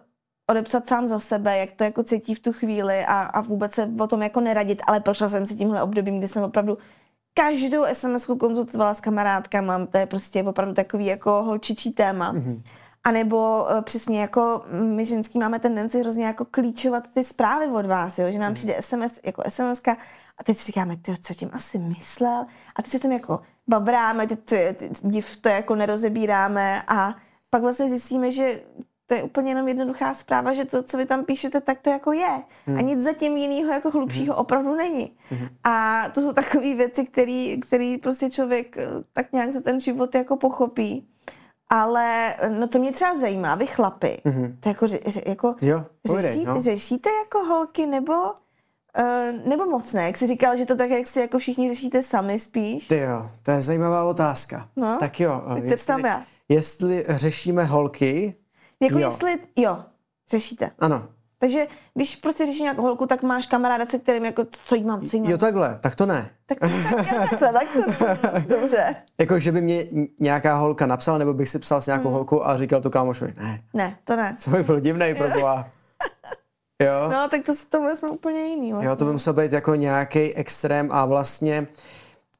odepsat 0.49 0.88
sám 0.88 1.08
za 1.08 1.19
sebe, 1.19 1.58
jak 1.58 1.71
to 1.71 1.84
jako 1.84 2.04
cítí 2.04 2.36
v 2.36 2.39
tu 2.39 2.54
chvíli 2.54 3.06
a, 3.06 3.21
a 3.21 3.41
vůbec 3.41 3.73
se 3.73 3.91
o 3.99 4.08
tom 4.08 4.21
jako 4.21 4.41
neradit, 4.41 4.82
ale 4.88 4.99
prošla 4.99 5.30
jsem 5.30 5.45
si 5.45 5.56
tímhle 5.56 5.84
obdobím, 5.84 6.19
kdy 6.19 6.28
jsem 6.28 6.43
opravdu 6.43 6.78
každou 7.39 7.85
sms 7.93 8.25
konzultovala 8.25 8.93
s 8.93 9.01
kamarádkama, 9.01 9.85
to 9.85 9.97
je 9.97 10.05
prostě 10.05 10.43
opravdu 10.43 10.73
takový 10.73 11.05
jako 11.05 11.43
holčičí 11.43 11.91
téma. 11.91 12.33
Mm-hmm. 12.33 12.61
A 13.03 13.11
nebo 13.11 13.67
uh, 13.71 13.81
přesně 13.81 14.21
jako 14.21 14.65
my 14.71 15.05
ženský 15.05 15.39
máme 15.39 15.59
tendenci 15.59 15.99
hrozně 15.99 16.25
jako 16.25 16.45
klíčovat 16.45 17.07
ty 17.13 17.23
zprávy 17.23 17.67
od 17.67 17.85
vás, 17.85 18.19
jo? 18.19 18.31
že 18.31 18.39
nám 18.39 18.49
mm. 18.49 18.55
přijde 18.55 18.81
SMS 18.81 19.19
jako 19.23 19.43
SMS 19.49 19.81
a 20.37 20.43
teď 20.43 20.57
si 20.57 20.65
říkáme, 20.65 20.97
ty, 20.97 21.17
co 21.21 21.33
tím 21.33 21.49
asi 21.53 21.77
myslel? 21.77 22.45
A 22.75 22.81
teď 22.81 22.91
se 22.91 22.99
tím 22.99 23.11
jako 23.11 23.39
babráme, 23.67 24.27
ty, 24.27 24.35
ty, 24.35 24.75
ty, 24.79 24.89
div 25.01 25.37
to 25.41 25.49
jako 25.49 25.75
nerozebíráme 25.75 26.81
a 26.87 27.15
pak 27.49 27.61
vlastně 27.61 27.89
zjistíme, 27.89 28.31
že 28.31 28.61
to 29.07 29.13
je 29.13 29.23
úplně 29.23 29.51
jenom 29.51 29.67
jednoduchá 29.67 30.13
zpráva, 30.13 30.53
že 30.53 30.65
to, 30.65 30.83
co 30.83 30.97
vy 30.97 31.05
tam 31.05 31.25
píšete, 31.25 31.61
tak 31.61 31.81
to 31.81 31.89
jako 31.89 32.11
je. 32.11 32.43
Hmm. 32.65 32.77
A 32.77 32.81
nic 32.81 33.01
zatím 33.01 33.37
jiného 33.37 33.73
jako 33.73 33.91
hlubšího 33.91 34.33
hmm. 34.33 34.41
opravdu 34.41 34.75
není. 34.75 35.17
Hmm. 35.29 35.47
A 35.63 36.03
to 36.13 36.21
jsou 36.21 36.33
takové 36.33 36.73
věci, 36.75 37.05
které 37.67 37.97
prostě 38.01 38.29
člověk 38.29 38.77
eh, 38.77 38.87
tak 39.13 39.33
nějak 39.33 39.53
za 39.53 39.61
ten 39.61 39.81
život 39.81 40.15
jako 40.15 40.37
pochopí. 40.37 41.07
Ale 41.69 42.35
no 42.59 42.67
to 42.67 42.79
mě 42.79 42.91
třeba 42.91 43.19
zajímá, 43.19 43.55
vy 43.55 43.67
chlapy, 43.67 44.21
mm-hmm. 44.25 44.55
to 44.59 44.69
jako, 44.69 44.87
jako 45.25 45.55
jo, 45.61 45.85
povědej, 46.07 46.31
řešíte, 46.31 46.53
no. 46.53 46.61
řešíte 46.61 47.09
jako 47.23 47.45
holky 47.45 47.85
nebo 47.85 48.13
Uh, 48.99 49.49
nebo 49.49 49.65
moc 49.65 49.93
ne, 49.93 50.03
jak 50.03 50.17
jsi 50.17 50.27
říkal, 50.27 50.57
že 50.57 50.65
to 50.65 50.75
tak, 50.75 50.89
jak 50.89 51.07
si 51.07 51.19
jako 51.19 51.39
všichni 51.39 51.69
řešíte 51.69 52.03
sami 52.03 52.39
spíš? 52.39 52.87
Ty 52.87 52.97
jo, 52.97 53.29
to 53.43 53.51
je 53.51 53.61
zajímavá 53.61 54.05
otázka. 54.05 54.69
No, 54.75 54.97
tak 54.99 55.19
jo, 55.19 55.41
tak 55.47 55.63
jestli, 55.63 56.01
já. 56.07 56.23
jestli 56.49 57.03
řešíme 57.09 57.63
holky, 57.63 58.35
jako 58.81 58.99
jo. 58.99 59.07
jestli, 59.07 59.38
jo, 59.55 59.83
řešíte. 60.29 60.71
Ano. 60.79 61.07
Takže 61.38 61.67
když 61.93 62.15
prostě 62.15 62.45
řešíš 62.45 62.61
nějakou 62.61 62.81
holku, 62.81 63.07
tak 63.07 63.23
máš 63.23 63.47
kamaráda, 63.47 63.85
se 63.85 63.99
kterým 63.99 64.25
jako, 64.25 64.45
co 64.51 64.75
jí 64.75 64.83
mám, 64.83 65.07
co 65.07 65.15
jí 65.15 65.21
mám. 65.21 65.31
Jo, 65.31 65.38
takhle, 65.38 65.79
tak 65.81 65.95
to 65.95 66.05
ne. 66.05 66.29
Tak, 66.45 66.59
tak, 66.59 66.71
tak, 66.71 67.29
takhle, 67.29 67.53
tak 67.53 67.67
to 67.73 68.39
dobře. 68.59 68.95
Jako, 69.19 69.39
že 69.39 69.51
by 69.51 69.61
mě 69.61 69.83
nějaká 70.19 70.55
holka 70.55 70.85
napsala, 70.85 71.17
nebo 71.17 71.33
bych 71.33 71.49
si 71.49 71.59
psal 71.59 71.81
s 71.81 71.85
nějakou 71.85 72.07
hmm. 72.07 72.13
holkou 72.13 72.43
a 72.43 72.57
říkal 72.57 72.81
to 72.81 72.89
kámošovi. 72.89 73.33
Ne. 73.38 73.63
Ne, 73.73 73.97
to 74.03 74.15
ne. 74.15 74.35
Co 74.39 74.49
by 74.49 74.63
byl 74.63 74.79
divnej, 74.79 75.15
pro 75.15 75.27
Jo. 76.81 77.09
No, 77.11 77.29
tak 77.29 77.45
to, 77.45 77.53
to 77.69 77.97
jsme 77.97 78.09
úplně 78.09 78.41
jiný. 78.41 78.71
Vlastně. 78.71 78.89
Jo, 78.89 78.95
to 78.95 79.05
by 79.05 79.11
musel 79.11 79.33
být 79.33 79.51
jako 79.51 79.75
nějaký 79.75 80.33
extrém 80.33 80.89
a 80.91 81.05
vlastně 81.05 81.67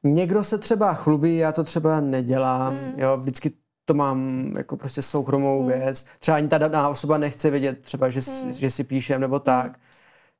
někdo 0.04 0.44
se 0.44 0.58
třeba 0.58 0.94
chlubí, 0.94 1.36
já 1.36 1.52
to 1.52 1.64
třeba 1.64 2.00
nedělám, 2.00 2.76
hmm. 2.76 2.92
jo, 2.96 3.16
vždycky 3.16 3.52
to 3.86 3.94
mám 3.94 4.52
jako 4.56 4.76
prostě 4.76 5.02
soukromou 5.02 5.58
hmm. 5.58 5.68
věc. 5.68 6.06
Třeba 6.20 6.36
ani 6.36 6.48
ta 6.48 6.58
daná 6.58 6.88
osoba 6.88 7.18
nechce 7.18 7.50
vědět 7.50 7.80
třeba, 7.80 8.08
že, 8.08 8.20
hmm. 8.20 8.52
že 8.52 8.70
si 8.70 8.84
píšem 8.84 9.20
nebo 9.20 9.38
tak. 9.38 9.66
Hmm. 9.66 9.80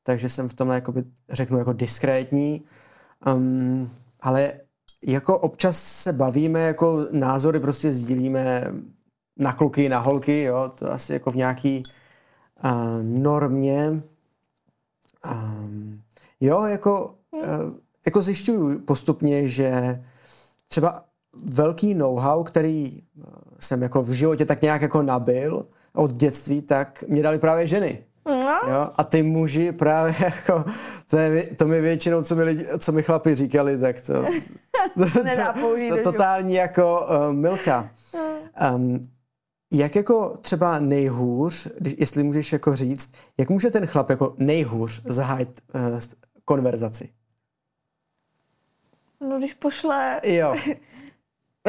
Takže 0.03 0.29
jsem 0.29 0.49
v 0.49 0.55
tomhle 0.55 0.75
jakoby, 0.75 1.05
řeknu 1.31 1.59
jako 1.59 1.73
diskrétní. 1.73 2.65
Um, 3.27 3.91
ale 4.21 4.53
jako 5.07 5.39
občas 5.39 5.83
se 5.83 6.13
bavíme, 6.13 6.61
jako 6.61 7.07
názory 7.13 7.61
prostě 7.61 7.93
sdílíme 7.93 8.65
na 9.39 9.53
kluky, 9.53 9.89
na 9.89 9.99
holky, 9.99 10.43
jo, 10.43 10.73
to 10.79 10.93
asi 10.93 11.13
jako 11.13 11.31
v 11.31 11.37
nějaký 11.37 11.83
uh, 12.65 13.03
normě. 13.03 14.03
Um, 15.33 16.03
jo, 16.41 16.65
jako, 16.65 17.15
uh, 17.31 17.43
jako 18.07 18.23
zjišťuju 18.23 18.81
postupně, 18.81 19.49
že 19.49 20.03
třeba 20.69 21.05
velký 21.45 21.95
know-how, 21.95 22.45
který 22.45 23.03
jsem 23.59 23.83
jako 23.83 24.03
v 24.03 24.11
životě 24.11 24.45
tak 24.45 24.63
nějak 24.63 24.83
jako 24.83 25.03
nabil 25.03 25.67
od 25.95 26.13
dětství, 26.13 26.63
tak 26.63 27.05
mě 27.09 27.23
dali 27.23 27.39
právě 27.39 27.67
ženy. 27.67 28.05
Jo? 28.69 28.91
A 28.97 29.05
ty 29.05 29.23
muži 29.23 29.73
právě 29.73 30.15
jako, 30.21 30.65
to, 31.11 31.19
je, 31.19 31.47
to 31.47 31.67
mi 31.67 31.81
většinou, 31.81 32.23
co 32.23 32.37
mi, 32.37 32.43
lidi, 32.43 32.67
co 32.79 32.93
mi 32.93 33.03
chlapi 33.03 33.35
říkali, 33.35 33.79
tak 33.79 34.01
to, 34.01 34.13
to, 34.95 35.11
to, 35.11 35.97
to 35.97 36.03
totální 36.03 36.55
jako 36.55 37.01
uh, 37.01 37.35
milka. 37.35 37.91
Um, 38.75 39.09
jak 39.73 39.97
jako 39.97 40.37
třeba 40.41 40.79
nejhůř, 40.79 41.69
jestli 41.99 42.23
můžeš 42.23 42.53
jako 42.53 42.77
říct, 42.77 43.13
jak 43.39 43.51
může 43.51 43.71
ten 43.71 43.87
chlap 43.87 44.11
jako 44.11 44.35
nejhůř 44.39 45.03
zahájit 45.05 45.61
uh, 45.75 46.01
konverzaci? 46.45 47.09
No 49.21 49.39
když 49.39 49.55
pošle 49.55 50.21
jo. 50.25 50.57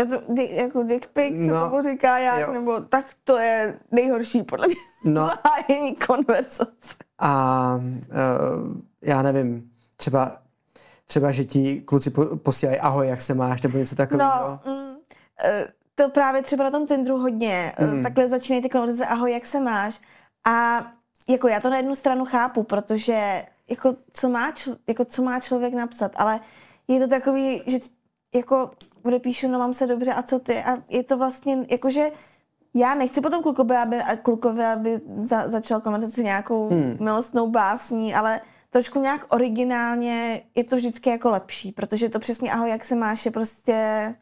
To, 0.06 0.34
jako 0.50 0.84
dick 0.84 1.08
pic, 1.08 1.34
no, 1.38 1.64
se 1.64 1.70
tomu 1.70 1.84
říká 1.84 2.18
jak, 2.18 2.42
jo. 2.42 2.54
nebo 2.54 2.82
tak 2.82 3.06
to 3.24 3.38
je 3.38 3.80
nejhorší 3.92 4.44
podle 4.44 4.68
mě 4.68 4.76
no. 5.04 5.28
zahájení 5.46 5.96
konverzace. 5.96 6.96
A 7.20 7.76
uh, 7.76 8.78
já 9.04 9.22
nevím, 9.22 9.72
třeba, 9.98 10.38
třeba, 11.06 11.32
že 11.32 11.46
ti 11.46 11.82
kluci 11.82 12.12
posílají 12.36 12.80
ahoj, 12.80 13.08
jak 13.08 13.22
se 13.22 13.34
máš, 13.34 13.62
nebo 13.62 13.78
něco 13.78 13.96
takového. 13.96 14.60
No, 14.66 14.74
mm, 14.74 14.90
uh, 14.90 14.98
to 15.96 16.10
právě 16.10 16.42
třeba 16.42 16.64
na 16.64 16.72
tom 16.72 16.88
Tinderu 16.88 17.18
hodně. 17.18 17.74
Mm. 17.80 18.04
Takhle 18.04 18.30
začínají 18.30 18.64
ty 18.64 18.70
konverzace, 18.70 19.06
ahoj, 19.06 19.32
jak 19.32 19.46
se 19.46 19.60
máš. 19.60 20.02
A 20.46 20.88
jako 21.28 21.48
já 21.48 21.60
to 21.60 21.70
na 21.70 21.78
jednu 21.78 21.96
stranu 21.96 22.26
chápu, 22.26 22.64
protože 22.64 23.46
jako 23.70 23.96
co 24.14 24.30
má, 24.30 24.52
čl, 24.52 24.76
jako 24.88 25.06
co 25.06 25.24
má 25.24 25.40
člověk 25.40 25.74
napsat, 25.74 26.12
ale 26.16 26.40
je 26.88 27.00
to 27.00 27.08
takový, 27.08 27.62
že 27.68 27.78
jako 28.36 28.72
odepíšu, 29.08 29.48
no 29.48 29.60
mám 29.60 29.74
se 29.74 29.88
dobře 29.88 30.14
a 30.14 30.24
co 30.24 30.40
ty? 30.40 30.58
A 30.64 30.78
je 30.90 31.04
to 31.04 31.18
vlastně, 31.18 31.66
jakože 31.70 32.10
já 32.74 32.96
nechci 32.96 33.22
potom 33.22 33.44
klukovi, 33.44 33.76
aby, 33.76 33.98
klukovi, 34.22 34.66
aby 34.66 35.02
za, 35.22 35.50
začal 35.50 35.82
konverzaci 35.82 36.24
nějakou 36.24 36.70
hmm. 36.70 36.98
milostnou 37.00 37.52
básní, 37.52 38.16
ale 38.16 38.42
trošku 38.70 39.02
nějak 39.02 39.34
originálně 39.34 40.42
je 40.56 40.64
to 40.64 40.76
vždycky 40.76 41.10
jako 41.10 41.30
lepší, 41.30 41.72
protože 41.72 42.10
to 42.10 42.20
přesně 42.20 42.52
ahoj, 42.52 42.70
jak 42.70 42.86
se 42.86 42.96
máš, 42.96 43.26
je 43.26 43.32
prostě 43.32 44.16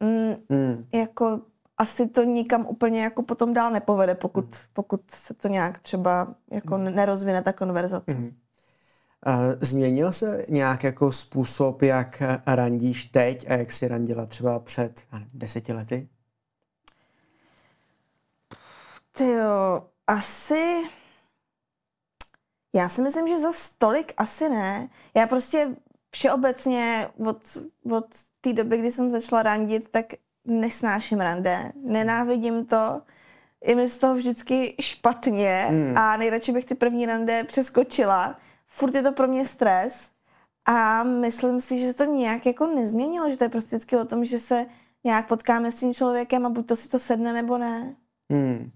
mm, 0.00 0.34
hmm. 0.50 0.86
jako 0.92 1.40
asi 1.78 2.08
to 2.08 2.22
nikam 2.22 2.66
úplně 2.66 3.02
jako 3.02 3.22
potom 3.22 3.54
dál 3.54 3.70
nepovede, 3.70 4.14
pokud, 4.14 4.44
hmm. 4.44 4.64
pokud 4.72 5.00
se 5.10 5.34
to 5.34 5.48
nějak 5.48 5.78
třeba 5.78 6.34
jako 6.50 6.74
hmm. 6.74 6.84
nerozvine 6.84 7.42
ta 7.42 7.52
konverzace. 7.52 8.12
Hmm. 8.12 8.32
Změnil 9.60 10.12
se 10.12 10.46
nějak 10.48 10.84
jako 10.84 11.12
způsob, 11.12 11.82
jak 11.82 12.22
randíš 12.46 13.04
teď 13.04 13.50
a 13.50 13.52
jak 13.52 13.72
jsi 13.72 13.88
randila 13.88 14.26
třeba 14.26 14.58
před 14.58 15.02
deseti 15.34 15.72
lety? 15.72 16.08
Ty 19.12 19.28
jo, 19.28 19.86
asi... 20.06 20.82
Já 22.74 22.88
si 22.88 23.02
myslím, 23.02 23.28
že 23.28 23.40
za 23.40 23.52
stolik 23.52 24.12
asi 24.16 24.48
ne. 24.48 24.88
Já 25.14 25.26
prostě 25.26 25.76
všeobecně 26.10 27.08
od, 27.26 27.58
od 27.90 28.06
té 28.40 28.52
doby, 28.52 28.78
kdy 28.78 28.92
jsem 28.92 29.10
začala 29.10 29.42
randit, 29.42 29.88
tak 29.88 30.06
nesnáším 30.44 31.20
rande. 31.20 31.72
Nenávidím 31.84 32.66
to. 32.66 33.02
Je 33.64 33.74
mi 33.74 33.88
z 33.88 33.96
toho 33.96 34.14
vždycky 34.14 34.74
špatně 34.80 35.68
mm. 35.70 35.98
a 35.98 36.16
nejradši 36.16 36.52
bych 36.52 36.64
ty 36.64 36.74
první 36.74 37.06
rande 37.06 37.44
přeskočila 37.44 38.36
furt 38.74 38.94
je 38.94 39.02
to 39.02 39.12
pro 39.12 39.28
mě 39.28 39.46
stres 39.46 40.10
a 40.64 41.02
myslím 41.02 41.60
si, 41.60 41.80
že 41.80 41.94
to 41.94 42.04
nějak 42.04 42.46
jako 42.46 42.66
nezměnilo, 42.66 43.30
že 43.30 43.36
to 43.36 43.44
je 43.44 43.48
prostě 43.48 43.76
vždycky 43.76 43.96
o 43.96 44.04
tom, 44.04 44.24
že 44.24 44.38
se 44.38 44.66
nějak 45.04 45.28
potkáme 45.28 45.72
s 45.72 45.74
tím 45.74 45.94
člověkem 45.94 46.46
a 46.46 46.50
buď 46.50 46.66
to 46.66 46.76
si 46.76 46.88
to 46.88 46.98
sedne, 46.98 47.32
nebo 47.32 47.58
ne. 47.58 47.96
Hmm. 48.30 48.70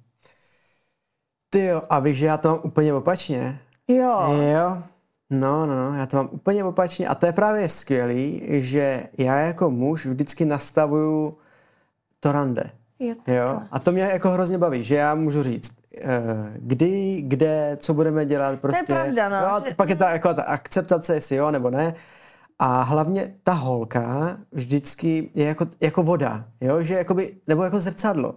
Ty 1.50 1.64
jo, 1.64 1.82
a 1.90 1.98
víš, 1.98 2.16
že 2.16 2.26
já 2.26 2.36
to 2.36 2.48
mám 2.48 2.60
úplně 2.64 2.94
opačně. 2.94 3.60
Jo. 3.88 4.20
Jo. 4.52 4.82
No, 5.30 5.66
no, 5.66 5.76
no, 5.76 5.96
já 5.96 6.06
to 6.06 6.16
mám 6.16 6.28
úplně 6.32 6.64
opačně 6.64 7.08
a 7.08 7.14
to 7.14 7.26
je 7.26 7.32
právě 7.32 7.68
skvělý, 7.68 8.42
že 8.48 9.02
já 9.18 9.38
jako 9.38 9.70
muž 9.70 10.06
vždycky 10.06 10.44
nastavuju 10.44 11.38
to 12.20 12.32
rande. 12.32 12.70
Jo, 12.98 13.14
jo. 13.26 13.62
A 13.70 13.78
to 13.78 13.92
mě 13.92 14.02
jako 14.02 14.30
hrozně 14.30 14.58
baví, 14.58 14.84
že 14.84 14.94
já 14.94 15.14
můžu 15.14 15.42
říct, 15.42 15.76
kdy, 16.56 17.22
kde, 17.26 17.76
co 17.80 17.94
budeme 17.94 18.26
dělat. 18.26 18.60
Prostě. 18.60 18.84
To 18.86 18.92
je 18.92 18.98
pravda, 18.98 19.28
no. 19.28 19.48
no 19.48 19.64
že... 19.68 19.74
Pak 19.74 19.88
je 19.88 19.96
ta, 19.96 20.10
jako, 20.10 20.34
ta 20.34 20.42
akceptace, 20.42 21.14
jestli 21.14 21.36
jo 21.36 21.50
nebo 21.50 21.70
ne. 21.70 21.94
A 22.58 22.82
hlavně 22.82 23.34
ta 23.42 23.52
holka 23.52 24.38
vždycky 24.52 25.30
je 25.34 25.46
jako, 25.46 25.66
jako 25.80 26.02
voda, 26.02 26.44
jo? 26.60 26.82
Že 26.82 26.94
jakoby, 26.94 27.36
nebo 27.46 27.62
jako 27.62 27.80
zrcadlo, 27.80 28.34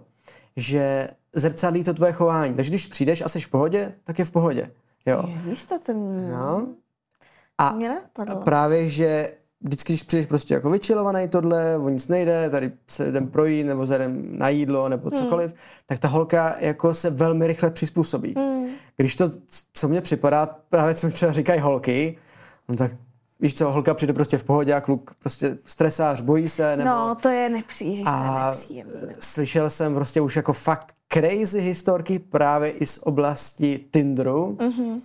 že 0.56 1.08
zrcadlí 1.34 1.84
to 1.84 1.94
tvoje 1.94 2.12
chování. 2.12 2.54
Takže 2.54 2.70
když 2.70 2.86
přijdeš 2.86 3.22
a 3.22 3.28
jsi 3.28 3.40
v 3.40 3.48
pohodě, 3.48 3.92
tak 4.04 4.18
je 4.18 4.24
v 4.24 4.30
pohodě. 4.30 4.70
Jo. 5.06 5.22
Víš 5.44 5.64
to 5.64 5.78
ten... 5.78 6.30
No. 6.30 6.66
A 7.58 7.76
právě, 8.44 8.88
že 8.88 9.32
vždycky, 9.60 9.92
když 9.92 10.02
přijdeš 10.02 10.26
prostě 10.26 10.54
jako 10.54 10.70
vyčilovaný 10.70 11.28
tohle, 11.28 11.76
o 11.76 11.88
nic 11.88 12.08
nejde, 12.08 12.50
tady 12.50 12.72
se 12.88 13.08
jdem 13.08 13.28
projít, 13.28 13.64
nebo 13.64 13.86
se 13.86 13.94
jdem 13.94 14.38
na 14.38 14.48
jídlo, 14.48 14.88
nebo 14.88 15.10
hmm. 15.10 15.18
cokoliv, 15.18 15.50
hmm. 15.50 15.60
tak 15.86 15.98
ta 15.98 16.08
holka 16.08 16.56
jako 16.58 16.94
se 16.94 17.10
velmi 17.10 17.46
rychle 17.46 17.70
přizpůsobí. 17.70 18.34
Hmm. 18.36 18.66
Když 18.96 19.16
to, 19.16 19.30
co 19.72 19.88
mně 19.88 20.00
připadá, 20.00 20.46
právě 20.70 20.94
co 20.94 21.06
mi 21.06 21.12
třeba 21.12 21.32
říkají 21.32 21.60
holky, 21.60 22.18
no 22.68 22.76
tak 22.76 22.92
víš 23.40 23.54
co, 23.54 23.70
holka 23.70 23.94
přijde 23.94 24.12
prostě 24.12 24.38
v 24.38 24.44
pohodě 24.44 24.74
a 24.74 24.80
kluk 24.80 25.14
prostě 25.18 25.58
stresář, 25.64 26.20
bojí 26.20 26.48
se. 26.48 26.76
Nebo... 26.76 26.90
No, 26.90 27.16
to 27.22 27.28
je 27.28 27.48
nepříjemné. 27.48 28.10
A 28.10 28.56
slyšel 29.18 29.70
jsem 29.70 29.94
prostě 29.94 30.20
už 30.20 30.36
jako 30.36 30.52
fakt 30.52 30.94
crazy 31.12 31.60
historky 31.60 32.18
právě 32.18 32.70
i 32.70 32.86
z 32.86 32.98
oblasti 33.02 33.84
Tinderu, 33.90 34.56
mm-hmm. 34.60 35.00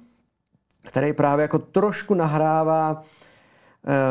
který 0.84 1.14
právě 1.14 1.42
jako 1.42 1.60
trošku 1.60 2.14
nahrává 2.14 3.04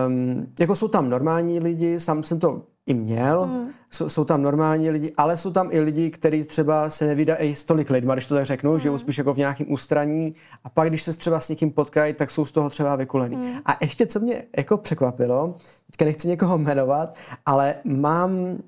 Um, 0.06 0.46
jako 0.58 0.76
jsou 0.76 0.88
tam 0.88 1.10
normální 1.10 1.60
lidi, 1.60 2.00
sám 2.00 2.22
jsem 2.22 2.40
to 2.40 2.62
i 2.86 2.94
měl, 2.94 3.46
mm. 3.46 3.68
jsou, 3.90 4.08
jsou 4.08 4.24
tam 4.24 4.42
normální 4.42 4.90
lidi, 4.90 5.12
ale 5.16 5.36
jsou 5.36 5.50
tam 5.50 5.68
i 5.70 5.80
lidi, 5.80 6.10
kteří 6.10 6.44
třeba 6.44 6.90
se 6.90 7.06
nevydají 7.06 7.54
s 7.54 7.64
tolik 7.64 7.90
lidma, 7.90 8.14
když 8.14 8.26
to 8.26 8.34
tak 8.34 8.46
řeknu, 8.46 8.72
mm. 8.72 8.78
že 8.78 8.98
spíš 8.98 9.18
jako 9.18 9.34
v 9.34 9.38
nějakém 9.38 9.72
ústraní 9.72 10.34
a 10.64 10.68
pak, 10.68 10.88
když 10.88 11.02
se 11.02 11.12
třeba 11.12 11.40
s 11.40 11.48
někým 11.48 11.70
potkají, 11.70 12.14
tak 12.14 12.30
jsou 12.30 12.44
z 12.44 12.52
toho 12.52 12.70
třeba 12.70 12.96
vykulený. 12.96 13.36
Mm. 13.36 13.58
A 13.66 13.76
ještě, 13.80 14.06
co 14.06 14.20
mě 14.20 14.44
jako 14.56 14.76
překvapilo, 14.76 15.56
teďka 15.86 16.04
nechci 16.04 16.28
někoho 16.28 16.58
jmenovat, 16.58 17.14
ale 17.46 17.74
mám 17.84 18.32
uh, 18.32 18.58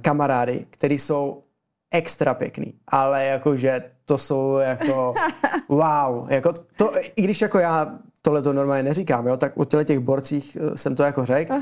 kamarády, 0.00 0.66
kteří 0.70 0.98
jsou 0.98 1.42
extra 1.90 2.34
pěkný, 2.34 2.74
ale 2.88 3.24
jakože 3.24 3.82
to 4.04 4.18
jsou 4.18 4.56
jako 4.56 5.14
wow, 5.68 6.32
jako 6.32 6.52
to, 6.76 6.92
i 7.16 7.22
když 7.22 7.40
jako 7.40 7.58
já 7.58 7.98
tohle 8.22 8.42
to 8.42 8.52
normálně 8.52 8.82
neříkám, 8.82 9.26
jo, 9.26 9.36
tak 9.36 9.52
u 9.58 9.64
těch 9.64 9.98
borcích 9.98 10.56
eh, 10.56 10.76
jsem 10.76 10.96
to 10.96 11.02
jako 11.02 11.24
řekl. 11.26 11.54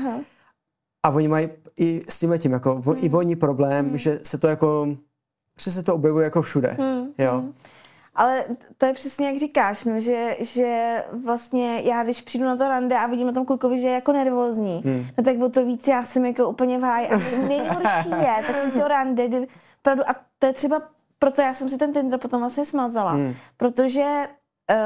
A 1.03 1.09
oni 1.09 1.27
mají 1.27 1.49
i 1.77 2.01
s 2.09 2.19
tím 2.19 2.33
tím, 2.37 2.51
jako 2.51 2.75
hmm. 2.75 2.95
i 2.97 3.09
oni 3.09 3.35
problém, 3.35 3.87
hmm. 3.87 3.97
že 3.97 4.19
se 4.23 4.37
to 4.37 4.47
jako, 4.47 4.87
že 5.59 5.71
se 5.71 5.83
to 5.83 5.95
objevuje 5.95 6.23
jako 6.23 6.41
všude, 6.41 6.77
hmm. 6.79 7.07
jo. 7.17 7.31
Hmm. 7.31 7.53
Ale 8.15 8.43
to 8.77 8.85
je 8.85 8.93
přesně 8.93 9.27
jak 9.27 9.37
říkáš, 9.37 9.85
no, 9.85 9.99
že, 9.99 10.35
že 10.39 11.03
vlastně 11.23 11.81
já, 11.81 12.03
když 12.03 12.21
přijdu 12.21 12.45
na 12.45 12.57
to 12.57 12.67
rande 12.67 12.97
a 12.97 13.07
vidím 13.07 13.27
na 13.27 13.33
tom 13.33 13.45
klukovi, 13.45 13.81
že 13.81 13.87
je 13.87 13.93
jako 13.93 14.11
nervózní, 14.11 14.81
hmm. 14.85 15.07
no 15.17 15.23
tak 15.23 15.41
o 15.41 15.49
to 15.49 15.65
víc 15.65 15.87
já 15.87 16.03
jsem 16.03 16.25
jako 16.25 16.49
úplně 16.49 16.79
váj. 16.79 17.09
A 17.11 17.17
nejhorší 17.47 18.09
je 18.09 18.43
takový 18.47 18.71
to 18.71 18.87
rande, 18.87 19.27
kdy, 19.27 19.47
pravdu, 19.81 20.09
a 20.09 20.15
to 20.39 20.45
je 20.47 20.53
třeba, 20.53 20.81
proto 21.19 21.41
já 21.41 21.53
jsem 21.53 21.69
si 21.69 21.77
ten 21.77 21.93
Tinder 21.93 22.19
potom 22.19 22.41
vlastně 22.41 22.65
smazala, 22.65 23.11
hmm. 23.11 23.33
protože 23.57 24.27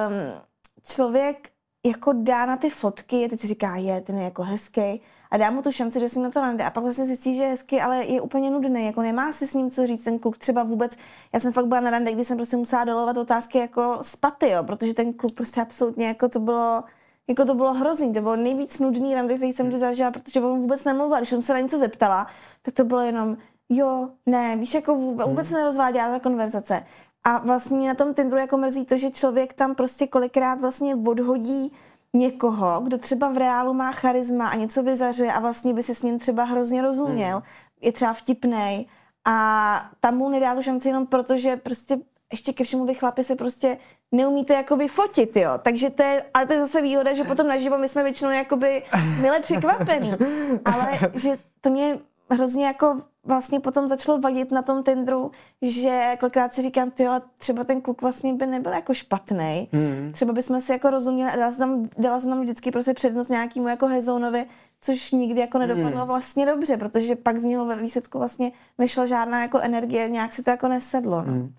um, 0.08 0.44
člověk 0.84 1.53
jako 1.86 2.14
dá 2.14 2.46
na 2.46 2.58
ty 2.58 2.70
fotky, 2.70 3.28
teď 3.30 3.40
si 3.40 3.48
říká, 3.48 3.76
je, 3.76 4.02
ten 4.02 4.18
je 4.18 4.24
jako 4.24 4.44
hezký, 4.44 5.02
a 5.34 5.38
dá 5.38 5.52
mu 5.52 5.62
tu 5.62 5.72
šanci, 5.72 6.00
že 6.00 6.10
si 6.10 6.20
na 6.20 6.32
to 6.32 6.42
najde. 6.42 6.64
A 6.64 6.70
pak 6.70 6.84
vlastně 6.84 7.06
zjistí, 7.06 7.36
že 7.36 7.44
je 7.44 7.50
hezký, 7.50 7.82
ale 7.82 8.06
je 8.06 8.22
úplně 8.22 8.52
nudný, 8.52 8.86
jako 8.86 9.02
nemá 9.02 9.32
si 9.32 9.48
s 9.48 9.54
ním 9.54 9.72
co 9.72 9.88
říct. 9.88 10.04
Ten 10.04 10.20
kluk 10.20 10.38
třeba 10.38 10.64
vůbec, 10.64 10.98
já 11.34 11.40
jsem 11.40 11.54
fakt 11.54 11.68
byla 11.68 11.82
na 11.82 11.90
rande, 11.90 12.12
kdy 12.12 12.26
jsem 12.26 12.38
prostě 12.38 12.58
musela 12.58 12.84
dolovat 12.84 13.18
otázky 13.18 13.58
jako 13.58 14.00
z 14.02 14.16
paty, 14.16 14.50
jo, 14.50 14.64
protože 14.64 14.94
ten 14.94 15.14
kluk 15.14 15.34
prostě 15.34 15.62
absolutně 15.62 16.08
jako 16.08 16.30
to 16.30 16.40
bylo, 16.40 16.84
jako 17.28 17.46
to 17.46 17.56
bylo 17.56 17.74
hrozný, 17.74 18.14
to 18.14 18.22
bylo 18.22 18.36
nejvíc 18.36 18.80
nudný 18.80 19.16
rande, 19.16 19.36
který 19.36 19.54
jsem 19.54 19.70
kdy 19.70 19.80
zažila, 19.80 20.12
protože 20.12 20.42
on 20.42 20.60
vůbec 20.62 20.84
nemluvil. 20.84 21.18
Když 21.18 21.30
jsem 21.30 21.44
se 21.44 21.54
na 21.54 21.60
něco 21.60 21.80
zeptala, 21.80 22.28
tak 22.62 22.74
to 22.74 22.84
bylo 22.84 23.02
jenom, 23.02 23.38
jo, 23.70 24.10
ne, 24.26 24.58
víš, 24.58 24.74
jako 24.74 24.96
vůbec, 24.96 25.28
vůbec 25.28 25.48
se 25.48 25.54
nerozváděla 25.54 26.10
ta 26.10 26.20
konverzace. 26.20 26.84
A 27.24 27.38
vlastně 27.38 27.88
na 27.88 27.96
tom 27.96 28.14
Tinderu 28.14 28.42
jako 28.42 28.58
mrzí 28.58 28.86
to, 28.86 28.98
že 28.98 29.12
člověk 29.12 29.54
tam 29.54 29.76
prostě 29.76 30.08
kolikrát 30.08 30.62
vlastně 30.62 30.96
odhodí 30.96 31.74
někoho, 32.14 32.82
kdo 32.82 32.98
třeba 32.98 33.32
v 33.32 33.38
reálu 33.38 33.74
má 33.74 33.92
charisma 33.92 34.48
a 34.48 34.56
něco 34.56 34.84
vyzařuje 34.84 35.34
a 35.34 35.40
vlastně 35.40 35.74
by 35.74 35.84
si 35.84 35.96
s 35.96 36.02
ním 36.02 36.20
třeba 36.20 36.44
hrozně 36.44 36.82
rozuměl, 36.82 37.38
mm. 37.38 37.44
je 37.82 37.92
třeba 37.92 38.14
vtipnej 38.14 38.86
a 39.26 39.90
tam 40.00 40.18
mu 40.18 40.30
nedá 40.30 40.56
tu 40.56 40.62
šanci 40.62 40.88
jenom 40.88 41.08
proto, 41.08 41.38
že 41.38 41.58
prostě 41.58 41.98
ještě 42.32 42.54
ke 42.54 42.64
všemu 42.64 42.86
vy 42.86 42.94
chlapi 42.94 43.24
se 43.24 43.36
prostě 43.36 43.78
neumíte 44.12 44.54
jakoby 44.54 44.88
fotit, 44.88 45.36
jo. 45.36 45.52
Takže 45.62 45.90
to 45.90 46.04
je, 46.04 46.26
ale 46.34 46.46
to 46.46 46.54
je 46.54 46.60
zase 46.60 46.82
výhoda, 46.82 47.14
že 47.14 47.24
potom 47.24 47.48
naživo 47.48 47.78
my 47.78 47.88
jsme 47.88 48.04
většinou 48.04 48.32
jakoby 48.32 48.84
mile 49.22 49.40
překvapený. 49.40 50.14
Ale 50.66 51.00
že 51.14 51.38
to 51.62 51.70
mě 51.70 52.00
hrozně 52.30 52.66
jako 52.66 53.02
vlastně 53.26 53.60
potom 53.60 53.88
začalo 53.88 54.20
vadit 54.20 54.52
na 54.52 54.62
tom 54.62 54.84
tendru, 54.84 55.32
že 55.62 56.16
kolikrát 56.20 56.54
si 56.54 56.62
říkám, 56.62 56.92
ty 56.92 57.08
třeba 57.40 57.64
ten 57.64 57.82
kluk 57.82 58.02
vlastně 58.02 58.34
by 58.34 58.46
nebyl 58.46 58.72
jako 58.72 58.94
špatný. 58.94 59.70
Hmm. 59.74 60.12
Třeba 60.14 60.34
bychom 60.34 60.62
si 60.62 60.72
jako 60.72 60.90
rozuměli 60.90 61.32
a 61.32 61.36
dala 61.36 61.52
se 61.52 61.58
tam, 61.58 61.90
dala 61.98 62.20
se 62.20 62.28
tam 62.28 62.42
vždycky 62.42 62.72
prostě 62.72 62.94
přednost 62.94 63.30
nějakému 63.30 63.68
jako 63.68 63.88
Hezounovi, 63.88 64.46
což 64.82 65.12
nikdy 65.12 65.42
jako 65.42 65.58
nedopadlo 65.58 66.00
hmm. 66.00 66.08
vlastně 66.08 66.46
dobře, 66.46 66.78
protože 66.78 67.16
pak 67.16 67.40
z 67.40 67.44
něho 67.44 67.66
ve 67.66 67.76
výsledku 67.76 68.20
vlastně 68.20 68.52
nešla 68.78 69.06
žádná 69.06 69.42
jako 69.42 69.60
energie, 69.60 70.10
nějak 70.10 70.34
si 70.34 70.44
to 70.44 70.50
jako 70.50 70.68
nesedlo. 70.68 71.18
No. 71.18 71.32
Hmm. 71.32 71.54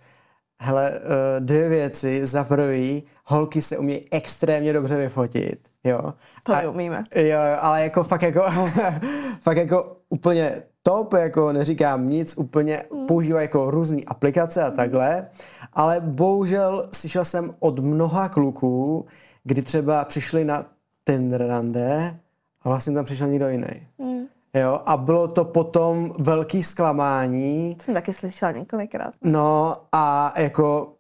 Hele, 0.61 0.93
eh, 0.95 1.41
dvě 1.41 1.69
věci. 1.69 2.27
Za 2.27 2.45
prvý, 2.45 3.05
holky 3.25 3.63
se 3.63 3.79
umějí 3.79 4.09
extrémně 4.11 4.73
dobře 4.73 4.97
vyfotit, 4.97 5.69
jo. 5.85 6.13
To 6.45 6.55
a, 6.55 6.71
umíme. 6.71 7.05
Jo, 7.17 7.39
ale 7.61 7.83
jako 7.83 8.05
fakt 8.05 8.23
jako, 8.23 8.43
fakt 9.41 9.57
jako 9.57 9.97
úplně 10.09 10.63
top, 10.87 11.13
jako 11.13 11.53
neříkám 11.53 12.09
nic, 12.09 12.35
úplně 12.37 12.83
používají 13.09 13.45
jako 13.45 13.71
různé 13.71 14.03
aplikace 14.07 14.63
a 14.63 14.71
takhle, 14.71 15.29
ale 15.73 16.01
bohužel 16.01 16.89
slyšel 16.93 17.25
jsem 17.25 17.51
od 17.59 17.79
mnoha 17.79 18.29
kluků, 18.29 19.07
kdy 19.45 19.63
třeba 19.63 20.05
přišli 20.05 20.45
na 20.45 20.67
ten 21.05 21.33
rande 21.33 22.19
a 22.63 22.69
vlastně 22.69 22.95
tam 22.95 23.05
přišel 23.05 23.29
někdo 23.29 23.49
jiný. 23.49 23.89
Mm. 23.99 24.25
Jo, 24.55 24.81
a 24.87 24.97
bylo 24.97 25.29
to 25.29 25.45
potom 25.45 26.13
velký 26.19 26.63
zklamání. 26.63 27.77
Jsem 27.81 27.95
taky 27.95 28.15
slyšela 28.15 28.53
několikrát. 28.53 29.15
No 29.25 29.77
a 29.93 30.35
jako 30.37 30.93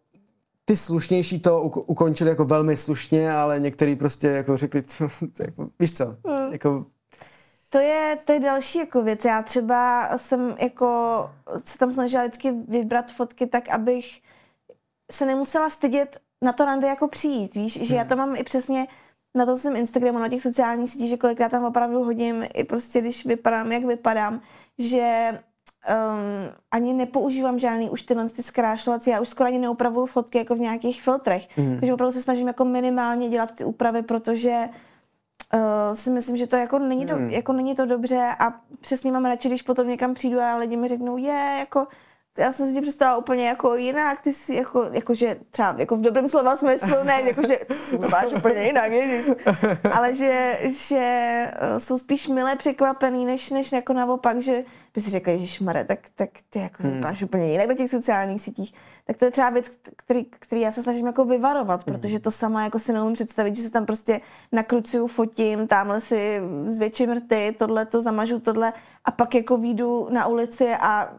ty 0.64 0.76
slušnější 0.76 1.41
to 1.41 1.62
ukončili 1.62 2.30
jako 2.30 2.45
velmi 2.45 2.76
slušně, 2.76 3.32
ale 3.32 3.61
některý 3.61 3.97
prostě 3.97 4.28
jako 4.28 4.57
řekli, 4.57 4.82
co, 4.82 5.05
jako, 5.41 5.68
víš 5.80 5.93
co, 5.93 6.05
mm. 6.07 6.53
jako 6.53 6.87
to 7.75 7.81
je, 7.81 8.18
to 8.25 8.33
je 8.33 8.41
další 8.41 8.79
jako 8.79 9.03
věc. 9.03 9.25
Já 9.25 9.43
třeba 9.43 10.11
jsem 10.16 10.57
jako 10.61 10.87
se 11.64 11.79
tam 11.79 11.93
snažila 11.93 12.22
vždycky 12.22 12.53
vybrat 12.68 13.12
fotky 13.12 13.47
tak, 13.47 13.68
abych 13.68 14.20
se 15.12 15.27
nemusela 15.27 15.70
stydět 15.70 16.20
na 16.43 16.53
to 16.53 16.64
rande 16.64 16.89
jako 16.89 17.09
přijít, 17.09 17.55
víš, 17.55 17.87
že 17.87 17.95
já 17.95 18.01
hmm. 18.01 18.09
to 18.09 18.16
mám 18.16 18.37
i 18.37 18.45
přesně 18.45 18.87
na 19.37 19.47
tom 19.47 19.57
svém 19.57 19.77
Instagramu, 19.77 20.18
na 20.18 20.29
těch 20.29 20.43
sociálních 20.43 20.91
sítích, 20.91 21.11
že 21.11 21.16
kolikrát 21.16 21.49
tam 21.49 21.64
opravdu 21.64 22.05
hodím, 22.05 22.45
i 22.55 22.64
prostě 22.64 23.01
když 23.01 23.27
vypadám, 23.27 23.72
jak 23.72 23.85
vypadám, 23.85 24.41
že 24.79 25.31
um, 25.33 26.55
ani 26.70 26.95
nepoužívám 26.95 27.59
žádný 27.59 27.91
už 27.91 28.03
tyhle 28.03 28.29
ty 28.29 28.43
zkrášlovací, 28.43 29.11
já 29.11 29.20
už 29.20 29.29
skoro 29.29 29.47
ani 29.47 29.59
neopravuju 29.59 30.07
fotky 30.07 30.39
jako 30.39 30.55
v 30.55 30.61
nějakých 30.61 31.03
filtrech, 31.03 31.57
mm. 31.57 31.77
takže 31.81 31.95
opravdu 31.95 32.12
se 32.12 32.22
snažím 32.22 32.47
jako 32.47 32.64
minimálně 32.64 33.29
dělat 33.29 33.53
ty 33.53 33.64
úpravy, 33.64 34.03
protože 34.03 34.68
uh, 34.68 34.75
si 35.93 36.11
myslím, 36.11 36.37
že 36.37 36.47
to 36.47 36.57
jako 36.57 36.79
není, 36.79 37.07
to, 37.07 37.15
hmm. 37.15 37.31
jako 37.31 37.53
není 37.53 37.75
to 37.75 37.87
dobře 37.87 38.31
a 38.39 38.55
přesně 38.81 39.13
mám 39.13 39.25
radši, 39.25 39.49
když 39.49 39.63
potom 39.63 39.89
někam 39.89 40.15
přijdu 40.15 40.41
a 40.41 40.57
lidi 40.57 40.77
mi 40.77 40.89
řeknou, 40.89 41.17
je, 41.17 41.57
jako 41.59 41.87
já 42.39 42.53
jsem 42.53 42.66
si 42.66 42.74
tě 42.74 42.80
představila 42.80 43.16
úplně 43.18 43.49
jako 43.49 43.76
jinak, 43.76 44.20
ty 44.20 44.32
jsi 44.32 44.55
jako, 44.55 44.89
jakože 44.93 45.37
třeba 45.51 45.74
jako 45.78 45.97
v 45.97 46.01
dobrém 46.01 46.28
slova 46.28 46.57
smyslu, 46.57 47.05
ne, 47.05 47.22
jakože 47.22 47.59
ty 47.91 47.99
máš 47.99 48.32
úplně 48.32 48.62
jinak, 48.62 48.93
ježiš. 48.93 49.35
ale 49.93 50.14
že, 50.14 50.59
že 50.89 50.99
eh, 50.99 51.80
jsou 51.80 51.99
spíš 51.99 52.28
milé 52.28 52.57
překvapený, 52.57 53.24
než, 53.24 53.51
než 53.51 53.72
jako 53.72 53.93
naopak, 53.93 54.43
že 54.43 54.64
by 54.95 55.01
si 55.01 55.11
řekli, 55.11 55.47
že 55.47 55.64
Mare, 55.64 55.85
tak, 55.85 55.99
tak 56.14 56.30
ty 56.51 56.59
jako 56.59 56.82
hmm. 56.82 57.01
máš 57.01 57.22
úplně 57.22 57.53
jinak 57.53 57.68
na 57.68 57.74
těch 57.74 57.91
sociálních 57.91 58.43
sítích. 58.43 58.74
Tak 59.07 59.16
to 59.16 59.24
je 59.24 59.30
třeba 59.30 59.51
věc, 59.51 59.70
který, 59.97 60.24
který 60.24 60.61
já 60.61 60.72
se 60.72 60.82
snažím 60.82 61.07
jako 61.07 61.24
vyvarovat, 61.24 61.87
hmm. 61.87 61.97
protože 61.97 62.20
to 62.20 62.30
sama 62.30 62.64
jako 62.64 62.78
si 62.78 62.93
neumím 62.93 63.14
představit, 63.14 63.57
že 63.57 63.62
se 63.62 63.70
tam 63.70 63.87
prostě 63.87 64.20
nakrucuju, 64.53 65.07
fotím, 65.07 65.66
tamhle 65.66 66.01
si 66.01 66.41
zvětším 66.66 67.12
rty, 67.12 67.57
tohle 67.59 67.87
to 67.87 68.03
zamažu, 68.03 68.41
tohle 68.41 68.72
a 69.05 69.11
pak 69.11 69.35
jako 69.35 69.57
výjdu 69.57 70.09
na 70.11 70.26
ulici 70.26 70.74
a 70.80 71.14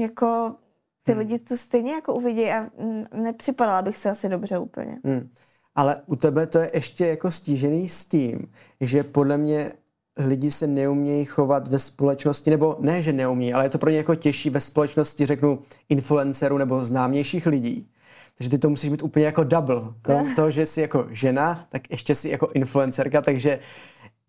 jako 0.00 0.54
ty 1.02 1.12
hmm. 1.12 1.18
lidi 1.18 1.38
to 1.38 1.56
stejně 1.56 1.92
jako 1.92 2.14
uvidí 2.14 2.50
a 2.50 2.70
nepřipadala 3.14 3.82
bych 3.82 3.96
se 3.96 4.10
asi 4.10 4.28
dobře 4.28 4.58
úplně. 4.58 4.98
Hmm. 5.04 5.28
Ale 5.74 6.02
u 6.06 6.16
tebe 6.16 6.46
to 6.46 6.58
je 6.58 6.70
ještě 6.74 7.06
jako 7.06 7.30
stížený 7.30 7.88
s 7.88 8.04
tím, 8.04 8.52
že 8.80 9.04
podle 9.04 9.38
mě 9.38 9.72
lidi 10.16 10.50
se 10.50 10.66
neumějí 10.66 11.24
chovat 11.24 11.68
ve 11.68 11.78
společnosti, 11.78 12.50
nebo 12.50 12.76
ne, 12.80 13.02
že 13.02 13.12
neumějí, 13.12 13.54
ale 13.54 13.64
je 13.64 13.70
to 13.70 13.78
pro 13.78 13.90
ně 13.90 13.96
jako 13.96 14.14
těžší 14.14 14.50
ve 14.50 14.60
společnosti, 14.60 15.26
řeknu, 15.26 15.58
influencerů 15.88 16.58
nebo 16.58 16.84
známějších 16.84 17.46
lidí. 17.46 17.90
Takže 18.38 18.50
ty 18.50 18.58
to 18.58 18.70
musíš 18.70 18.90
být 18.90 19.02
úplně 19.02 19.26
jako 19.26 19.44
double. 19.44 19.82
Krom 20.02 20.34
toho, 20.36 20.50
že 20.50 20.66
jsi 20.66 20.80
jako 20.80 21.06
žena, 21.10 21.66
tak 21.68 21.90
ještě 21.90 22.14
jsi 22.14 22.28
jako 22.28 22.50
influencerka, 22.54 23.22
takže 23.22 23.58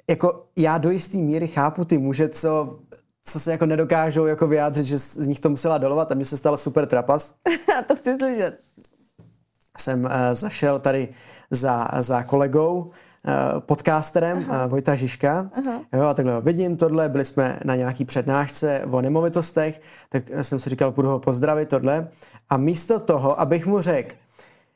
jako 0.09 0.45
já 0.57 0.77
do 0.77 0.89
jisté 0.89 1.17
míry 1.17 1.47
chápu 1.47 1.85
ty 1.85 1.97
muže, 1.97 2.29
co 2.29 2.79
co 3.27 3.39
se 3.39 3.51
jako 3.51 3.65
nedokážou 3.65 4.25
jako 4.25 4.47
vyjádřit, 4.47 4.85
že 4.85 4.97
z 4.97 5.27
nich 5.27 5.39
to 5.39 5.49
musela 5.49 5.77
dolovat 5.77 6.11
a 6.11 6.15
mně 6.15 6.25
se 6.25 6.37
stal 6.37 6.57
super 6.57 6.85
trapas. 6.85 7.35
a 7.79 7.83
to 7.83 7.95
chci 7.95 8.17
slyšet. 8.17 8.59
Jsem 9.77 10.03
uh, 10.03 10.11
zašel 10.33 10.79
tady 10.79 11.09
za, 11.51 11.87
za 11.99 12.23
kolegou, 12.23 12.77
uh, 12.77 13.59
podcasterem 13.59 14.37
uh, 14.37 14.55
Vojta 14.67 14.95
Žižka. 14.95 15.49
Aha. 15.53 15.81
Jo, 15.93 16.03
a 16.03 16.13
takhle 16.13 16.33
ho 16.33 16.41
vidím 16.41 16.77
tohle, 16.77 17.09
byli 17.09 17.25
jsme 17.25 17.59
na 17.65 17.75
nějaký 17.75 18.05
přednášce 18.05 18.81
o 18.91 19.01
nemovitostech, 19.01 19.81
tak 20.09 20.23
jsem 20.41 20.59
si 20.59 20.69
říkal, 20.69 20.91
půjdu 20.91 21.09
ho 21.09 21.19
pozdravit 21.19 21.69
tohle. 21.69 22.07
A 22.49 22.57
místo 22.57 22.99
toho, 22.99 23.39
abych 23.39 23.65
mu 23.65 23.81
řekl, 23.81 24.15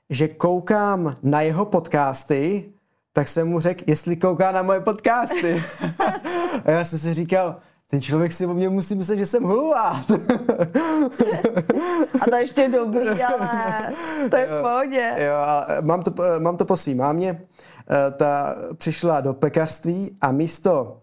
že 0.09 0.27
koukám 0.27 1.13
na 1.23 1.41
jeho 1.41 1.65
podcasty, 1.65 2.71
tak 3.13 3.27
jsem 3.27 3.47
mu 3.47 3.59
řekl, 3.59 3.83
jestli 3.87 4.15
kouká 4.15 4.51
na 4.51 4.63
moje 4.63 4.79
podcasty. 4.79 5.63
a 6.65 6.71
já 6.71 6.83
jsem 6.83 6.99
si 6.99 7.13
říkal, 7.13 7.55
ten 7.91 8.01
člověk 8.01 8.33
si 8.33 8.45
o 8.45 8.53
mě 8.53 8.69
musí 8.69 8.95
myslet, 8.95 9.17
že 9.17 9.25
jsem 9.25 9.43
hulvát. 9.43 10.11
A 12.21 12.25
to 12.29 12.35
ještě 12.35 12.69
dobrý, 12.69 13.23
ale 13.23 13.49
to 14.29 14.35
je 14.37 14.47
v 14.47 14.61
pohodě. 14.61 15.13
Jo, 15.17 15.35
mám 15.81 16.03
to, 16.03 16.13
mám 16.39 16.57
to 16.57 16.65
po 16.65 16.77
svým 16.77 16.97
mámě. 16.97 17.41
Eh, 17.89 18.11
ta 18.11 18.55
přišla 18.77 19.21
do 19.21 19.33
pekařství 19.33 20.17
a 20.21 20.31
místo 20.31 20.97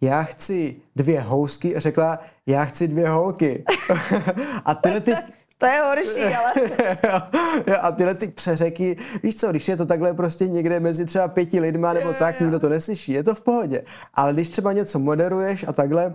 já 0.00 0.22
chci 0.22 0.76
dvě 0.96 1.20
housky, 1.20 1.74
řekla, 1.76 2.18
já 2.46 2.64
chci 2.64 2.88
dvě 2.88 3.08
holky. 3.08 3.64
a 4.64 4.74
tyhle 4.74 5.00
ty, 5.00 5.12
to 5.58 5.66
je 5.66 5.80
horší, 5.80 6.34
ale... 6.34 6.52
a 7.80 7.92
tyhle 7.92 8.14
ty 8.14 8.28
přeřeky, 8.28 8.96
víš 9.22 9.36
co, 9.36 9.50
když 9.50 9.68
je 9.68 9.76
to 9.76 9.86
takhle 9.86 10.14
prostě 10.14 10.48
někde 10.48 10.80
mezi 10.80 11.04
třeba 11.04 11.28
pěti 11.28 11.60
lidma 11.60 11.92
nebo 11.92 12.08
jo, 12.08 12.14
tak, 12.18 12.40
jo. 12.40 12.44
nikdo 12.44 12.58
to 12.58 12.68
neslyší, 12.68 13.12
je 13.12 13.22
to 13.22 13.34
v 13.34 13.40
pohodě. 13.40 13.82
Ale 14.14 14.32
když 14.32 14.48
třeba 14.48 14.72
něco 14.72 14.98
moderuješ 14.98 15.64
a 15.68 15.72
takhle, 15.72 16.14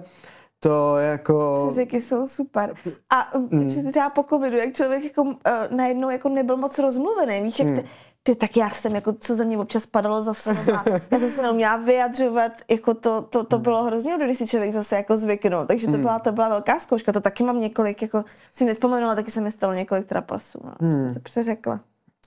to 0.59 0.97
jako... 0.97 1.67
Přeřeky 1.71 2.01
jsou 2.01 2.27
super. 2.27 2.73
A 3.09 3.37
mm. 3.37 3.91
třeba 3.91 4.09
po 4.09 4.23
covidu, 4.23 4.57
jak 4.57 4.73
člověk 4.73 5.03
jako, 5.03 5.23
uh, 5.23 5.33
najednou 5.69 6.09
jako 6.09 6.29
nebyl 6.29 6.57
moc 6.57 6.79
rozmluvený, 6.79 7.41
víš, 7.41 7.59
jak 7.59 7.67
mm. 7.67 7.81
Ty, 8.23 8.35
tak 8.35 8.57
já 8.57 8.69
jsem, 8.69 8.95
jako, 8.95 9.13
co 9.13 9.35
ze 9.35 9.45
mě 9.45 9.57
občas 9.57 9.85
padalo 9.85 10.21
za 10.21 10.33
slova, 10.33 10.83
já 11.11 11.19
jsem 11.19 11.29
se 11.29 11.41
neuměla 11.41 11.77
vyjadřovat, 11.77 12.51
jako 12.69 12.93
to, 12.93 13.21
to, 13.21 13.43
to 13.43 13.59
bylo 13.59 13.83
hrozně 13.83 14.17
když 14.25 14.37
si 14.37 14.47
člověk 14.47 14.73
zase 14.73 14.95
jako 14.95 15.17
zvyknul, 15.17 15.65
takže 15.65 15.85
to, 15.87 15.93
hmm. 15.93 16.01
byla, 16.01 16.19
to 16.19 16.31
byla 16.31 16.49
velká 16.49 16.79
zkouška, 16.79 17.11
to 17.11 17.21
taky 17.21 17.43
mám 17.43 17.59
několik, 17.59 18.01
jako 18.01 18.23
si 18.53 18.65
nevzpomenula, 18.65 19.15
taky 19.15 19.31
se 19.31 19.41
mi 19.41 19.51
stalo 19.51 19.73
několik 19.73 20.07
trapasů, 20.07 20.59
no, 20.63 20.73
hmm. 20.79 21.13
se 21.13 21.19
přeřekla. 21.19 21.79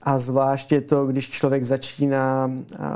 A 0.07 0.19
zvláště 0.19 0.81
to, 0.81 1.05
když 1.05 1.29
člověk 1.29 1.63
začíná 1.63 2.51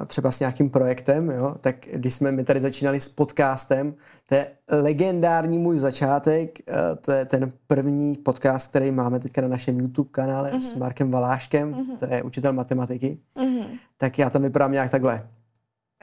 třeba 0.08 0.32
s 0.32 0.40
nějakým 0.40 0.70
projektem, 0.70 1.30
jo, 1.30 1.56
tak 1.62 1.76
když 1.94 2.14
jsme 2.14 2.32
my 2.32 2.44
tady 2.44 2.62
začínali 2.62 3.02
s 3.02 3.08
podcastem, 3.08 3.94
to 4.26 4.36
je 4.36 4.48
legendární 4.72 5.58
můj 5.58 5.78
začátek, 5.78 6.60
to 7.02 7.12
je 7.12 7.26
ten 7.26 7.52
první 7.68 8.18
podcast, 8.18 8.70
který 8.70 8.92
máme 8.92 9.20
teďka 9.20 9.42
na 9.42 9.48
našem 9.48 9.80
YouTube 9.80 10.10
kanále 10.12 10.52
mm-hmm. 10.52 10.62
s 10.62 10.74
Markem 10.74 11.12
Valáškem, 11.12 11.74
mm-hmm. 11.74 11.98
to 11.98 12.14
je 12.14 12.24
učitel 12.24 12.54
matematiky, 12.54 13.18
mm-hmm. 13.38 13.66
tak 13.98 14.20
já 14.20 14.30
tam 14.30 14.42
vypadám 14.42 14.72
nějak 14.72 14.92
takhle. 14.92 15.28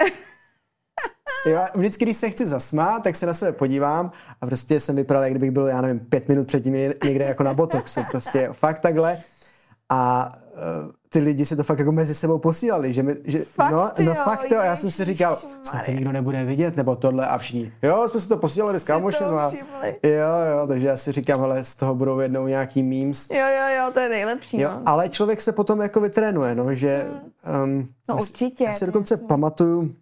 Jo, 1.46 1.66
vždycky, 1.74 2.04
když 2.04 2.16
se 2.16 2.30
chci 2.30 2.46
zasmát, 2.46 3.02
tak 3.02 3.16
se 3.16 3.26
na 3.26 3.34
sebe 3.34 3.52
podívám 3.52 4.10
a 4.40 4.46
prostě 4.46 4.80
jsem 4.80 4.96
vypadal, 4.96 5.22
jak 5.22 5.32
kdybych 5.32 5.50
byl, 5.50 5.66
já 5.66 5.80
nevím, 5.80 6.00
pět 6.00 6.28
minut 6.28 6.46
předtím 6.46 6.72
někde 7.04 7.24
jako 7.24 7.42
na 7.42 7.54
botoxu. 7.54 8.00
Prostě 8.10 8.48
fakt 8.52 8.78
takhle. 8.78 9.22
A 9.88 10.28
ty 11.08 11.18
lidi 11.18 11.46
si 11.46 11.56
to 11.56 11.62
fakt 11.62 11.78
jako 11.78 11.92
mezi 11.92 12.14
sebou 12.14 12.38
posílali, 12.38 12.92
že, 12.92 13.02
mi, 13.02 13.14
že 13.24 13.44
fakt 13.54 13.72
no, 13.72 13.90
no 14.04 14.14
fakt 14.14 14.50
jo, 14.50 14.60
já 14.60 14.76
jsem 14.76 14.90
si 14.90 15.04
říkal, 15.04 15.38
snad 15.62 15.84
to 15.84 15.90
nikdo 15.90 16.12
nebude 16.12 16.44
vidět, 16.44 16.76
nebo 16.76 16.96
tohle 16.96 17.26
a 17.26 17.38
všichni. 17.38 17.72
Jo, 17.82 18.08
jsme 18.08 18.20
si 18.20 18.28
to 18.28 18.36
posílali 18.36 18.80
s 18.80 18.84
kámošem 18.84 19.26
a 19.26 19.50
jo, 20.02 20.28
jo, 20.52 20.66
takže 20.66 20.86
já 20.86 20.96
si 20.96 21.12
říkám, 21.12 21.42
ale 21.42 21.64
z 21.64 21.74
toho 21.74 21.94
budou 21.94 22.18
jednou 22.18 22.46
nějaký 22.46 22.82
memes. 22.82 23.28
Jo, 23.30 23.46
jo, 23.46 23.76
jo, 23.76 23.90
to 23.92 24.00
je 24.00 24.08
nejlepší. 24.08 24.60
Jo, 24.60 24.70
no. 24.70 24.82
ale 24.86 25.08
člověk 25.08 25.40
se 25.40 25.52
potom 25.52 25.80
jako 25.80 26.00
vytrénuje, 26.00 26.54
no, 26.54 26.74
že 26.74 27.06
um, 27.64 27.88
no, 28.08 28.14
určitě. 28.14 28.64
Já 28.64 28.72
si 28.72 28.86
dokonce 28.86 29.14
jasný. 29.14 29.26
pamatuju, 29.26 29.94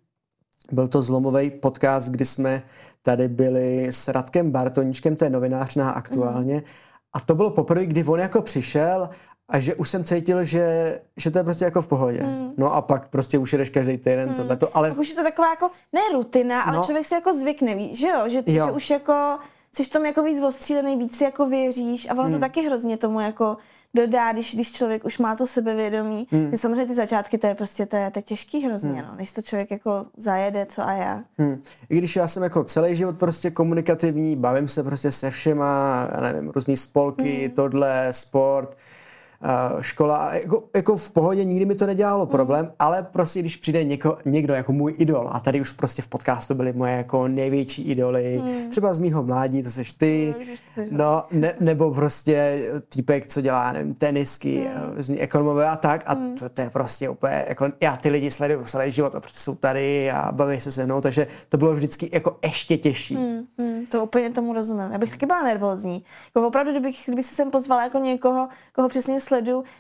byl 0.73 0.89
to 0.89 1.03
zlomový 1.03 1.51
podcast, 1.51 2.09
kdy 2.09 2.25
jsme 2.25 2.63
tady 3.03 3.29
byli 3.29 3.87
s 3.91 4.09
Radkem 4.09 4.51
Bartoničkem, 4.51 5.17
to 5.17 5.25
je 5.25 5.31
novinář 5.31 5.75
na 5.75 5.91
aktuálně, 5.91 6.55
mm. 6.55 6.63
A 7.15 7.21
to 7.21 7.35
bylo 7.35 7.51
poprvé, 7.51 7.87
kdy 7.87 8.05
on 8.05 8.21
jako 8.21 8.43
přišel 8.43 9.09
a 9.49 9.61
že 9.61 9.75
už 9.75 9.89
jsem 9.89 10.05
cítil, 10.05 10.45
že, 10.45 11.01
že 11.17 11.31
to 11.31 11.39
je 11.39 11.45
prostě 11.45 11.65
jako 11.65 11.83
v 11.83 11.89
pohodě. 11.89 12.23
Hmm. 12.23 12.51
No 12.57 12.75
a 12.75 12.83
pak 12.83 13.09
prostě 13.09 13.39
už 13.39 13.53
jedeš 13.53 13.71
každý 13.71 13.97
týden 13.97 14.29
hmm. 14.29 14.37
tohleto, 14.37 14.77
ale... 14.77 14.89
Tak 14.89 14.99
už 14.99 15.09
je 15.09 15.15
to 15.15 15.23
taková 15.23 15.51
jako, 15.51 15.71
ne 15.93 16.01
rutina, 16.12 16.62
ale 16.62 16.77
no. 16.77 16.85
člověk 16.85 17.07
se 17.07 17.15
jako 17.15 17.35
zvykne, 17.35 17.75
ví, 17.75 17.97
že 17.97 18.09
jo? 18.09 18.29
Že, 18.29 18.43
jo. 18.47 18.67
že 18.67 18.73
už 18.73 18.91
jako 18.91 19.39
jsi 19.73 19.85
v 19.85 19.89
tom 19.89 20.07
jako 20.07 20.23
víc 20.23 20.43
ostřílený, 20.43 20.97
víc 20.97 21.17
si 21.17 21.25
jako 21.25 21.47
věříš 21.47 22.11
a 22.11 22.12
ono 22.12 22.23
hmm. 22.23 22.33
to 22.33 22.39
taky 22.39 22.67
hrozně 22.67 22.97
tomu 22.97 23.21
jako 23.21 23.57
dodá, 23.95 24.32
když, 24.32 24.55
když 24.55 24.72
člověk 24.72 25.05
už 25.05 25.18
má 25.18 25.36
to 25.36 25.47
sebevědomí. 25.47 26.28
Hmm. 26.30 26.51
Že 26.51 26.59
samozřejmě 26.59 26.86
ty 26.86 26.95
začátky, 26.95 27.38
to 27.38 27.47
je 27.47 27.55
prostě 27.55 27.86
to 27.86 27.97
je, 27.97 28.11
to 28.11 28.18
je 28.18 28.22
těžký 28.22 28.66
hrozně, 28.66 28.90
hmm. 28.90 29.09
no, 29.09 29.14
než 29.16 29.32
to 29.32 29.42
člověk 29.42 29.70
jako 29.70 30.07
zajede, 30.16 30.66
co 30.66 30.86
a 30.86 30.92
já. 30.92 31.22
Hmm. 31.38 31.62
I 31.90 31.99
když 31.99 32.16
já 32.16 32.28
jsem 32.28 32.42
jako 32.42 32.64
celý 32.64 32.97
život 32.97 33.18
prostě 33.18 33.51
komunikativní, 33.51 34.36
bavím 34.36 34.68
se 34.68 34.82
prostě 34.82 35.12
se 35.12 35.30
všema, 35.30 36.09
já 36.14 36.20
nevím, 36.20 36.51
různý 36.51 36.76
spolky, 36.76 37.45
hmm. 37.45 37.51
tohle, 37.51 38.09
sport, 38.11 38.76
škola, 39.80 40.34
jako, 40.34 40.64
jako 40.76 40.97
v 40.97 41.11
pohodě 41.11 41.45
nikdy 41.45 41.64
mi 41.64 41.74
to 41.74 41.86
nedělalo 41.86 42.26
problém, 42.26 42.64
mm. 42.64 42.70
ale 42.78 43.03
prostě 43.03 43.40
když 43.40 43.57
přijde 43.57 43.84
něko, 43.84 44.16
někdo 44.24 44.55
jako 44.55 44.72
můj 44.72 44.95
idol 44.99 45.28
a 45.32 45.40
tady 45.40 45.61
už 45.61 45.72
prostě 45.72 46.03
v 46.03 46.09
podcastu 46.09 46.55
byly 46.55 46.72
moje 46.72 46.97
jako 46.97 47.28
největší 47.28 47.82
idoly, 47.82 48.42
mm. 48.45 48.70
třeba 48.70 48.95
z 48.95 48.99
mýho 48.99 49.22
mládí, 49.22 49.62
to 49.62 49.70
seš 49.70 49.92
ty, 49.92 50.34
no, 50.90 51.24
ne, 51.32 51.55
nebo 51.61 51.95
prostě 51.95 52.62
týpek, 52.88 53.26
co 53.26 53.40
dělá, 53.40 53.72
nevím, 53.72 53.92
tenisky, 53.92 54.68
mm. 55.09 55.16
ekonomové 55.18 55.68
a 55.68 55.76
tak 55.76 56.03
a 56.07 56.14
mm. 56.14 56.34
to, 56.34 56.49
to, 56.49 56.61
je 56.61 56.70
prostě 56.70 57.09
úplně, 57.09 57.45
jako 57.49 57.68
já 57.80 57.97
ty 57.97 58.09
lidi 58.09 58.30
sleduju 58.30 58.64
celý 58.64 58.92
život 58.92 59.14
a 59.14 59.20
prostě 59.20 59.38
jsou 59.38 59.55
tady 59.55 60.11
a 60.11 60.32
baví 60.32 60.61
se 60.61 60.72
se 60.72 60.84
mnou, 60.84 61.01
takže 61.01 61.26
to 61.49 61.57
bylo 61.57 61.74
vždycky 61.74 62.11
jako 62.12 62.36
ještě 62.45 62.76
těžší. 62.76 63.16
Mm. 63.16 63.45
Mm. 63.59 63.86
To 63.86 64.05
úplně 64.05 64.30
tomu 64.30 64.53
rozumím. 64.53 64.92
Já 64.92 64.99
bych 64.99 65.11
taky 65.11 65.26
byla 65.26 65.42
nervózní. 65.42 66.05
Jako 66.36 66.49
opravdu, 66.49 66.70
kdybych, 66.70 67.03
kdybych 67.07 67.26
se 67.26 67.34
sem 67.34 67.51
pozvala 67.51 67.82
jako 67.82 67.99
někoho, 67.99 68.49
koho 68.72 68.88
přesně 68.88 69.20
sleduju. 69.20 69.34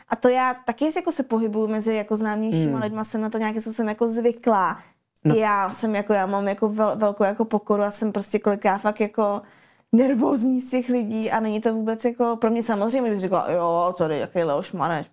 A 0.08 0.16
to 0.16 0.28
já 0.28 0.54
taky 0.64 0.90
jako 0.96 1.12
se 1.12 1.22
pohybuju 1.22 1.66
mezi 1.66 1.94
jako 1.94 2.16
známějšíma 2.16 2.72
hmm. 2.72 2.82
lidma, 2.82 3.04
jsem 3.04 3.20
na 3.20 3.30
to 3.30 3.38
nějakým 3.38 3.62
způsobem 3.62 3.88
jako 3.88 4.08
zvyklá. 4.08 4.78
No. 5.24 5.34
Já 5.34 5.70
jsem 5.70 5.94
jako, 5.94 6.12
já 6.12 6.26
mám 6.26 6.48
jako 6.48 6.68
vel, 6.68 6.96
velkou 6.96 7.24
jako 7.24 7.44
pokoru 7.44 7.82
a 7.82 7.90
jsem 7.90 8.12
prostě 8.12 8.38
kolikrát 8.38 8.78
fakt 8.78 9.00
jako 9.00 9.42
nervózní 9.92 10.60
z 10.60 10.70
těch 10.70 10.88
lidí 10.88 11.30
a 11.30 11.40
není 11.40 11.60
to 11.60 11.74
vůbec 11.74 12.04
jako 12.04 12.36
pro 12.40 12.50
mě 12.50 12.62
samozřejmě, 12.62 13.10
když 13.10 13.22
říkala, 13.22 13.50
jo, 13.50 13.94
tady 13.98 14.18
jaký 14.18 14.42
Leoš 14.42 14.72
Maneš. 14.72 15.06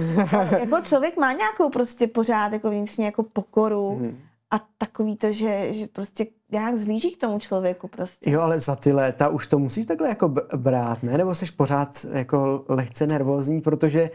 jako 0.58 0.80
člověk 0.80 1.16
má 1.16 1.32
nějakou 1.32 1.70
prostě 1.70 2.06
pořád 2.06 2.52
jako 2.52 2.70
vnitřně 2.70 3.06
jako 3.06 3.22
pokoru. 3.22 3.96
Hmm 3.96 4.29
a 4.50 4.60
takový 4.78 5.16
to, 5.16 5.32
že, 5.32 5.72
že 5.74 5.86
prostě 5.86 6.26
nějak 6.52 6.78
zlíží 6.78 7.10
k 7.10 7.20
tomu 7.20 7.38
člověku 7.38 7.88
prostě. 7.88 8.30
Jo, 8.30 8.40
ale 8.40 8.60
za 8.60 8.76
ty 8.76 8.92
léta 8.92 9.28
už 9.28 9.46
to 9.46 9.58
musíš 9.58 9.86
takhle 9.86 10.08
jako 10.08 10.34
brát, 10.56 11.02
ne? 11.02 11.18
Nebo 11.18 11.34
jsi 11.34 11.52
pořád 11.52 12.06
jako 12.12 12.64
lehce 12.68 13.06
nervózní, 13.06 13.60
protože 13.60 14.10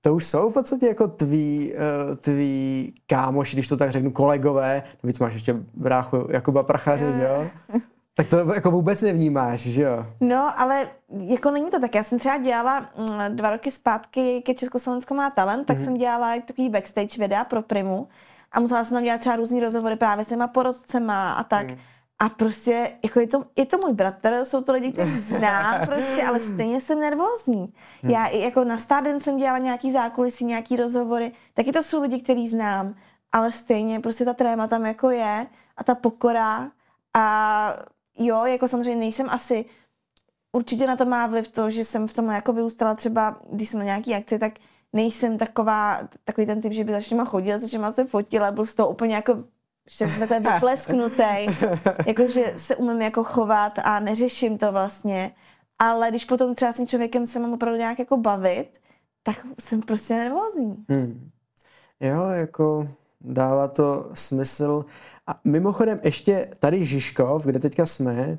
to 0.00 0.14
už 0.14 0.24
jsou 0.24 0.50
v 0.50 0.54
podstatě 0.54 0.86
jako 0.86 1.08
tví, 1.08 1.72
uh, 1.72 2.16
tví 2.16 2.94
kámoši, 3.06 3.56
když 3.56 3.68
to 3.68 3.76
tak 3.76 3.90
řeknu, 3.90 4.10
kolegové, 4.10 4.82
víc 5.02 5.18
máš 5.18 5.32
ještě 5.32 5.56
bráchu 5.74 6.26
Jakuba 6.30 6.62
Prachaře, 6.62 7.20
jo? 7.22 7.46
Tak 8.18 8.28
to 8.28 8.54
jako 8.54 8.70
vůbec 8.70 9.02
nevnímáš, 9.02 9.60
že 9.60 9.82
jo? 9.82 10.06
No, 10.20 10.60
ale 10.60 10.86
jako 11.20 11.50
není 11.50 11.70
to 11.70 11.80
tak. 11.80 11.94
Já 11.94 12.04
jsem 12.04 12.18
třeba 12.18 12.38
dělala 12.38 12.80
mm, 12.80 13.36
dva 13.36 13.50
roky 13.50 13.70
zpátky, 13.70 14.42
ke 14.46 14.54
Československo 14.54 15.14
má 15.14 15.30
talent, 15.30 15.66
tak 15.66 15.78
mm-hmm. 15.78 15.84
jsem 15.84 15.96
dělala 15.96 16.40
takový 16.46 16.68
backstage 16.68 17.18
videa 17.18 17.44
pro 17.44 17.62
Primu 17.62 18.08
a 18.52 18.60
musela 18.60 18.84
jsem 18.84 18.96
tam 18.96 19.04
dělat 19.04 19.20
třeba 19.20 19.36
různý 19.36 19.60
rozhovory 19.60 19.96
právě 19.96 20.24
s 20.24 20.28
těma 20.28 20.48
porodcema 20.48 21.32
a 21.32 21.44
tak. 21.44 21.66
Mm. 21.66 21.76
A 22.18 22.28
prostě, 22.28 22.98
jako 23.02 23.20
je 23.20 23.26
to, 23.26 23.44
je 23.56 23.66
to 23.66 23.78
můj 23.78 23.92
bratr, 23.92 24.44
jsou 24.44 24.62
to 24.62 24.72
lidi, 24.72 24.92
kteří 24.92 25.18
znám 25.18 25.86
prostě, 25.86 26.22
ale 26.22 26.40
stejně 26.40 26.80
jsem 26.80 27.00
nervózní. 27.00 27.74
Hmm. 28.02 28.10
Já 28.10 28.28
jako 28.28 28.64
na 28.64 28.78
Starden 28.78 29.20
jsem 29.20 29.38
dělala 29.38 29.58
nějaký 29.58 29.92
zákulisí, 29.92 30.44
nějaký 30.44 30.76
rozhovory, 30.76 31.32
taky 31.54 31.72
to 31.72 31.82
jsou 31.82 32.02
lidi, 32.02 32.20
který 32.20 32.48
znám, 32.48 32.94
ale 33.32 33.52
stejně 33.52 34.00
prostě 34.00 34.24
ta 34.24 34.34
tréma 34.34 34.66
tam 34.66 34.86
jako 34.86 35.10
je 35.10 35.46
a 35.76 35.84
ta 35.84 35.94
pokora 35.94 36.70
a 37.14 37.74
jo, 38.18 38.44
jako 38.44 38.68
samozřejmě 38.68 39.00
nejsem 39.00 39.30
asi, 39.30 39.64
určitě 40.52 40.86
na 40.86 40.96
to 40.96 41.04
má 41.04 41.26
vliv 41.26 41.48
to, 41.48 41.70
že 41.70 41.84
jsem 41.84 42.08
v 42.08 42.14
tom 42.14 42.28
jako 42.28 42.52
vyrůstala 42.52 42.94
třeba, 42.94 43.36
když 43.52 43.68
jsem 43.68 43.78
na 43.78 43.84
nějaký 43.84 44.14
akci, 44.14 44.38
tak 44.38 44.52
nejsem 44.92 45.38
taková, 45.38 46.08
takový 46.24 46.46
ten 46.46 46.60
typ, 46.60 46.72
že 46.72 46.84
by 46.84 46.92
za 46.92 47.00
všema 47.00 47.24
chodila, 47.24 47.58
za 47.58 47.66
všema 47.66 47.92
se 47.92 48.04
fotila, 48.04 48.50
byl 48.50 48.66
z 48.66 48.74
toho 48.74 48.88
úplně 48.88 49.14
jako 49.14 49.44
ten 50.28 50.42
vyplesknutý, 50.54 51.46
jakože 52.06 52.52
se 52.56 52.76
umím 52.76 53.02
jako 53.02 53.24
chovat 53.24 53.78
a 53.84 54.00
neřeším 54.00 54.58
to 54.58 54.72
vlastně, 54.72 55.32
ale 55.78 56.10
když 56.10 56.24
potom 56.24 56.54
třeba 56.54 56.72
s 56.72 56.76
tím 56.76 56.86
člověkem 56.86 57.26
se 57.26 57.38
mám 57.38 57.52
opravdu 57.52 57.78
nějak 57.78 57.98
jako 57.98 58.16
bavit, 58.16 58.68
tak 59.22 59.46
jsem 59.60 59.82
prostě 59.82 60.14
nervózní. 60.14 60.84
Hmm. 60.88 61.30
Jo, 62.00 62.28
jako 62.28 62.88
dává 63.20 63.68
to 63.68 64.10
smysl. 64.14 64.84
A 65.26 65.40
mimochodem 65.44 66.00
ještě 66.04 66.50
tady 66.58 66.84
Žižkov, 66.84 67.46
kde 67.46 67.58
teďka 67.58 67.86
jsme, 67.86 68.38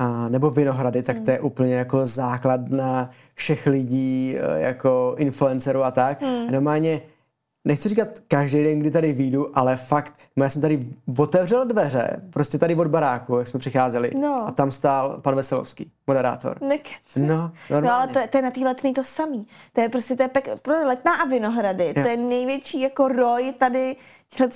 a, 0.00 0.28
nebo 0.28 0.50
Vinohrady, 0.50 1.02
tak 1.02 1.20
to 1.20 1.30
je 1.30 1.40
úplně 1.40 1.74
jako 1.74 2.06
základna 2.06 3.10
všech 3.34 3.66
lidí, 3.66 4.36
e, 4.38 4.60
jako 4.60 5.14
influencerů 5.18 5.84
a 5.84 5.90
tak. 5.90 6.22
Hmm. 6.22 6.48
A 6.48 6.50
normálně 6.50 7.00
nechci 7.64 7.88
říkat 7.88 8.08
každý 8.28 8.62
den, 8.62 8.78
kdy 8.78 8.90
tady 8.90 9.12
vyjdu, 9.12 9.58
ale 9.58 9.76
fakt, 9.76 10.12
no 10.36 10.44
já 10.44 10.50
jsem 10.50 10.62
tady 10.62 10.80
otevřel 11.18 11.64
dveře, 11.64 12.22
prostě 12.30 12.58
tady 12.58 12.74
od 12.74 12.86
baráku, 12.86 13.38
jak 13.38 13.48
jsme 13.48 13.60
přicházeli, 13.60 14.10
no. 14.20 14.44
a 14.48 14.52
tam 14.52 14.70
stál 14.70 15.20
pan 15.22 15.34
Veselovský, 15.34 15.90
moderátor. 16.06 16.62
Nekeci. 16.62 17.20
No, 17.20 17.52
no, 17.80 17.92
ale 17.92 18.08
to, 18.08 18.18
je, 18.18 18.28
to 18.28 18.38
je 18.38 18.42
na 18.42 18.50
té 18.50 18.60
letní 18.60 18.94
to 18.94 19.04
samý. 19.04 19.46
To 19.72 19.80
je 19.80 19.88
prostě, 19.88 20.16
to 20.16 20.22
je 20.22 20.28
pek, 20.28 20.60
pro 20.62 20.86
letná 20.86 21.12
a 21.12 21.24
Vinohrady, 21.24 21.86
jo. 21.86 22.02
to 22.02 22.08
je 22.08 22.16
největší 22.16 22.80
jako 22.80 23.08
roj 23.08 23.54
tady 23.58 23.96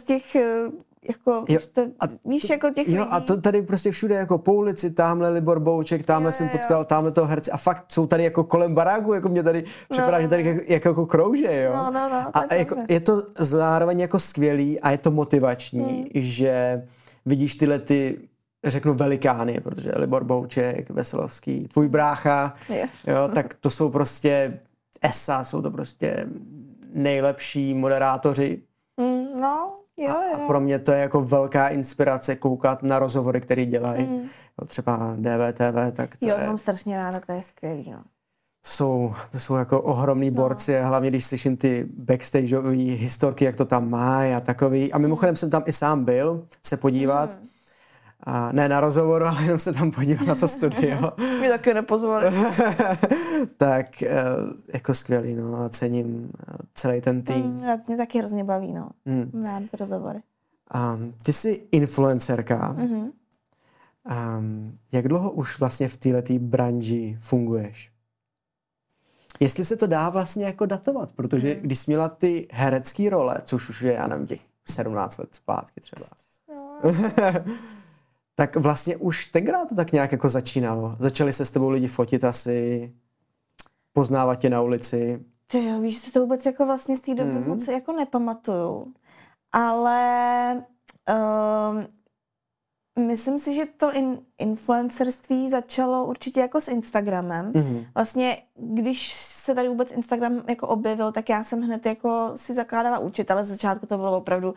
těch 0.06 0.36
e, 0.36 0.68
jako, 1.08 1.44
jo, 1.48 1.58
to, 1.72 1.82
a 1.82 2.04
víš, 2.24 2.50
jako 2.50 2.70
těch 2.70 2.88
Jo, 2.88 3.00
lidí. 3.00 3.10
a 3.10 3.20
to 3.20 3.40
tady 3.40 3.62
prostě 3.62 3.90
všude, 3.90 4.14
jako 4.14 4.38
po 4.38 4.54
ulici, 4.54 4.90
tamhle 4.90 5.28
Libor 5.28 5.60
Bouček, 5.60 6.04
tamhle 6.04 6.28
jo, 6.28 6.32
jsem 6.32 6.48
potkal, 6.48 6.80
jo. 6.80 6.84
tamhle 6.84 7.12
toho 7.12 7.26
herce 7.26 7.50
a 7.50 7.56
fakt 7.56 7.84
jsou 7.88 8.06
tady 8.06 8.24
jako 8.24 8.44
kolem 8.44 8.74
baráku, 8.74 9.12
jako 9.14 9.28
mě 9.28 9.42
tady 9.42 9.64
připadá, 9.88 10.18
no, 10.18 10.22
že 10.22 10.28
tady 10.28 10.44
jako, 10.44 10.60
jako, 10.68 10.88
jako 10.88 11.06
krouže, 11.06 11.62
jo. 11.62 11.72
No, 11.76 11.90
no, 11.90 12.08
no, 12.08 12.36
a 12.36 12.54
jako, 12.54 12.76
je 12.88 13.00
to 13.00 13.22
zároveň 13.38 14.00
jako 14.00 14.20
skvělý 14.20 14.80
a 14.80 14.90
je 14.90 14.98
to 14.98 15.10
motivační, 15.10 15.84
hmm. 15.84 16.04
že 16.14 16.82
vidíš 17.26 17.54
tyhle 17.54 17.78
ty 17.78 18.18
řeknu 18.64 18.94
velikány, 18.94 19.60
protože 19.60 19.92
Libor 19.96 20.24
Bouček, 20.24 20.90
Veselovský, 20.90 21.68
tvůj 21.68 21.88
brácha, 21.88 22.54
je. 22.68 22.88
jo, 23.06 23.28
tak 23.34 23.54
to 23.54 23.70
jsou 23.70 23.90
prostě 23.90 24.60
ESA, 25.02 25.44
jsou 25.44 25.62
to 25.62 25.70
prostě 25.70 26.26
nejlepší 26.94 27.74
moderátoři. 27.74 28.62
Mm, 29.00 29.40
no, 29.40 29.76
Jo, 29.96 30.14
jo. 30.32 30.44
A 30.44 30.46
pro 30.46 30.60
mě 30.60 30.78
to 30.78 30.92
je 30.92 31.00
jako 31.00 31.24
velká 31.24 31.68
inspirace 31.68 32.36
koukat 32.36 32.82
na 32.82 32.98
rozhovory, 32.98 33.40
které 33.40 33.64
dělají. 33.64 34.06
Mm. 34.06 34.28
Třeba 34.66 35.16
DVTV, 35.16 35.96
tak 35.96 36.16
to 36.16 36.28
Jo, 36.28 36.36
je... 36.40 36.46
mám 36.46 36.58
strašně 36.58 36.96
ráda, 36.96 37.20
to 37.20 37.32
je 37.32 37.42
skvělý, 37.42 37.90
no. 37.90 38.02
Jsou, 38.66 39.14
to 39.32 39.40
jsou 39.40 39.54
jako 39.54 39.82
ohromní 39.82 40.30
no. 40.30 40.36
borci, 40.36 40.80
hlavně 40.80 41.10
když 41.10 41.24
slyším 41.24 41.56
ty 41.56 41.86
backstageové 41.96 42.76
historky, 42.76 43.44
jak 43.44 43.56
to 43.56 43.64
tam 43.64 43.90
má 43.90 44.36
a 44.36 44.40
takový. 44.40 44.92
A 44.92 44.98
mimochodem 44.98 45.36
jsem 45.36 45.50
tam 45.50 45.62
i 45.66 45.72
sám 45.72 46.04
byl 46.04 46.46
se 46.66 46.76
podívat. 46.76 47.38
Mm. 47.42 47.48
A 48.26 48.52
ne 48.52 48.68
na 48.68 48.80
rozhovor, 48.80 49.22
ale 49.22 49.42
jenom 49.42 49.58
se 49.58 49.72
tam 49.72 49.90
podívat 49.90 50.26
na 50.26 50.34
to 50.34 50.48
studio. 50.48 51.12
Mě 51.38 51.48
taky 51.48 51.74
nepozvali. 51.74 52.26
tak 53.56 54.02
eh, 54.02 54.24
jako 54.72 54.94
skvělý, 54.94 55.34
no 55.34 55.56
a 55.56 55.68
cením 55.68 56.30
eh, 56.48 56.56
celý 56.74 57.00
ten 57.00 57.22
tým. 57.22 57.44
Mm, 57.44 57.62
mě 57.88 57.96
taky 57.96 58.18
hrozně 58.18 58.44
baví, 58.44 58.72
no. 58.72 58.88
Mm. 59.04 59.42
Rád 59.44 59.62
ty 59.70 59.76
rozhovory. 59.76 60.18
Um, 60.74 61.14
ty 61.22 61.32
jsi 61.32 61.66
influencerka. 61.72 62.74
Mm-hmm. 62.74 63.10
Um, 64.38 64.78
jak 64.92 65.08
dlouho 65.08 65.30
už 65.30 65.60
vlastně 65.60 65.88
v 65.88 65.96
této 65.96 66.34
branži 66.38 67.18
funguješ? 67.20 67.90
Jestli 69.40 69.64
se 69.64 69.76
to 69.76 69.86
dá 69.86 70.10
vlastně 70.10 70.44
jako 70.44 70.66
datovat, 70.66 71.12
protože 71.12 71.54
mm. 71.54 71.60
když 71.60 71.78
jsi 71.78 71.90
měla 71.90 72.08
ty 72.08 72.48
herecké 72.52 73.10
role, 73.10 73.36
což 73.42 73.68
už 73.68 73.82
je, 73.82 73.92
já 73.92 74.06
nevím, 74.06 74.26
těch 74.26 74.40
17 74.68 75.18
let 75.18 75.34
zpátky 75.34 75.80
třeba. 75.80 76.06
No. 76.48 76.80
tak 78.34 78.56
vlastně 78.56 78.96
už 78.96 79.26
tenkrát 79.26 79.68
to 79.68 79.74
tak 79.74 79.92
nějak 79.92 80.12
jako 80.12 80.28
začínalo. 80.28 80.96
Začali 80.98 81.32
se 81.32 81.44
s 81.44 81.50
tebou 81.50 81.70
lidi 81.70 81.88
fotit 81.88 82.24
asi, 82.24 82.92
poznávat 83.92 84.38
tě 84.38 84.50
na 84.50 84.62
ulici. 84.62 85.24
Ty 85.46 85.64
jo, 85.64 85.80
víš, 85.80 86.04
že 86.04 86.12
to 86.12 86.20
vůbec 86.20 86.46
jako 86.46 86.66
vlastně 86.66 86.96
z 86.96 87.00
té 87.00 87.14
doby 87.14 87.32
mm. 87.32 87.48
moc 87.48 87.68
jako 87.68 87.92
nepamatuju. 87.92 88.94
Ale 89.52 90.64
um, 92.96 93.06
myslím 93.06 93.38
si, 93.38 93.54
že 93.54 93.66
to 93.66 93.92
in, 93.92 94.18
influencerství 94.38 95.50
začalo 95.50 96.06
určitě 96.06 96.40
jako 96.40 96.60
s 96.60 96.68
Instagramem. 96.68 97.52
Mm. 97.54 97.84
Vlastně, 97.94 98.42
když 98.54 99.12
se 99.14 99.54
tady 99.54 99.68
vůbec 99.68 99.92
Instagram 99.92 100.42
jako 100.48 100.68
objevil, 100.68 101.12
tak 101.12 101.28
já 101.28 101.44
jsem 101.44 101.62
hned 101.62 101.86
jako 101.86 102.32
si 102.36 102.54
zakládala 102.54 102.98
účet, 102.98 103.30
ale 103.30 103.44
z 103.44 103.48
začátku 103.48 103.86
to 103.86 103.96
bylo 103.96 104.16
opravdu 104.16 104.54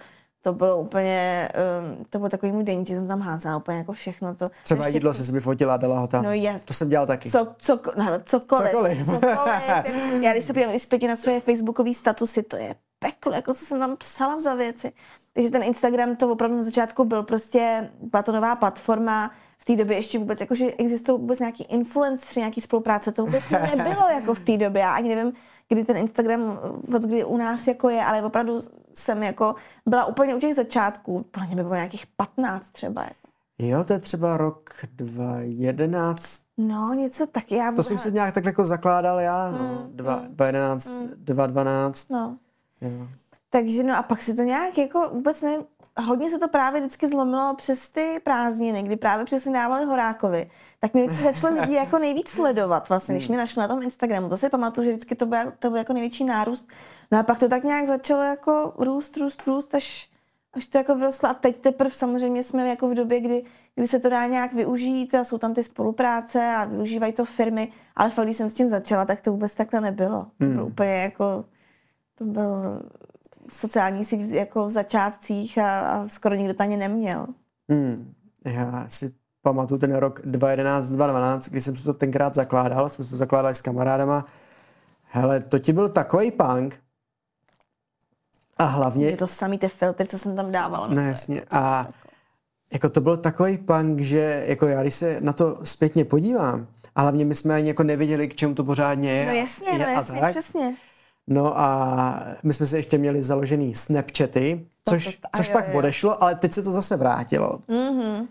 to 0.47 0.53
bylo 0.53 0.77
úplně, 0.77 1.49
um, 1.97 2.05
to 2.09 2.19
byl 2.19 2.29
takový 2.29 2.51
můj 2.51 2.63
den, 2.63 2.85
že 2.85 2.95
jsem 2.95 3.07
tam 3.07 3.19
házela 3.21 3.57
úplně 3.57 3.77
jako 3.77 3.93
všechno. 3.93 4.35
To, 4.35 4.49
Třeba 4.63 4.85
ještě... 4.85 4.97
jídlo 4.97 5.13
si 5.13 5.23
si 5.23 5.31
vyfotila, 5.31 5.77
dala 5.77 5.99
ho 5.99 6.07
tam. 6.07 6.23
No 6.23 6.33
yes. 6.33 6.63
To 6.63 6.73
jsem 6.73 6.89
dělal 6.89 7.07
taky. 7.07 7.31
Co, 7.31 7.47
co, 7.57 7.79
no, 7.97 8.05
cokoliv. 8.25 8.71
Cokoliv. 8.71 8.97
cokoliv. 9.05 10.21
Já 10.21 10.31
když 10.31 10.45
se 10.45 10.53
podívám 10.53 10.79
zpětě 10.79 11.07
na 11.07 11.15
svoje 11.15 11.39
facebookové 11.39 11.93
statusy, 11.93 12.43
to 12.43 12.57
je 12.57 12.75
peklo, 12.99 13.31
jako 13.31 13.53
co 13.53 13.65
jsem 13.65 13.79
tam 13.79 13.97
psala 13.97 14.41
za 14.41 14.55
věci. 14.55 14.91
Takže 15.33 15.51
ten 15.51 15.63
Instagram 15.63 16.15
to 16.15 16.31
opravdu 16.31 16.57
na 16.57 16.63
začátku 16.63 17.05
byl 17.05 17.23
prostě, 17.23 17.89
byla 18.01 18.23
to 18.23 18.31
nová 18.31 18.55
platforma, 18.55 19.31
v 19.57 19.65
té 19.65 19.75
době 19.75 19.97
ještě 19.97 20.19
vůbec, 20.19 20.41
jako 20.41 20.55
že 20.55 20.71
existují 20.77 21.19
vůbec 21.19 21.39
nějaký 21.39 21.63
influenceri, 21.63 22.39
nějaký 22.39 22.61
spolupráce, 22.61 23.11
to 23.11 23.25
vůbec 23.25 23.43
nebylo 23.75 24.09
jako 24.09 24.33
v 24.33 24.39
té 24.39 24.57
době. 24.57 24.81
Já 24.81 24.93
ani 24.93 25.15
nevím, 25.15 25.33
kdy 25.69 25.83
ten 25.83 25.97
Instagram, 25.97 26.59
od 26.95 27.01
kdy 27.01 27.23
u 27.23 27.37
nás 27.37 27.67
jako 27.67 27.89
je, 27.89 28.05
ale 28.05 28.23
opravdu 28.23 28.59
jsem 28.93 29.23
jako 29.23 29.55
byla 29.85 30.05
úplně 30.05 30.35
u 30.35 30.39
těch 30.39 30.55
začátků, 30.55 31.25
podle 31.31 31.47
mě 31.47 31.55
by 31.55 31.63
bylo 31.63 31.75
nějakých 31.75 32.07
15 32.07 32.69
třeba. 32.69 33.05
Jo, 33.59 33.83
to 33.83 33.93
je 33.93 33.99
třeba 33.99 34.37
rok 34.37 34.69
2011. 34.95 36.41
No, 36.57 36.93
něco 36.93 37.27
tak. 37.27 37.51
Já 37.51 37.71
to 37.71 37.83
jsem 37.83 37.97
se 37.97 38.11
nějak 38.11 38.33
tak 38.33 38.45
jako 38.45 38.65
zakládal 38.65 39.19
já, 39.19 39.51
no, 39.51 39.57
mm, 39.57 39.97
2011, 39.97 40.89
mm, 40.89 41.07
2012. 41.07 42.09
No. 42.09 42.37
Jo. 42.81 43.07
Takže 43.49 43.83
no 43.83 43.97
a 43.97 44.03
pak 44.03 44.21
si 44.21 44.35
to 44.35 44.41
nějak 44.41 44.77
jako 44.77 45.09
vůbec 45.13 45.41
nevím, 45.41 45.65
hodně 46.05 46.29
se 46.29 46.39
to 46.39 46.47
právě 46.47 46.81
vždycky 46.81 47.07
zlomilo 47.07 47.55
přes 47.55 47.89
ty 47.89 48.19
prázdniny, 48.23 48.83
kdy 48.83 48.95
právě 48.95 49.25
přesně 49.25 49.53
dávali 49.53 49.85
Horákovi. 49.85 50.49
Tak 50.79 50.93
mě 50.93 51.07
vždycky 51.07 51.23
začalo 51.23 51.61
lidi 51.61 51.73
jako 51.83 51.99
nejvíc 51.99 52.29
sledovat 52.29 52.89
vlastně, 52.89 53.15
když 53.15 53.27
mě 53.27 53.37
našli 53.37 53.59
na 53.59 53.67
tom 53.67 53.83
Instagramu. 53.83 54.29
To 54.29 54.37
si 54.37 54.49
pamatuju, 54.49 54.85
že 54.85 54.91
vždycky 54.91 55.15
to 55.15 55.25
byl, 55.25 55.53
to 55.59 55.69
byl 55.69 55.77
jako 55.77 55.93
největší 55.93 56.23
nárůst. 56.23 56.67
No 57.11 57.19
a 57.19 57.23
pak 57.23 57.39
to 57.39 57.49
tak 57.49 57.63
nějak 57.63 57.85
začalo 57.85 58.23
jako 58.23 58.73
růst, 58.77 59.17
růst, 59.17 59.47
růst, 59.47 59.75
až, 59.75 60.09
až 60.53 60.65
to 60.65 60.77
jako 60.77 60.95
vyrostlo. 60.95 61.29
A 61.29 61.33
teď 61.33 61.57
teprve 61.57 61.91
samozřejmě 61.91 62.43
jsme 62.43 62.69
jako 62.69 62.89
v 62.89 62.93
době, 62.93 63.19
kdy, 63.19 63.43
kdy 63.75 63.87
se 63.87 63.99
to 63.99 64.09
dá 64.09 64.27
nějak 64.27 64.53
využít 64.53 65.15
a 65.15 65.23
jsou 65.23 65.37
tam 65.37 65.53
ty 65.53 65.63
spolupráce 65.63 66.55
a 66.55 66.65
využívají 66.65 67.13
to 67.13 67.25
firmy. 67.25 67.71
Ale 67.95 68.09
fakt, 68.09 68.25
když 68.25 68.37
jsem 68.37 68.49
s 68.49 68.55
tím 68.55 68.69
začala, 68.69 69.05
tak 69.05 69.21
to 69.21 69.31
vůbec 69.31 69.55
takhle 69.55 69.81
nebylo. 69.81 70.27
To 70.37 70.45
bylo 70.45 70.63
hmm. 70.63 70.71
úplně 70.71 70.93
jako, 70.93 71.45
to 72.15 72.25
byl 72.25 72.81
sociální 73.49 74.05
síť 74.05 74.31
jako 74.31 74.65
v 74.65 74.69
začátcích 74.69 75.57
a, 75.57 75.79
a 75.79 76.07
skoro 76.07 76.35
nikdo 76.35 76.53
to 76.53 76.63
ani 76.63 76.77
neměl. 76.77 77.27
Hmm. 77.69 78.13
Já 78.45 78.85
si 78.87 79.13
pamatuju 79.47 79.79
ten 79.79 79.95
rok 79.95 80.21
2011, 80.25 80.87
2012, 80.87 81.49
kdy 81.49 81.61
jsem 81.61 81.77
si 81.77 81.83
to 81.83 81.93
tenkrát 81.93 82.35
zakládal, 82.35 82.89
jsme 82.89 83.05
to 83.05 83.15
zakládali 83.15 83.55
s 83.55 83.61
kamarádama. 83.61 84.25
Hele, 85.03 85.39
to 85.39 85.59
ti 85.59 85.73
byl 85.73 85.89
takový 85.89 86.31
punk. 86.31 86.79
A 88.57 88.63
hlavně... 88.63 89.05
Je 89.05 89.17
to 89.17 89.27
samý 89.27 89.57
ty 89.57 89.67
filtry, 89.67 90.07
co 90.07 90.19
jsem 90.19 90.35
tam 90.35 90.51
dával. 90.51 90.89
No 90.89 91.01
jasně. 91.01 91.41
A 91.51 91.87
jako 92.73 92.89
to 92.89 93.01
byl 93.01 93.17
takový 93.17 93.57
punk, 93.57 93.99
že 93.99 94.43
jako 94.47 94.67
já, 94.67 94.81
když 94.81 94.95
se 94.95 95.21
na 95.21 95.33
to 95.33 95.59
zpětně 95.63 96.05
podívám, 96.05 96.67
a 96.95 97.01
hlavně 97.01 97.25
my 97.25 97.35
jsme 97.35 97.55
ani 97.55 97.67
jako 97.67 97.83
nevěděli, 97.83 98.27
k 98.27 98.35
čemu 98.35 98.55
to 98.55 98.63
pořádně 98.63 99.11
je. 99.11 99.25
No 99.25 99.31
jasně, 99.31 99.69
je 99.69 99.79
no 99.79 99.85
jasně, 99.85 100.19
tak, 100.19 100.31
přesně. 100.31 100.75
No 101.27 101.59
a 101.59 102.19
my 102.43 102.53
jsme 102.53 102.65
se 102.65 102.77
ještě 102.77 102.97
měli 102.97 103.21
založený 103.23 103.75
Snapchaty, 103.75 104.67
což, 104.89 105.05
to, 105.05 105.11
to, 105.11 105.17
to, 105.21 105.37
což 105.37 105.47
jo, 105.47 105.53
pak 105.53 105.67
jo. 105.67 105.77
odešlo, 105.77 106.23
ale 106.23 106.35
teď 106.35 106.53
se 106.53 106.63
to 106.63 106.71
zase 106.71 106.97
vrátilo. 106.97 107.59
Mm-hmm. 107.69 108.27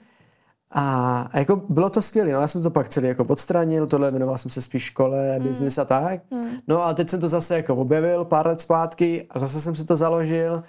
A, 0.70 1.20
a 1.32 1.38
jako 1.38 1.56
bylo 1.56 1.90
to 1.90 2.02
skvělé, 2.02 2.32
no 2.32 2.40
já 2.40 2.46
jsem 2.46 2.62
to 2.62 2.70
pak 2.70 2.88
celý 2.88 3.08
jako 3.08 3.24
odstranil, 3.24 3.86
tohle 3.86 4.10
věnoval 4.10 4.38
jsem 4.38 4.50
se 4.50 4.62
spíš 4.62 4.82
škole, 4.82 5.38
mm. 5.38 5.46
biznis 5.46 5.78
a 5.78 5.84
tak. 5.84 6.20
Mm. 6.30 6.48
No 6.68 6.82
a 6.82 6.94
teď 6.94 7.10
jsem 7.10 7.20
to 7.20 7.28
zase 7.28 7.56
jako 7.56 7.76
objevil 7.76 8.24
pár 8.24 8.46
let 8.46 8.60
zpátky 8.60 9.26
a 9.30 9.38
zase 9.38 9.60
jsem 9.60 9.76
si 9.76 9.84
to 9.84 9.96
založil. 9.96 10.62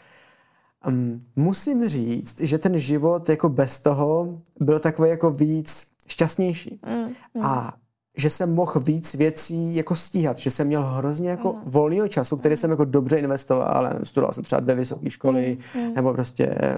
Um, 0.87 1.19
musím 1.35 1.89
říct, 1.89 2.41
že 2.41 2.57
ten 2.57 2.79
život 2.79 3.29
jako 3.29 3.49
bez 3.49 3.79
toho 3.79 4.41
byl 4.59 4.79
takový 4.79 5.09
jako 5.09 5.31
víc 5.31 5.87
šťastnější. 6.07 6.79
Mm. 6.85 7.03
Mm. 7.33 7.45
A 7.45 7.73
že 8.17 8.29
jsem 8.29 8.55
mohl 8.55 8.79
víc 8.79 9.15
věcí 9.15 9.75
jako 9.75 9.95
stíhat, 9.95 10.37
že 10.37 10.51
jsem 10.51 10.67
měl 10.67 10.83
hrozně 10.83 11.29
jako 11.29 11.53
mm. 11.53 11.59
volného 11.65 12.07
času, 12.07 12.37
který 12.37 12.57
jsem 12.57 12.71
jako 12.71 12.85
dobře 12.85 13.17
investoval, 13.17 13.67
ale 13.67 13.93
studoval 14.03 14.33
jsem 14.33 14.43
třeba 14.43 14.59
dvě 14.59 14.75
vysoké 14.75 15.09
školy, 15.09 15.57
mm. 15.75 15.93
nebo 15.93 16.13
prostě 16.13 16.55
eh, 16.59 16.77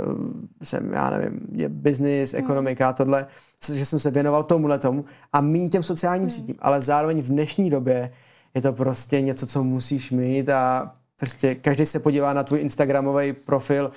jsem, 0.64 0.94
já 0.94 1.10
nevím, 1.10 1.40
je 1.52 1.70
business, 1.70 2.34
ekonomika 2.34 2.90
a 2.90 2.94
tohle, 2.94 3.28
že 3.74 3.86
jsem 3.86 4.00
se 4.00 4.12
věnoval 4.12 4.44
tomuhle 4.44 4.80
tomu 4.80 5.06
a 5.34 5.42
míň 5.42 5.70
těm 5.70 5.84
sociálním 5.84 6.24
mm. 6.24 6.30
sítím, 6.30 6.56
ale 6.60 6.82
zároveň 6.82 7.22
v 7.22 7.28
dnešní 7.28 7.70
době 7.70 8.12
je 8.54 8.62
to 8.62 8.74
prostě 8.74 9.22
něco, 9.22 9.48
co 9.48 9.64
musíš 9.64 10.12
mít 10.12 10.50
a 10.50 10.94
prostě 11.20 11.56
každý 11.56 11.86
se 11.86 12.00
podívá 12.00 12.34
na 12.34 12.44
tvůj 12.44 12.62
Instagramový 12.62 13.34
profil. 13.34 13.92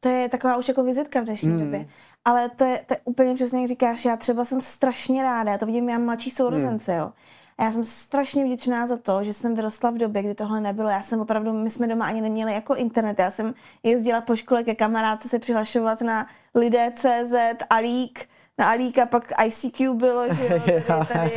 To 0.00 0.08
je 0.08 0.28
taková 0.28 0.56
už 0.56 0.68
jako 0.68 0.84
vizitka 0.84 1.20
v 1.20 1.24
dnešní 1.24 1.48
mm. 1.48 1.60
době. 1.60 1.86
Ale 2.26 2.48
to 2.48 2.64
je, 2.64 2.82
to 2.86 2.94
je 2.94 3.00
úplně 3.04 3.34
přesně, 3.34 3.60
jak 3.60 3.68
říkáš, 3.68 4.04
já 4.04 4.16
třeba 4.16 4.44
jsem 4.44 4.60
strašně 4.60 5.22
ráda, 5.22 5.52
já 5.52 5.58
to 5.58 5.66
vidím, 5.66 5.88
já 5.88 5.98
mladší 5.98 6.30
sourozence, 6.30 6.92
hmm. 6.92 7.00
jo. 7.00 7.12
A 7.58 7.64
já 7.64 7.72
jsem 7.72 7.84
strašně 7.84 8.44
vděčná 8.44 8.86
za 8.86 8.96
to, 8.96 9.24
že 9.24 9.32
jsem 9.32 9.54
vyrostla 9.54 9.90
v 9.90 9.98
době, 9.98 10.22
kdy 10.22 10.34
tohle 10.34 10.60
nebylo. 10.60 10.88
Já 10.88 11.02
jsem 11.02 11.20
opravdu, 11.20 11.52
my 11.52 11.70
jsme 11.70 11.86
doma 11.86 12.06
ani 12.06 12.20
neměli 12.20 12.52
jako 12.54 12.74
internet. 12.74 13.18
Já 13.18 13.30
jsem 13.30 13.54
jezdila 13.82 14.20
po 14.20 14.36
škole 14.36 14.64
ke 14.64 14.74
kamarádce 14.74 15.28
se 15.28 15.38
přihlašovat 15.38 16.00
na 16.00 16.26
lidé.cz, 16.54 17.64
Alík, 17.70 18.28
na 18.58 18.70
Alík 18.70 18.98
a 18.98 19.06
pak 19.06 19.32
ICQ 19.46 19.94
bylo, 19.94 20.34
že 20.34 20.44
jo, 20.44 20.60
tady, 20.86 21.08
tady 21.12 21.32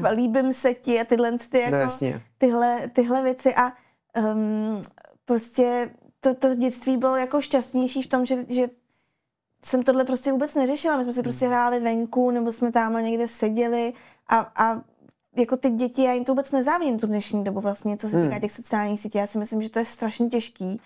uh, 0.00 0.06
líbím 0.10 0.52
se 0.52 0.74
ti 0.74 1.00
a 1.00 1.04
tyhle, 1.04 1.32
ty, 1.50 1.60
jako, 1.60 1.76
no, 1.76 2.20
tyhle, 2.38 2.90
tyhle 2.92 3.22
věci 3.22 3.54
a 3.54 3.72
um, 4.32 4.82
prostě 5.24 5.90
to, 6.20 6.34
to 6.34 6.54
dětství 6.54 6.96
bylo 6.96 7.16
jako 7.16 7.40
šťastnější 7.40 8.02
v 8.02 8.06
tom, 8.06 8.26
že, 8.26 8.44
že 8.48 8.68
jsem 9.64 9.82
tohle 9.82 10.04
prostě 10.04 10.32
vůbec 10.32 10.54
neřešila. 10.54 10.96
My 10.96 11.04
jsme 11.04 11.12
si 11.12 11.18
hmm. 11.18 11.24
prostě 11.24 11.46
hráli 11.46 11.80
venku, 11.80 12.30
nebo 12.30 12.52
jsme 12.52 12.72
tam 12.72 13.04
někde 13.04 13.28
seděli 13.28 13.92
a, 14.28 14.52
a 14.56 14.80
jako 15.36 15.56
ty 15.56 15.70
děti, 15.70 16.02
já 16.02 16.12
jim 16.12 16.24
to 16.24 16.32
vůbec 16.32 16.52
nezávidím 16.52 16.98
tu 16.98 17.06
dnešní 17.06 17.44
dobu 17.44 17.60
vlastně, 17.60 17.96
co 17.96 18.08
se 18.08 18.16
týká 18.16 18.32
hmm. 18.32 18.40
těch 18.40 18.52
sociálních 18.52 19.00
sítí. 19.00 19.18
Já 19.18 19.26
si 19.26 19.38
myslím, 19.38 19.62
že 19.62 19.70
to 19.70 19.78
je 19.78 19.84
strašně 19.84 20.28
těžký. 20.28 20.80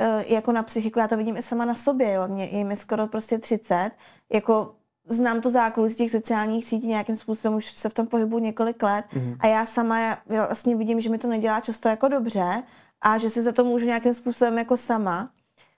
Uh, 0.00 0.22
jako 0.26 0.52
na 0.52 0.62
psychiku, 0.62 0.98
já 0.98 1.08
to 1.08 1.16
vidím 1.16 1.36
i 1.36 1.42
sama 1.42 1.64
na 1.64 1.74
sobě, 1.74 2.12
jo. 2.12 2.28
Mě, 2.28 2.44
je 2.44 2.64
mi 2.64 2.76
skoro 2.76 3.06
prostě 3.06 3.38
30. 3.38 3.90
Jako 4.32 4.74
znám 5.08 5.40
tu 5.40 5.50
zákulisí 5.50 5.96
těch 5.96 6.10
sociálních 6.10 6.64
sítí 6.64 6.86
nějakým 6.86 7.16
způsobem, 7.16 7.56
už 7.56 7.70
se 7.70 7.88
v 7.88 7.94
tom 7.94 8.06
pohybu 8.06 8.38
několik 8.38 8.82
let 8.82 9.04
mm. 9.14 9.36
a 9.40 9.46
já 9.46 9.66
sama 9.66 10.00
já 10.00 10.18
vlastně 10.28 10.76
vidím, 10.76 11.00
že 11.00 11.10
mi 11.10 11.18
to 11.18 11.28
nedělá 11.28 11.60
často 11.60 11.88
jako 11.88 12.08
dobře 12.08 12.62
a 13.00 13.18
že 13.18 13.30
si 13.30 13.42
za 13.42 13.52
to 13.52 13.64
můžu 13.64 13.86
nějakým 13.86 14.14
způsobem 14.14 14.58
jako 14.58 14.76
sama. 14.76 15.30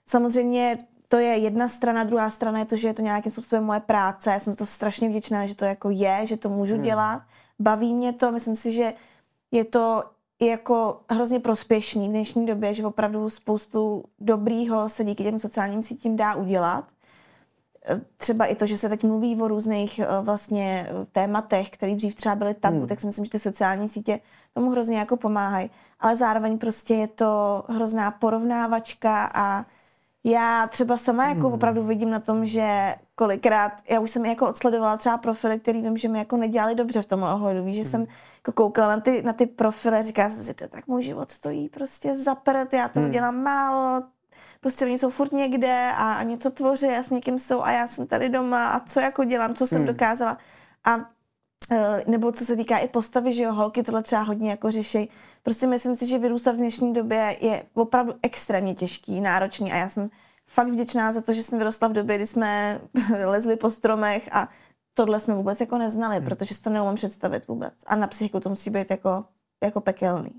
Samozřejmě 0.05 0.77
to 1.07 1.17
je 1.17 1.37
jedna 1.37 1.67
strana, 1.67 2.03
druhá 2.03 2.29
strana 2.29 2.59
je 2.59 2.65
to, 2.65 2.75
že 2.75 2.87
je 2.87 2.93
to 2.93 3.01
nějakým 3.01 3.31
způsobem 3.31 3.63
moje 3.63 3.79
práce. 3.79 4.31
Já 4.31 4.39
jsem 4.39 4.55
to 4.55 4.65
strašně 4.65 5.09
vděčná, 5.09 5.45
že 5.45 5.55
to 5.55 5.65
jako 5.65 5.89
je, 5.89 6.21
že 6.23 6.37
to 6.37 6.49
můžu 6.49 6.73
hmm. 6.73 6.83
dělat. 6.83 7.21
Baví 7.59 7.93
mě 7.93 8.13
to, 8.13 8.31
myslím 8.31 8.55
si, 8.55 8.73
že 8.73 8.93
je 9.51 9.65
to 9.65 10.03
jako 10.41 11.01
hrozně 11.09 11.39
prospěšný 11.39 12.07
v 12.07 12.11
dnešní 12.11 12.45
době, 12.45 12.73
že 12.73 12.85
opravdu 12.85 13.29
spoustu 13.29 14.03
dobrýho 14.19 14.89
se 14.89 15.03
díky 15.03 15.23
těm 15.23 15.39
sociálním 15.39 15.83
sítím 15.83 16.17
dá 16.17 16.35
udělat. 16.35 16.85
Třeba 18.17 18.45
i 18.45 18.55
to, 18.55 18.65
že 18.65 18.77
se 18.77 18.89
teď 18.89 19.03
mluví 19.03 19.41
o 19.41 19.47
různých 19.47 19.99
eh, 19.99 20.05
vlastně 20.21 20.89
eh, 20.89 21.05
tématech, 21.11 21.69
které 21.69 21.95
dřív 21.95 22.15
třeba 22.15 22.35
byly 22.35 22.53
tabu, 22.53 22.77
hmm. 22.77 22.87
tak 22.87 22.99
si 23.01 23.07
myslím, 23.07 23.25
že 23.25 23.31
ty 23.31 23.39
sociální 23.39 23.89
sítě 23.89 24.19
tomu 24.53 24.71
hrozně 24.71 24.97
jako 24.97 25.17
pomáhají. 25.17 25.69
Ale 25.99 26.15
zároveň 26.15 26.57
prostě 26.57 26.93
je 26.93 27.07
to 27.07 27.63
hrozná 27.67 28.11
porovnávačka 28.11 29.31
a 29.33 29.65
já 30.31 30.67
třeba 30.67 30.97
sama 30.97 31.27
jako 31.27 31.41
hmm. 31.41 31.53
opravdu 31.53 31.83
vidím 31.83 32.09
na 32.09 32.19
tom, 32.19 32.45
že 32.45 32.95
kolikrát, 33.15 33.71
já 33.89 33.99
už 33.99 34.11
jsem 34.11 34.25
jako 34.25 34.49
odsledovala 34.49 34.97
třeba 34.97 35.17
profily, 35.17 35.59
který 35.59 35.81
vím, 35.81 35.97
že 35.97 36.07
mi 36.07 36.19
jako 36.19 36.37
nedělali 36.37 36.75
dobře 36.75 37.01
v 37.01 37.05
tom 37.05 37.23
ohledu. 37.23 37.63
Víš, 37.63 37.75
že 37.75 37.81
hmm. 37.81 37.91
jsem 37.91 38.07
jako 38.37 38.51
koukala 38.51 38.95
na 38.95 39.01
ty, 39.01 39.21
na 39.23 39.33
ty 39.33 39.45
profily, 39.45 40.03
říká 40.03 40.29
jsem 40.29 40.43
si, 40.43 40.53
to 40.53 40.67
tak 40.67 40.87
můj 40.87 41.03
život 41.03 41.31
stojí 41.31 41.69
prostě 41.69 42.15
za 42.15 42.35
prd, 42.35 42.73
já 42.73 42.87
to 42.87 42.99
hmm. 42.99 43.11
dělám 43.11 43.43
málo, 43.43 44.03
prostě 44.61 44.85
oni 44.85 44.99
jsou 44.99 45.09
furt 45.09 45.31
někde 45.31 45.91
a 45.97 46.23
něco 46.23 46.51
tvoří 46.51 46.87
a 46.87 47.03
s 47.03 47.09
někým 47.09 47.39
jsou 47.39 47.63
a 47.63 47.71
já 47.71 47.87
jsem 47.87 48.07
tady 48.07 48.29
doma 48.29 48.69
a 48.69 48.79
co 48.79 48.99
jako 48.99 49.23
dělám, 49.23 49.55
co 49.55 49.67
jsem 49.67 49.77
hmm. 49.77 49.87
dokázala. 49.87 50.37
A 50.85 51.16
nebo 52.07 52.31
co 52.31 52.45
se 52.45 52.55
týká 52.55 52.77
i 52.77 52.87
postavy, 52.87 53.33
že 53.33 53.43
jo, 53.43 53.53
holky 53.53 53.83
tohle 53.83 54.03
třeba 54.03 54.21
hodně 54.21 54.49
jako 54.49 54.71
řeší. 54.71 55.09
Prostě 55.43 55.67
myslím 55.67 55.95
si, 55.95 56.07
že 56.07 56.17
vyrůstat 56.17 56.55
v 56.55 56.57
dnešní 56.57 56.93
době 56.93 57.37
je 57.41 57.63
opravdu 57.73 58.13
extrémně 58.21 58.75
těžký, 58.75 59.21
náročný 59.21 59.71
a 59.71 59.75
já 59.75 59.89
jsem 59.89 60.09
fakt 60.47 60.67
vděčná 60.67 61.13
za 61.13 61.21
to, 61.21 61.33
že 61.33 61.43
jsem 61.43 61.57
vyrostla 61.57 61.87
v 61.87 61.93
době, 61.93 62.15
kdy 62.15 62.27
jsme 62.27 62.79
lezli 63.25 63.55
po 63.55 63.71
stromech 63.71 64.29
a 64.31 64.49
tohle 64.93 65.19
jsme 65.19 65.35
vůbec 65.35 65.59
jako 65.59 65.77
neznali, 65.77 66.15
hmm. 66.15 66.25
protože 66.25 66.55
si 66.55 66.61
to 66.61 66.69
neumím 66.69 66.95
představit 66.95 67.47
vůbec. 67.47 67.73
A 67.87 67.95
na 67.95 68.07
psychiku 68.07 68.39
to 68.39 68.49
musí 68.49 68.69
být 68.69 68.91
jako, 68.91 69.25
jako 69.63 69.81
pekelný. 69.81 70.31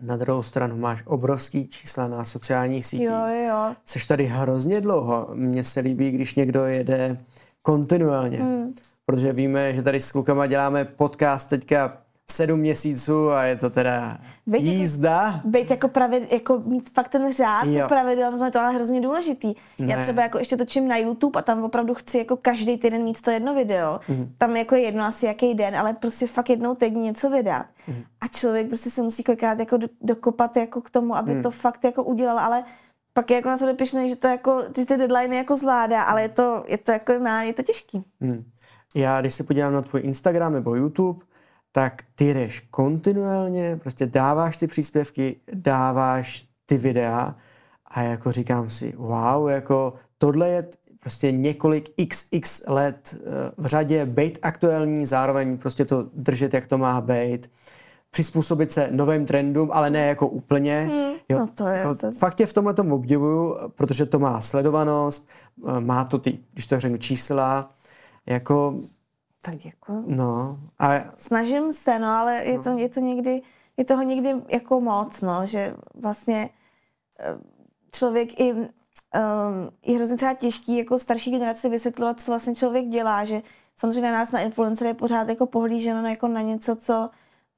Na 0.00 0.16
druhou 0.16 0.42
stranu 0.42 0.76
máš 0.76 1.02
obrovský 1.06 1.68
čísla 1.68 2.08
na 2.08 2.24
sociálních 2.24 2.86
sítích. 2.86 3.06
Jo, 3.06 3.26
jo. 3.48 3.74
Jsi 3.84 4.06
tady 4.08 4.24
hrozně 4.24 4.80
dlouho. 4.80 5.28
Mně 5.34 5.64
se 5.64 5.80
líbí, 5.80 6.10
když 6.10 6.34
někdo 6.34 6.64
jede 6.64 7.18
kontinuálně. 7.62 8.38
Hmm. 8.38 8.74
Protože 9.10 9.32
víme, 9.32 9.74
že 9.74 9.82
tady 9.82 10.00
s 10.00 10.12
klukama 10.12 10.46
děláme 10.46 10.84
podcast 10.84 11.48
teďka 11.48 11.98
sedm 12.30 12.60
měsíců 12.60 13.30
a 13.30 13.44
je 13.44 13.56
to 13.56 13.70
teda 13.70 14.18
být 14.46 14.64
jako- 14.64 14.78
jízda. 14.78 15.32
Jako, 15.36 15.48
být 15.48 15.70
jako, 15.70 15.88
pravid, 15.88 16.32
jako 16.32 16.62
mít 16.64 16.90
fakt 16.94 17.08
ten 17.08 17.32
řád, 17.32 17.66
jo. 17.66 17.88
pravidel, 17.88 18.44
je 18.44 18.50
to 18.50 18.60
ale 18.60 18.74
hrozně 18.74 19.00
důležitý. 19.00 19.54
Ne. 19.80 19.86
Já 19.86 20.02
třeba 20.02 20.22
jako 20.22 20.38
ještě 20.38 20.56
točím 20.56 20.88
na 20.88 20.96
YouTube 20.96 21.38
a 21.38 21.42
tam 21.42 21.62
opravdu 21.64 21.94
chci 21.94 22.18
jako 22.18 22.36
každý 22.36 22.78
týden 22.78 23.02
mít 23.02 23.22
to 23.22 23.30
jedno 23.30 23.54
video. 23.54 24.00
Mm. 24.08 24.34
Tam 24.38 24.56
jako 24.56 24.74
je 24.74 24.80
jedno 24.80 25.04
asi 25.04 25.26
jaký 25.26 25.54
den, 25.54 25.76
ale 25.76 25.94
prostě 25.94 26.26
fakt 26.26 26.50
jednou 26.50 26.74
týdně 26.74 27.00
něco 27.00 27.30
vydat. 27.30 27.66
Mm. 27.88 28.02
A 28.20 28.28
člověk 28.28 28.66
prostě 28.66 28.90
se 28.90 29.02
musí 29.02 29.24
kolikrát 29.24 29.58
jako 29.58 29.78
dokopat 30.00 30.56
jako 30.56 30.80
k 30.80 30.90
tomu, 30.90 31.16
aby 31.16 31.34
mm. 31.34 31.42
to 31.42 31.50
fakt 31.50 31.84
jako 31.84 32.04
udělal, 32.04 32.38
ale 32.38 32.64
pak 33.14 33.30
je 33.30 33.36
jako 33.36 33.48
na 33.48 33.58
to 33.58 33.66
depišnej, 33.66 34.08
že 34.08 34.16
to 34.16 34.26
jako, 34.28 34.64
že 34.76 34.86
ty 34.86 34.96
deadline 34.96 35.36
jako 35.36 35.56
zvládá, 35.56 36.02
ale 36.02 36.22
je 36.22 36.28
to, 36.28 36.64
je 36.68 36.78
to 36.78 36.92
jako, 36.92 37.12
je 37.42 37.52
to 37.52 37.62
těžký. 37.62 38.04
Mm. 38.20 38.44
Já 38.94 39.20
když 39.20 39.34
se 39.34 39.44
podívám 39.44 39.72
na 39.72 39.82
tvůj 39.82 40.00
Instagram 40.04 40.52
nebo 40.52 40.74
YouTube, 40.74 41.24
tak 41.72 42.02
ty 42.14 42.34
jdeš 42.34 42.60
kontinuálně, 42.70 43.76
prostě 43.76 44.06
dáváš 44.06 44.56
ty 44.56 44.66
příspěvky, 44.66 45.36
dáváš 45.52 46.46
ty 46.66 46.78
videa 46.78 47.34
a 47.86 48.02
jako 48.02 48.32
říkám 48.32 48.70
si, 48.70 48.94
wow, 48.96 49.48
jako 49.48 49.94
tohle 50.18 50.48
je 50.48 50.68
prostě 51.00 51.32
několik 51.32 51.90
xx 52.08 52.62
let 52.66 53.14
eh, 53.14 53.50
v 53.56 53.66
řadě, 53.66 54.06
být 54.06 54.38
aktuální, 54.42 55.06
zároveň 55.06 55.58
prostě 55.58 55.84
to 55.84 56.06
držet, 56.14 56.54
jak 56.54 56.66
to 56.66 56.78
má 56.78 57.00
být, 57.00 57.50
přizpůsobit 58.10 58.72
se 58.72 58.88
novým 58.90 59.26
trendům, 59.26 59.70
ale 59.72 59.90
ne 59.90 60.06
jako 60.06 60.28
úplně. 60.28 60.80
Hmm, 60.80 61.14
jo, 61.28 61.38
no 61.38 61.46
to 61.46 61.66
je, 61.66 61.78
jako, 61.78 61.94
to... 61.94 62.12
Fakt 62.12 62.34
tě 62.34 62.46
v 62.46 62.52
tomhle 62.52 62.74
tom 62.74 62.92
obdivuju, 62.92 63.56
protože 63.74 64.06
to 64.06 64.18
má 64.18 64.40
sledovanost, 64.40 65.28
eh, 65.68 65.80
má 65.80 66.04
to 66.04 66.18
ty, 66.18 66.38
když 66.52 66.66
to 66.66 66.80
řeknu, 66.80 66.98
čísla, 66.98 67.70
jako... 68.26 68.80
Tak 69.42 69.64
jako... 69.64 70.02
No. 70.06 70.58
A... 70.78 70.92
Snažím 71.16 71.72
se, 71.72 71.98
no, 71.98 72.08
ale 72.08 72.44
je, 72.44 72.56
no. 72.56 72.64
To, 72.64 72.78
je 72.78 72.88
to 72.88 73.00
někdy, 73.00 73.42
je 73.76 73.84
toho 73.84 74.02
někdy 74.02 74.34
jako 74.48 74.80
moc, 74.80 75.20
no, 75.20 75.46
že 75.46 75.76
vlastně 75.94 76.50
eh, 77.20 77.38
člověk 77.92 78.40
i 78.40 78.52
um, 78.52 78.68
je 79.86 79.96
hrozně 79.96 80.16
třeba 80.16 80.34
těžký 80.34 80.76
jako 80.76 80.98
starší 80.98 81.30
generaci 81.30 81.68
vysvětlovat, 81.68 82.20
co 82.20 82.30
vlastně 82.30 82.54
člověk 82.54 82.86
dělá, 82.88 83.24
že 83.24 83.42
samozřejmě 83.76 84.12
na 84.12 84.18
nás, 84.18 84.32
na 84.32 84.40
influencer 84.40 84.86
je 84.86 84.94
pořád 84.94 85.28
jako 85.28 85.46
pohlíženo 85.46 86.08
jako 86.08 86.28
na 86.28 86.40
něco, 86.40 86.76
co 86.76 87.10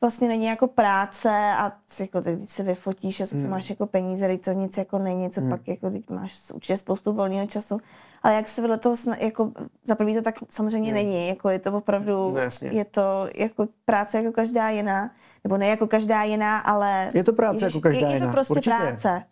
vlastně 0.02 0.28
není 0.28 0.46
jako 0.46 0.66
práce 0.66 1.30
a 1.30 1.72
jako 2.00 2.20
teď 2.20 2.48
se 2.48 2.62
vyfotíš 2.62 3.20
a 3.20 3.26
co 3.26 3.36
hmm. 3.36 3.50
máš 3.50 3.70
jako 3.70 3.86
peníze, 3.86 4.26
teď 4.26 4.44
to 4.44 4.52
nic 4.52 4.76
jako 4.78 4.98
není, 4.98 5.30
co 5.30 5.40
hmm. 5.40 5.50
pak 5.50 5.68
jako 5.68 5.90
teď 5.90 6.10
máš 6.10 6.50
určitě 6.54 6.78
spoustu 6.78 7.12
volného 7.12 7.46
času. 7.46 7.80
Ale 8.22 8.34
jak 8.34 8.48
se 8.48 8.60
vedle 8.60 8.78
toho, 8.78 8.96
jako 9.18 9.50
za 9.84 9.94
prvý 9.94 10.14
to 10.14 10.22
tak 10.22 10.34
samozřejmě 10.48 10.88
hmm. 10.90 10.94
není, 10.94 11.28
jako 11.28 11.48
je 11.48 11.58
to 11.58 11.72
opravdu, 11.72 12.12
no, 12.12 12.68
je 12.70 12.84
to 12.84 13.28
jako 13.34 13.68
práce 13.84 14.18
jako 14.18 14.32
každá 14.32 14.68
jiná, 14.68 15.10
nebo 15.44 15.56
ne 15.56 15.66
jako 15.66 15.86
každá 15.86 16.22
jiná, 16.22 16.58
ale... 16.58 17.10
Je 17.14 17.24
to 17.24 17.32
práce 17.32 17.64
ježiš, 17.64 17.74
jako 17.74 17.80
každá 17.80 18.08
jiná, 18.08 18.12
Je 18.12 18.20
to 18.20 18.32
prostě 18.32 18.54
Určitě. 18.54 18.76
práce. 18.76 19.22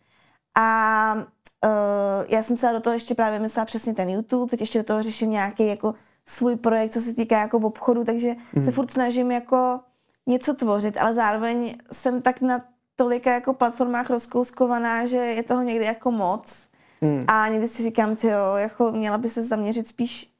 A 0.58 1.14
uh, 1.14 2.24
já 2.28 2.42
jsem 2.42 2.56
se 2.56 2.72
do 2.72 2.80
toho 2.80 2.94
ještě 2.94 3.14
právě 3.14 3.38
myslela 3.38 3.66
přesně 3.66 3.94
ten 3.94 4.10
YouTube, 4.10 4.50
teď 4.50 4.60
ještě 4.60 4.78
do 4.78 4.84
toho 4.84 5.02
řeším 5.02 5.30
nějaký 5.30 5.66
jako 5.66 5.94
svůj 6.26 6.56
projekt, 6.56 6.92
co 6.92 7.00
se 7.00 7.14
týká 7.14 7.40
jako 7.40 7.58
v 7.58 7.64
obchodu, 7.64 8.04
takže 8.04 8.34
hmm. 8.54 8.64
se 8.64 8.72
furt 8.72 8.90
snažím 8.90 9.30
jako 9.30 9.80
něco 10.28 10.54
tvořit, 10.54 10.96
ale 10.96 11.14
zároveň 11.14 11.78
jsem 11.92 12.22
tak 12.22 12.40
na 12.40 12.64
tolika 12.96 13.32
jako 13.32 13.54
platformách 13.54 14.10
rozkouskovaná, 14.10 15.06
že 15.06 15.16
je 15.16 15.42
toho 15.42 15.62
někdy 15.62 15.84
jako 15.84 16.10
moc. 16.10 16.68
Hmm. 17.02 17.24
A 17.28 17.48
někdy 17.48 17.68
si 17.68 17.82
říkám, 17.82 18.16
ty 18.16 18.26
jo, 18.26 18.54
jako 18.56 18.92
měla 18.92 19.18
by 19.18 19.28
se 19.28 19.44
zaměřit 19.44 19.88
spíš 19.88 20.30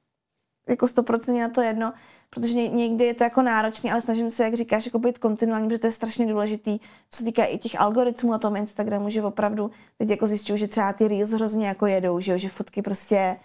jako 0.69 0.87
100% 0.87 1.41
na 1.41 1.49
to 1.49 1.61
jedno, 1.61 1.93
protože 2.31 2.69
někdy 2.69 3.05
je 3.05 3.15
to 3.15 3.25
jako 3.25 3.43
náročné, 3.43 3.93
ale 3.93 4.03
snažím 4.03 4.31
se, 4.31 4.45
jak 4.45 4.55
říkáš, 4.55 4.87
jako 4.87 4.99
být 4.99 5.19
kontinuální, 5.19 5.69
protože 5.69 5.79
to 5.79 5.87
je 5.87 5.93
strašně 5.93 6.27
důležitý, 6.27 6.79
co 7.11 7.19
se 7.19 7.25
týká 7.25 7.45
i 7.45 7.59
těch 7.59 7.81
algoritmů 7.81 8.31
na 8.31 8.39
tom 8.39 8.57
Instagramu, 8.57 9.11
že 9.11 9.23
opravdu 9.23 9.71
teď 9.99 10.11
jako 10.11 10.27
zjišťuju, 10.27 10.57
že 10.57 10.69
třeba 10.69 10.93
ty 10.93 11.09
reels 11.09 11.31
hrozně 11.31 11.69
jako 11.69 11.87
jedou, 11.87 12.21
že, 12.21 12.33
jo, 12.33 12.39
že 12.39 12.49
fotky 12.49 12.83
prostě, 12.83 13.37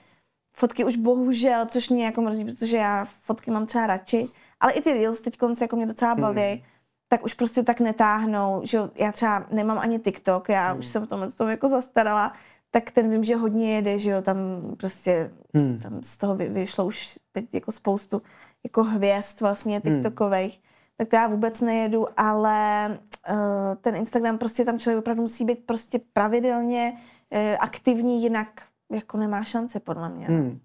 fotky 0.58 0.86
už 0.86 0.96
bohužel, 0.96 1.66
což 1.66 1.90
mě 1.90 2.06
jako 2.06 2.22
mrzí, 2.22 2.46
protože 2.46 2.78
já 2.78 3.06
fotky 3.06 3.52
mám 3.52 3.66
třeba 3.66 3.88
radši, 3.88 4.28
ale 4.66 4.74
i 4.74 4.82
ty 4.82 4.94
reels 4.94 5.22
teď 5.22 5.38
konce 5.38 5.64
jako 5.64 5.76
mě 5.76 5.86
docela 5.86 6.16
baví, 6.16 6.42
hmm. 6.42 6.60
tak 7.08 7.24
už 7.26 7.34
prostě 7.34 7.64
tak 7.64 7.80
netáhnou, 7.80 8.62
že 8.64 8.80
já 8.96 9.12
třeba 9.12 9.46
nemám 9.52 9.78
ani 9.78 10.00
TikTok, 10.00 10.50
já 10.50 10.72
hmm. 10.72 10.80
už 10.80 10.88
jsem 10.88 11.06
v 11.06 11.08
tom, 11.08 11.32
tom 11.32 11.50
jako 11.50 11.70
zastarala, 11.70 12.34
tak 12.72 12.92
ten 12.92 13.12
vím, 13.12 13.24
že 13.24 13.36
hodně 13.36 13.76
jede, 13.76 14.00
že 14.00 14.10
jo, 14.10 14.22
tam 14.22 14.38
prostě, 14.78 15.32
hmm. 15.54 15.80
tam 15.80 16.04
z 16.04 16.18
toho 16.18 16.36
vyšlo 16.36 16.86
už 16.86 17.20
teď 17.32 17.54
jako 17.54 17.72
spoustu 17.72 18.22
jako 18.64 18.84
hvězd 18.84 19.42
vlastně 19.42 19.82
hmm. 19.86 19.96
TikTokových, 19.96 20.54
hmm. 20.54 20.64
tak 20.98 21.08
to 21.08 21.16
já 21.16 21.28
vůbec 21.28 21.62
nejedu, 21.62 22.08
ale 22.18 22.88
uh, 23.30 23.36
ten 23.82 23.96
Instagram 23.96 24.38
prostě 24.38 24.66
tam 24.66 24.80
člověk 24.80 25.00
opravdu 25.00 25.22
musí 25.22 25.46
být 25.46 25.66
prostě 25.66 26.00
pravidelně 26.14 26.94
uh, 26.94 27.40
aktivní, 27.60 28.24
jinak 28.24 28.62
jako 28.92 29.18
nemá 29.18 29.44
šance 29.44 29.80
podle 29.80 30.10
mě. 30.10 30.28
Hmm. 30.28 30.60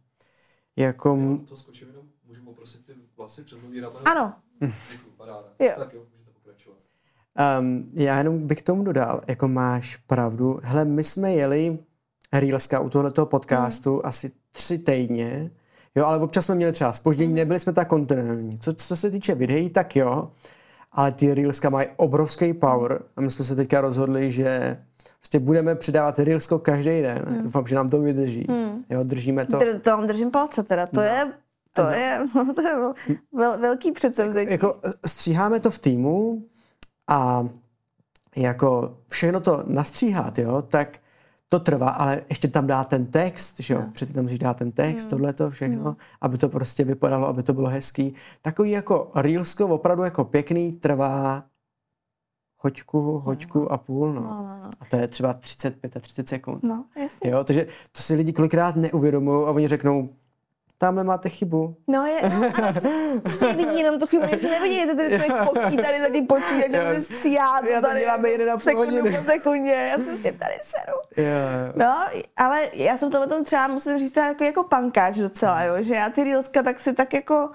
Jako... 0.77 1.19
to 1.49 1.57
skočím 1.57 1.89
jenom, 1.89 2.10
vlasy 3.21 3.45
přes 3.45 3.59
nový? 3.63 3.83
Ano. 4.05 4.33
Děkuji, 4.61 5.11
paráda. 5.17 5.45
Jo. 5.59 5.73
Tak 5.79 5.95
jo, 5.95 6.03
můžete 6.13 6.31
pokračovat. 6.31 6.79
Um, 7.61 7.91
já 7.93 8.19
jenom 8.19 8.47
bych 8.47 8.63
tomu 8.63 8.83
dodal, 8.83 9.21
jako 9.29 9.49
máš 9.49 9.97
pravdu. 9.97 10.61
Hele, 10.63 10.85
my 10.85 11.05
jsme 11.05 11.33
jeli 11.33 11.79
Reelska 12.33 12.81
u 12.81 12.89
tohoto 12.89 13.27
podcastu 13.27 13.95
mm. 13.95 14.01
asi 14.05 14.33
tři 14.53 14.79
týdně 14.79 15.51
Jo, 15.95 16.05
ale 16.05 16.19
občas 16.19 16.45
jsme 16.45 16.55
měli 16.55 16.73
třeba 16.73 16.93
spoždění, 16.93 17.35
nebyli 17.35 17.61
jsme 17.61 17.73
tak 17.73 17.89
kontinuální. 17.89 18.59
Co, 18.59 18.73
co 18.73 18.97
se 18.97 19.11
týče 19.11 19.35
videí, 19.35 19.71
tak 19.71 19.97
jo, 19.97 20.31
ale 20.93 21.13
ty 21.13 21.35
Reelska 21.35 21.71
mají 21.71 21.89
obrovský 21.97 22.55
power 22.55 23.03
a 23.17 23.21
my 23.21 23.31
jsme 23.31 23.45
se 23.45 23.57
teďka 23.57 23.81
rozhodli, 23.81 24.31
že 24.31 24.77
prostě 25.19 25.39
budeme 25.39 25.75
přidávat 25.75 26.19
Reelsko 26.19 26.59
každý 26.59 27.03
den. 27.03 27.25
Hmm. 27.29 27.43
Doufám, 27.43 27.67
že 27.67 27.75
nám 27.75 27.89
to 27.89 28.01
vydrží. 28.01 28.47
Hmm. 28.49 28.85
Jo, 28.91 29.05
držíme 29.05 29.47
to. 29.47 29.59
Dr- 29.59 29.81
to 29.81 29.91
vám 29.91 30.07
držím 30.07 30.31
palce 30.31 30.63
teda, 30.63 30.87
to 30.87 30.97
no. 30.97 31.03
je 31.03 31.33
to, 31.75 31.83
no. 31.83 31.91
je, 31.91 32.27
to 32.55 32.63
je 32.63 32.77
vel, 33.33 33.59
velký 33.59 33.93
předsevzetí. 33.93 34.53
Jako, 34.53 34.67
jako 34.67 34.81
stříháme 35.07 35.61
to 35.61 35.71
v 35.71 35.79
týmu 35.79 36.45
a 37.09 37.49
jako 38.37 38.99
všechno 39.09 39.41
to 39.41 39.63
nastříhat, 39.67 40.39
jo, 40.39 40.63
tak 40.63 40.99
to 41.49 41.61
trvá, 41.61 41.89
ale 41.89 42.23
ještě 42.29 42.49
tam 42.49 42.67
dá 42.67 42.85
ten 42.85 43.07
text, 43.07 43.61
že 43.61 43.75
jo, 43.75 43.81
no. 43.81 43.91
předtím 43.93 44.15
tam 44.15 44.25
musíš 44.25 44.39
dát 44.39 44.57
ten 44.57 44.73
text, 44.73 45.05
mm. 45.05 45.11
tohle 45.11 45.33
to 45.33 45.51
všechno, 45.51 45.91
mm. 45.91 45.97
aby 46.21 46.39
to 46.39 46.49
prostě 46.49 46.85
vypadalo, 46.85 47.27
aby 47.27 47.43
to 47.43 47.53
bylo 47.53 47.69
hezký. 47.69 48.15
Takový 48.43 48.71
jako 48.71 49.11
Reelsko 49.15 49.67
opravdu 49.67 50.03
jako 50.03 50.25
pěkný 50.25 50.73
trvá 50.73 51.45
hoďku, 52.59 53.19
hoďku 53.19 53.59
no. 53.59 53.73
a 53.73 53.79
půl, 53.79 54.13
no. 54.13 54.21
No, 54.21 54.29
no, 54.29 54.59
no. 54.63 54.71
A 54.81 54.85
to 54.91 54.97
je 54.97 55.09
třeba 55.09 55.33
35 55.33 55.97
a 55.97 56.01
30 56.01 56.29
sekund. 56.29 56.63
No, 56.63 56.85
jasně. 56.97 57.31
Jo, 57.31 57.45
takže 57.45 57.67
to 57.93 58.03
si 58.03 58.15
lidi 58.15 58.33
kolikrát 58.33 58.77
neuvědomují 58.77 59.47
a 59.47 59.51
oni 59.51 59.69
řeknou, 59.69 60.09
tamhle 60.81 61.05
máte 61.05 61.29
chybu. 61.29 61.77
No, 61.89 62.07
je, 62.07 62.21
no 62.29 62.53
ano, 62.55 62.81
vidí 63.57 63.79
jenom 63.79 64.01
tu 64.01 64.07
chybu, 64.07 64.27
že 64.41 64.49
nevidí, 64.49 64.81
že 64.81 64.95
ten 64.95 65.11
člověk 65.11 65.49
potí 65.49 65.77
tady 65.77 66.01
za 66.01 66.09
tím 66.09 66.27
počítačem, 66.27 66.95
že 66.95 67.01
se 67.01 67.15
sját. 67.15 67.65
Já 67.65 67.81
to 67.81 67.99
děláme 67.99 68.29
jeden 68.29 68.51
a 68.51 68.59
půl 68.59 68.77
hodiny. 68.77 69.17
po 69.17 69.25
sekundě, 69.25 69.73
já 69.73 69.99
jsem 69.99 70.17
s 70.17 70.23
tím 70.23 70.39
tady 70.39 70.55
seru. 70.61 70.99
Yeah. 71.17 71.77
No, 71.77 72.05
ale 72.37 72.69
já 72.73 72.97
jsem 72.97 73.11
to 73.11 73.27
tom 73.27 73.45
třeba, 73.45 73.69
musím 73.69 73.99
říct, 73.99 74.17
jako, 74.17 74.45
jako 74.45 74.65
pankáč 74.65 75.17
docela, 75.17 75.63
jo, 75.63 75.75
že 75.83 75.95
já 75.95 76.09
ty 76.09 76.25
reelska 76.25 76.63
tak 76.63 76.81
si 76.81 76.93
tak 76.93 77.15
jako 77.15 77.51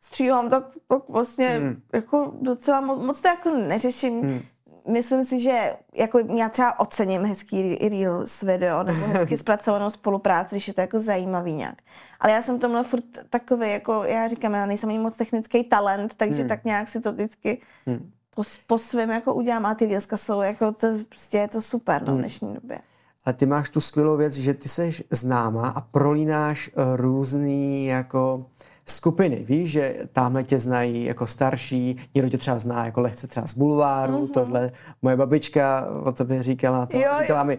stříhám, 0.00 0.50
tak, 0.50 0.64
tak 0.88 1.08
vlastně 1.08 1.48
hmm. 1.48 1.82
jako 1.92 2.32
docela 2.40 2.80
moc, 2.80 3.02
moc 3.02 3.20
to 3.20 3.28
jako 3.28 3.50
neřeším. 3.50 4.22
Hmm 4.22 4.42
myslím 4.90 5.24
si, 5.24 5.40
že 5.40 5.76
jako 5.94 6.18
já 6.18 6.48
třeba 6.48 6.80
ocením 6.80 7.24
hezký 7.24 7.88
Reels 7.88 8.42
video 8.42 8.82
nebo 8.82 9.06
hezky 9.12 9.36
zpracovanou 9.36 9.90
spolupráci, 9.90 10.54
když 10.54 10.68
je 10.68 10.74
to 10.74 10.80
jako 10.80 11.00
zajímavý 11.00 11.52
nějak. 11.52 11.74
Ale 12.20 12.32
já 12.32 12.42
jsem 12.42 12.58
tomhle 12.58 12.84
furt 12.84 13.04
takový, 13.30 13.70
jako 13.70 14.04
já 14.04 14.28
říkám, 14.28 14.54
já 14.54 14.66
nejsem 14.66 14.88
ani 14.88 14.98
moc 14.98 15.16
technický 15.16 15.64
talent, 15.64 16.14
takže 16.16 16.40
hmm. 16.40 16.48
tak 16.48 16.64
nějak 16.64 16.88
si 16.88 17.00
to 17.00 17.12
vždycky 17.12 17.60
hmm. 17.86 18.10
po, 18.34 18.42
po 18.66 18.78
svém 18.78 19.10
jako 19.10 19.34
udělám 19.34 19.66
a 19.66 19.74
ty 19.74 19.86
Reelska 19.86 20.16
jsou 20.16 20.40
jako, 20.40 20.72
to, 20.72 20.86
prostě 21.08 21.38
je 21.38 21.48
to 21.48 21.62
super 21.62 22.02
no, 22.02 22.06
v 22.06 22.10
hmm. 22.10 22.18
dnešní 22.18 22.54
době. 22.54 22.78
Ale 23.24 23.32
ty 23.32 23.46
máš 23.46 23.70
tu 23.70 23.80
skvělou 23.80 24.16
věc, 24.16 24.34
že 24.34 24.54
ty 24.54 24.68
jsi 24.68 24.92
známá 25.10 25.68
a 25.68 25.80
prolínáš 25.80 26.68
eh, 26.68 26.96
různý 26.96 27.86
jako 27.86 28.44
skupiny. 28.90 29.44
Víš, 29.48 29.70
že 29.70 29.94
tamhle 30.12 30.42
tě 30.42 30.58
znají 30.58 31.04
jako 31.04 31.26
starší, 31.26 31.96
někdo 32.14 32.30
tě 32.30 32.38
třeba 32.38 32.58
zná 32.58 32.84
jako 32.84 33.00
lehce 33.00 33.26
třeba 33.26 33.46
z 33.46 33.54
bulváru, 33.54 34.26
mm-hmm. 34.26 34.32
tohle. 34.32 34.70
Moje 35.02 35.16
babička 35.16 35.86
o 36.04 36.12
tobě 36.12 36.42
říkala 36.42 36.86
to, 36.86 36.96
jo, 36.96 37.10
říkala 37.20 37.40
jo. 37.40 37.46
mi, 37.46 37.58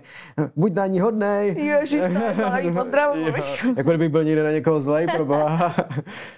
buď 0.56 0.74
na 0.74 0.88
ní 0.88 1.00
hodnej. 1.00 1.66
Ježiš, 1.66 2.02
to 2.36 2.74
pozdravu, 2.80 3.16
Jako 3.78 3.90
kdybych 3.90 4.10
byl 4.10 4.24
někde 4.24 4.44
na 4.44 4.52
někoho 4.52 4.82
zlej, 4.82 5.08
proboha. 5.16 5.76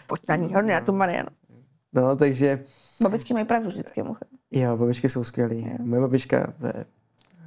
Pojď 0.08 0.22
na 0.30 0.36
ní 0.36 0.54
hodnej, 0.54 0.76
a 0.76 0.82
to 0.82 0.94
Mariano. 0.94 1.30
No, 1.94 2.16
takže... 2.16 2.64
Babičky 3.02 3.34
mají 3.34 3.46
pravdu 3.46 3.70
vždycky, 3.70 4.04
muchem. 4.04 4.28
Jo, 4.52 4.78
babičky 4.78 5.10
jsou 5.10 5.24
skvělý. 5.24 5.62
Jo. 5.62 5.86
Moje 5.86 6.02
babička 6.02 6.54
to 6.60 6.68
je 6.68 6.86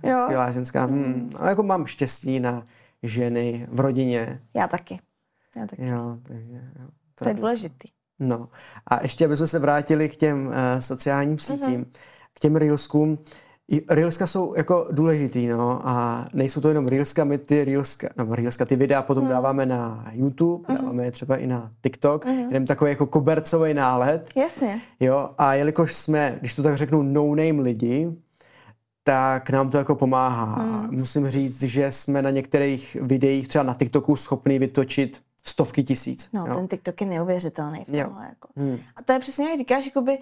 jo. 0.03 0.21
skvělá 0.23 0.51
ženská. 0.51 0.87
Mm. 0.87 1.05
Hmm. 1.05 1.31
A 1.39 1.49
jako 1.49 1.63
mám 1.63 1.87
štěstí 1.87 2.41
na 2.41 2.65
ženy 3.03 3.67
v 3.71 3.81
rodině. 3.81 4.41
Já 4.55 4.69
taky. 4.69 5.01
Já 5.57 5.67
taky. 5.67 5.87
Jo, 5.87 6.19
takže, 6.23 6.61
jo. 6.79 6.89
To, 7.19 7.29
je 7.29 7.35
důležitý. 7.35 7.89
No 8.21 8.49
a 8.87 9.03
ještě, 9.03 9.25
abychom 9.25 9.47
se 9.47 9.59
vrátili 9.59 10.09
k 10.09 10.17
těm 10.17 10.47
uh, 10.47 10.53
sociálním 10.81 11.39
sítím, 11.39 11.85
uh-huh. 11.85 11.99
k 12.35 12.41
těm 12.41 12.57
reelskům. 12.57 13.19
Reelska 13.91 14.27
jsou 14.27 14.55
jako 14.57 14.89
důležitý, 14.93 15.47
no, 15.47 15.89
a 15.89 16.27
nejsou 16.33 16.61
to 16.61 16.69
jenom 16.69 16.89
Reelska, 16.89 17.25
my 17.25 17.39
ty 17.39 17.65
Reelska, 17.65 18.09
no, 18.17 18.35
Reelska, 18.35 18.65
ty 18.65 18.77
videa 18.77 19.03
potom 19.03 19.25
uh-huh. 19.25 19.29
dáváme 19.29 19.67
na 19.67 20.07
YouTube, 20.13 20.69
uh-huh. 20.69 20.79
dáváme 20.79 21.05
je 21.05 21.11
třeba 21.11 21.37
i 21.37 21.47
na 21.47 21.73
TikTok, 21.83 22.25
uh-huh. 22.25 22.47
jdem 22.47 22.67
takový 22.67 22.91
jako 22.91 23.07
kobercový 23.07 23.75
nálet. 23.75 24.29
Jasně. 24.37 24.81
Jo, 25.01 25.29
a 25.39 25.55
jelikož 25.55 25.95
jsme, 25.95 26.37
když 26.41 26.55
to 26.55 26.63
tak 26.63 26.77
řeknu, 26.77 27.03
no-name 27.03 27.63
lidi, 27.63 28.13
tak 29.03 29.51
nám 29.51 29.71
to 29.71 29.79
jako 29.79 29.95
pomáhá. 29.95 30.59
Uh-huh. 30.59 30.91
Musím 30.91 31.29
říct, 31.29 31.63
že 31.63 31.93
jsme 31.93 32.23
na 32.23 32.31
některých 32.31 32.97
videích, 33.03 33.49
třeba 33.49 33.65
na 33.65 33.75
TikToku, 33.75 34.17
schopni 34.17 34.59
vytočit 34.59 35.26
stovky 35.49 35.83
tisíc. 35.83 36.29
No, 36.33 36.47
jo. 36.47 36.55
ten 36.55 36.69
TikTok 36.69 37.01
je 37.01 37.07
neuvěřitelný 37.07 37.85
v 37.89 37.95
Jo. 37.95 38.05
tomhle. 38.05 38.25
Jako. 38.25 38.49
Hmm. 38.57 38.79
A 38.97 39.03
to 39.03 39.13
je 39.13 39.19
přesně, 39.19 39.51
jak 39.51 39.59
říkáš, 39.59 39.87
jakoby, 39.87 40.19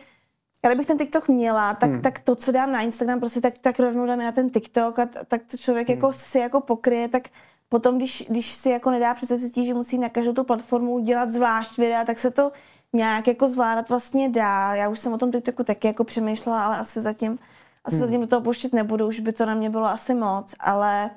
já 0.65 0.71
kdybych 0.71 0.87
ten 0.87 0.99
TikTok 0.99 1.29
měla, 1.29 1.75
tak, 1.75 1.91
hmm. 1.91 2.03
tak 2.03 2.19
to, 2.19 2.35
co 2.35 2.53
dám 2.53 2.73
na 2.73 2.81
Instagram, 2.81 3.21
prostě 3.21 3.41
tak, 3.41 3.59
tak 3.59 3.81
rovnou 3.81 4.07
dám 4.07 4.21
i 4.21 4.25
na 4.25 4.33
ten 4.33 4.51
TikTok 4.51 4.99
a 4.99 5.09
tak 5.29 5.43
to 5.51 5.57
člověk 5.57 5.89
hmm. 5.89 5.97
jako 5.97 6.13
si 6.13 6.39
jako 6.39 6.61
pokryje, 6.61 7.09
tak 7.09 7.29
potom, 7.69 7.97
když, 7.97 8.27
když 8.29 8.53
si 8.53 8.69
jako 8.69 8.91
nedá 8.91 9.15
představit, 9.15 9.67
že 9.67 9.75
musí 9.75 9.99
na 9.99 10.09
každou 10.09 10.33
tu 10.33 10.45
platformu 10.45 10.99
dělat 10.99 11.31
zvlášť 11.31 11.79
videa, 11.79 12.05
tak 12.05 12.19
se 12.19 12.31
to 12.31 12.53
nějak 12.93 13.29
jako 13.29 13.49
zvládat 13.49 13.89
vlastně 13.89 14.29
dá. 14.29 14.75
Já 14.75 14.89
už 14.89 15.01
jsem 15.01 15.13
o 15.13 15.19
tom 15.19 15.33
TikToku 15.33 15.65
taky 15.65 15.87
jako 15.87 16.05
přemýšlela, 16.05 16.65
ale 16.65 16.79
asi 16.79 17.01
zatím, 17.01 17.39
asi 17.85 17.97
hmm. 17.97 18.05
zatím 18.05 18.21
do 18.21 18.27
toho 18.27 18.43
pouštět 18.43 18.73
nebudu, 18.73 19.09
už 19.09 19.21
by 19.21 19.33
to 19.33 19.47
na 19.47 19.55
mě 19.55 19.71
bylo 19.71 19.87
asi 19.87 20.15
moc, 20.15 20.55
ale 20.61 21.11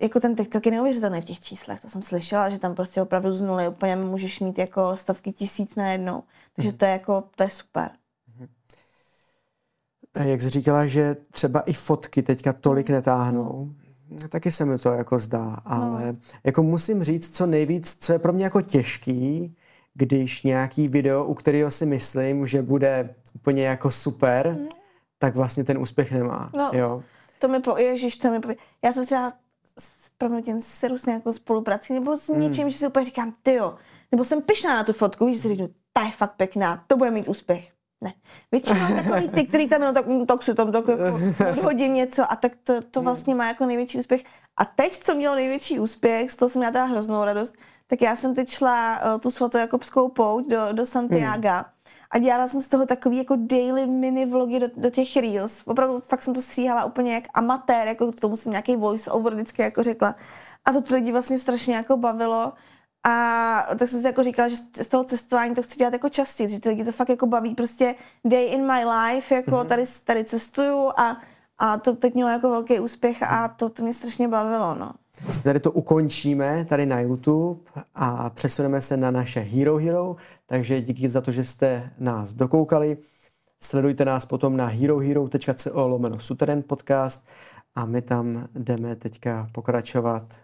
jako 0.00 0.20
ten 0.20 0.36
TikTok 0.36 0.66
je 0.66 0.72
neuvěřitelný 0.72 1.20
v 1.20 1.24
těch 1.24 1.40
číslech, 1.40 1.80
to 1.80 1.90
jsem 1.90 2.02
slyšela, 2.02 2.50
že 2.50 2.58
tam 2.58 2.74
prostě 2.74 3.02
opravdu 3.02 3.32
z 3.32 3.40
nuly 3.40 3.68
úplně 3.68 3.96
můžeš 3.96 4.40
mít 4.40 4.58
jako 4.58 4.96
stovky 4.96 5.32
tisíc 5.32 5.74
najednou. 5.74 6.22
Takže 6.56 6.72
to 6.72 6.84
je 6.84 6.90
jako, 6.90 7.24
to 7.36 7.42
je 7.42 7.50
super. 7.50 7.90
Jak 10.24 10.42
jsi 10.42 10.50
říkala, 10.50 10.86
že 10.86 11.16
třeba 11.30 11.60
i 11.60 11.72
fotky 11.72 12.22
teďka 12.22 12.52
tolik 12.52 12.90
netáhnou, 12.90 13.70
taky 14.28 14.52
se 14.52 14.64
mi 14.64 14.78
to 14.78 14.92
jako 14.92 15.18
zdá, 15.18 15.56
ale 15.64 16.12
no. 16.12 16.18
jako 16.44 16.62
musím 16.62 17.02
říct, 17.02 17.36
co 17.36 17.46
nejvíc, 17.46 17.96
co 18.00 18.12
je 18.12 18.18
pro 18.18 18.32
mě 18.32 18.44
jako 18.44 18.60
těžký, 18.60 19.56
když 19.94 20.42
nějaký 20.42 20.88
video, 20.88 21.24
u 21.24 21.34
kterého 21.34 21.70
si 21.70 21.86
myslím, 21.86 22.46
že 22.46 22.62
bude 22.62 23.14
úplně 23.34 23.64
jako 23.64 23.90
super, 23.90 24.56
mm. 24.58 24.68
tak 25.18 25.36
vlastně 25.36 25.64
ten 25.64 25.78
úspěch 25.78 26.12
nemá. 26.12 26.50
No, 26.56 26.70
jo. 26.74 27.02
To 27.38 27.48
mi 27.48 27.60
po, 27.60 27.76
ježiš, 27.76 28.16
to 28.16 28.30
mi 28.30 28.40
po, 28.40 28.48
já 28.82 28.92
jsem 28.92 29.06
třeba 29.06 29.32
proměnutím 30.18 30.60
seru 30.60 30.98
s 30.98 31.06
nějakou 31.06 31.32
spoluprací, 31.32 31.92
nebo 31.92 32.16
s 32.16 32.28
něčím, 32.28 32.64
mm. 32.64 32.70
že 32.70 32.78
si 32.78 32.86
úplně 32.86 33.04
říkám, 33.04 33.34
ty 33.42 33.54
jo, 33.54 33.74
nebo 34.12 34.24
jsem 34.24 34.42
pyšná 34.42 34.76
na 34.76 34.84
tu 34.84 34.92
fotku, 34.92 35.32
že 35.32 35.38
si 35.38 35.48
řeknu, 35.48 35.68
ta 35.92 36.02
je 36.02 36.10
fakt 36.10 36.32
pěkná, 36.36 36.84
to 36.86 36.96
bude 36.96 37.10
mít 37.10 37.28
úspěch. 37.28 37.72
Ne. 38.04 38.12
Většinou 38.52 38.86
takový 38.96 39.28
ty, 39.28 39.46
který 39.46 39.68
tam, 39.68 39.80
no, 39.80 39.92
tak, 39.92 40.06
no, 40.06 40.26
tak 40.26 40.42
si 40.42 40.54
tam 40.54 40.72
tak 40.72 40.88
jako 40.88 41.02
odhodím 41.50 41.94
něco 41.94 42.32
a 42.32 42.36
tak 42.36 42.52
to, 42.64 42.82
to 42.90 43.02
vlastně 43.02 43.34
má 43.34 43.48
jako 43.48 43.66
největší 43.66 43.98
úspěch. 43.98 44.24
A 44.56 44.64
teď, 44.64 44.98
co 44.98 45.14
mělo 45.14 45.34
největší 45.34 45.80
úspěch, 45.80 46.30
z 46.30 46.36
toho 46.36 46.48
jsem 46.48 46.60
měla 46.60 46.72
teda 46.72 46.84
hroznou 46.84 47.24
radost, 47.24 47.54
tak 47.86 48.02
já 48.02 48.16
jsem 48.16 48.34
teď 48.34 48.48
šla 48.48 49.00
uh, 49.14 49.20
tu 49.20 49.30
svatojakobskou 49.30 50.08
pouť 50.08 50.48
do, 50.48 50.72
do 50.72 50.86
Santiago 50.86 51.48
mm. 51.48 51.64
A 52.10 52.18
dělala 52.18 52.48
jsem 52.48 52.62
z 52.62 52.68
toho 52.68 52.86
takový 52.86 53.16
jako 53.16 53.36
daily 53.38 53.86
mini 53.86 54.26
vlogy 54.26 54.60
do, 54.60 54.66
do 54.76 54.90
těch 54.90 55.16
reels. 55.16 55.62
Opravdu 55.64 56.00
fakt 56.00 56.22
jsem 56.22 56.34
to 56.34 56.42
stříhala 56.42 56.84
úplně 56.84 57.14
jak 57.14 57.24
amatér, 57.34 57.88
jako 57.88 58.12
k 58.12 58.20
tomu 58.20 58.36
jsem 58.36 58.52
nějaký 58.52 58.76
voice 58.76 59.10
over 59.10 59.34
vždycky 59.34 59.62
jako 59.62 59.82
řekla. 59.82 60.14
A 60.64 60.72
to 60.72 60.94
lidi 60.94 61.12
vlastně 61.12 61.38
strašně 61.38 61.76
jako 61.76 61.96
bavilo. 61.96 62.52
A 63.06 63.66
tak 63.78 63.88
jsem 63.88 64.00
si 64.00 64.06
jako 64.06 64.22
říkala, 64.22 64.48
že 64.48 64.56
z 64.82 64.86
toho 64.86 65.04
cestování 65.04 65.54
to 65.54 65.62
chci 65.62 65.78
dělat 65.78 65.92
jako 65.92 66.08
častěji, 66.08 66.48
že 66.48 66.60
ty 66.60 66.68
lidi 66.68 66.84
to 66.84 66.92
fakt 66.92 67.08
jako 67.08 67.26
baví, 67.26 67.54
prostě 67.54 67.94
day 68.24 68.44
in 68.44 68.66
my 68.72 68.84
life, 68.84 69.34
jako 69.34 69.50
mm-hmm. 69.50 69.66
tady, 69.66 69.84
tady 70.04 70.24
cestuju 70.24 70.90
a, 70.96 71.20
a 71.58 71.78
to 71.78 71.96
teď 71.96 72.14
mělo 72.14 72.30
jako 72.30 72.50
velký 72.50 72.80
úspěch 72.80 73.22
a 73.22 73.48
to, 73.48 73.68
to 73.68 73.82
mě 73.82 73.94
strašně 73.94 74.28
bavilo, 74.28 74.74
no. 74.74 74.92
Tady 75.42 75.60
to 75.60 75.72
ukončíme 75.72 76.64
tady 76.64 76.86
na 76.86 77.00
YouTube 77.00 77.60
a 77.94 78.30
přesuneme 78.30 78.82
se 78.82 78.96
na 78.96 79.10
naše 79.10 79.40
Hero 79.40 79.76
Hero, 79.76 80.16
takže 80.46 80.80
díky 80.80 81.08
za 81.08 81.20
to, 81.20 81.32
že 81.32 81.44
jste 81.44 81.90
nás 81.98 82.32
dokoukali. 82.32 82.98
Sledujte 83.60 84.04
nás 84.04 84.24
potom 84.24 84.56
na 84.56 84.66
herohero.co 84.66 85.88
lomeno 85.88 86.18
Suteren 86.18 86.62
podcast 86.62 87.26
a 87.74 87.86
my 87.86 88.02
tam 88.02 88.48
jdeme 88.54 88.96
teďka 88.96 89.48
pokračovat 89.52 90.34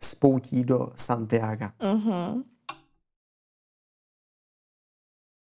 s 0.00 0.14
poutí 0.14 0.64
do 0.64 0.88
Santiago. 0.96 1.66
Mm-hmm. 1.80 2.42